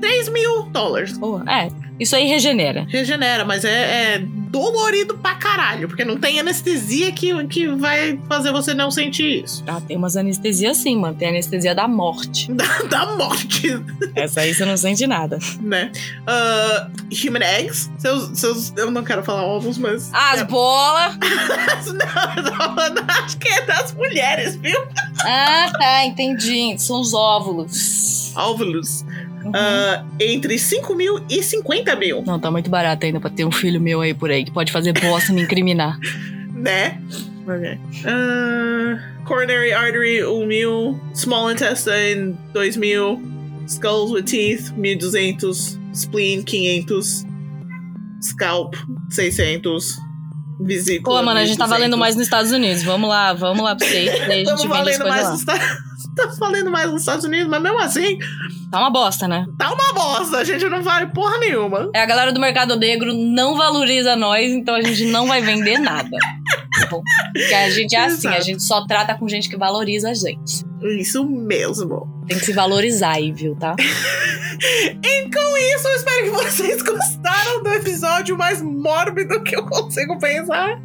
3 0.00 0.28
mil 0.30 0.64
dólares. 0.64 1.16
Porra, 1.16 1.44
é, 1.48 1.68
isso 1.98 2.16
aí 2.16 2.26
regenera. 2.26 2.84
Regenera, 2.88 3.44
mas 3.44 3.64
é, 3.64 4.16
é 4.16 4.18
dolorido 4.52 5.16
pra 5.16 5.34
caralho, 5.36 5.88
porque 5.88 6.04
não 6.04 6.18
tem 6.18 6.38
anestesia 6.38 7.10
que, 7.12 7.46
que 7.46 7.68
vai 7.68 8.18
fazer 8.28 8.52
você 8.52 8.74
não 8.74 8.90
sentir 8.90 9.44
isso. 9.44 9.64
Ah, 9.66 9.80
tem 9.80 9.96
umas 9.96 10.16
anestesias 10.16 10.76
sim, 10.76 10.96
mano. 10.96 11.14
Tem 11.14 11.28
anestesia 11.28 11.74
da 11.74 11.88
morte. 11.88 12.52
Da, 12.62 12.82
da 12.82 13.16
morte, 13.16 13.80
Essa 14.14 14.40
aí 14.40 14.54
você 14.54 14.64
não 14.64 14.76
sente 14.76 15.06
nada. 15.06 15.38
né? 15.60 15.90
Ah, 16.26 16.88
human 17.10 17.42
eggs. 17.42 17.90
Seus, 17.98 18.38
seus, 18.38 18.72
eu 18.76 18.90
não 18.90 19.02
quero 19.02 19.22
falar 19.24 19.44
ovos, 19.44 19.78
mas. 19.78 20.10
As 20.12 20.40
é, 20.40 20.44
bolas. 20.44 21.16
não, 21.86 22.94
não, 22.94 23.04
acho 23.24 23.38
que 23.38 23.48
é 23.48 23.64
das 23.64 23.94
mulheres, 23.94 24.56
viu? 24.56 24.78
Ah, 25.24 25.72
tá, 25.78 26.04
entendi. 26.04 26.76
São 26.78 27.00
os 27.00 27.14
óvulos. 27.14 28.31
Óvulos. 28.36 29.04
Uhum. 29.44 29.52
Ah, 29.54 30.04
entre 30.20 30.58
5 30.58 30.94
mil 30.94 31.20
e 31.28 31.42
50 31.42 31.96
mil, 31.96 32.22
Não, 32.24 32.38
tá 32.38 32.50
muito 32.50 32.70
barato 32.70 33.04
ainda 33.04 33.18
pra 33.18 33.28
ter 33.28 33.44
um 33.44 33.50
filho 33.50 33.80
meu 33.80 34.00
aí 34.00 34.14
por 34.14 34.30
aí 34.30 34.44
que 34.44 34.52
pode 34.52 34.70
fazer 34.70 34.92
bosta 34.92 35.32
e 35.32 35.34
me 35.34 35.42
incriminar. 35.42 35.98
né? 36.54 37.00
Ok. 37.46 37.78
Ah, 38.06 39.24
coronary 39.24 39.72
artery, 39.72 40.24
1 40.24 40.46
mil. 40.46 41.00
Small 41.14 41.50
intestine, 41.50 42.36
2 42.52 42.76
mil. 42.76 43.20
Skulls 43.66 44.12
with 44.12 44.24
teeth, 44.24 44.72
1200. 44.76 45.78
Spleen, 45.92 46.42
500. 46.42 47.26
Scalp, 48.22 48.74
600. 49.10 49.98
Vesícula. 50.60 51.18
Pô, 51.18 51.24
mano, 51.24 51.40
a 51.40 51.44
gente 51.44 51.58
tá 51.58 51.64
1200. 51.64 51.70
valendo 51.70 51.98
mais 51.98 52.14
nos 52.14 52.24
Estados 52.24 52.52
Unidos. 52.52 52.82
Vamos 52.84 53.08
lá, 53.08 53.32
vamos 53.32 53.64
lá 53.64 53.74
pra 53.74 53.86
vocês. 53.86 54.12
Estamos 54.30 54.64
valendo 54.64 55.08
mais 55.08 55.28
nos. 55.28 55.40
Estados 55.40 55.91
Estamos 56.12 56.38
valendo 56.38 56.70
mais 56.70 56.90
nos 56.90 57.00
Estados 57.00 57.24
Unidos, 57.24 57.48
mas 57.48 57.62
mesmo 57.62 57.78
assim, 57.78 58.18
Tá 58.70 58.80
uma 58.80 58.90
bosta, 58.90 59.28
né? 59.28 59.46
tá 59.58 59.72
uma 59.72 59.92
bosta. 59.92 60.38
A 60.38 60.44
gente 60.44 60.64
não 60.66 60.82
vale 60.82 61.06
porra 61.08 61.38
nenhuma. 61.38 61.90
É, 61.94 62.00
a 62.00 62.06
galera 62.06 62.32
do 62.32 62.40
mercado 62.40 62.76
negro 62.76 63.12
não 63.12 63.56
valoriza 63.56 64.14
nós, 64.16 64.50
então 64.50 64.74
a 64.74 64.80
gente 64.82 65.04
não 65.06 65.26
vai 65.26 65.42
vender 65.42 65.78
nada. 65.78 66.08
Tá? 66.08 66.86
Porque 66.88 67.54
a 67.54 67.68
gente 67.70 67.94
é 67.94 68.04
assim, 68.04 68.28
a 68.28 68.40
gente 68.40 68.62
só 68.62 68.86
trata 68.86 69.14
com 69.14 69.28
gente 69.28 69.48
que 69.48 69.56
valoriza 69.56 70.10
a 70.10 70.14
gente. 70.14 70.64
Isso 70.98 71.24
mesmo. 71.24 72.08
Tem 72.26 72.38
que 72.38 72.44
se 72.46 72.52
valorizar 72.52 73.12
aí, 73.16 73.32
viu, 73.32 73.54
tá? 73.56 73.74
E 75.02 75.22
com 75.28 75.56
isso, 75.56 75.88
eu 75.88 75.96
espero 75.96 76.24
que 76.24 76.30
vocês 76.30 76.82
gostaram 76.86 77.62
do 77.64 77.72
episódio 77.72 78.38
mais 78.38 78.62
mórbido 78.62 79.42
que 79.42 79.56
eu 79.56 79.66
consigo 79.66 80.18
pensar. 80.20 80.80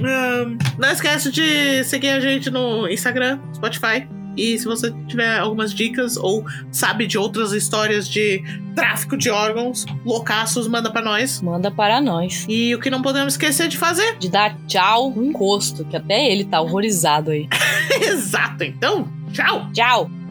Ahn, 0.00 0.56
não 0.78 0.90
esquece 0.90 1.32
de 1.32 1.82
seguir 1.82 2.10
a 2.10 2.20
gente 2.20 2.48
no 2.48 2.88
Instagram, 2.88 3.40
Spotify. 3.54 4.06
E 4.36 4.58
se 4.58 4.64
você 4.64 4.92
tiver 5.06 5.38
algumas 5.38 5.74
dicas 5.74 6.16
ou 6.16 6.44
sabe 6.70 7.06
de 7.06 7.18
outras 7.18 7.52
histórias 7.52 8.08
de 8.08 8.42
tráfico 8.74 9.16
de 9.16 9.30
órgãos, 9.30 9.84
loucaços, 10.04 10.66
manda 10.66 10.90
pra 10.90 11.02
nós. 11.02 11.42
Manda 11.42 11.70
para 11.70 12.00
nós. 12.00 12.46
E 12.48 12.74
o 12.74 12.80
que 12.80 12.90
não 12.90 13.02
podemos 13.02 13.34
esquecer 13.34 13.68
de 13.68 13.76
fazer. 13.76 14.18
De 14.18 14.30
dar 14.30 14.56
tchau 14.66 15.10
no 15.10 15.24
encosto, 15.24 15.84
que 15.84 15.96
até 15.96 16.30
ele 16.30 16.44
tá 16.44 16.60
horrorizado 16.60 17.30
aí. 17.30 17.48
Exato, 18.00 18.64
então, 18.64 19.08
tchau! 19.32 19.70
Tchau! 19.72 20.21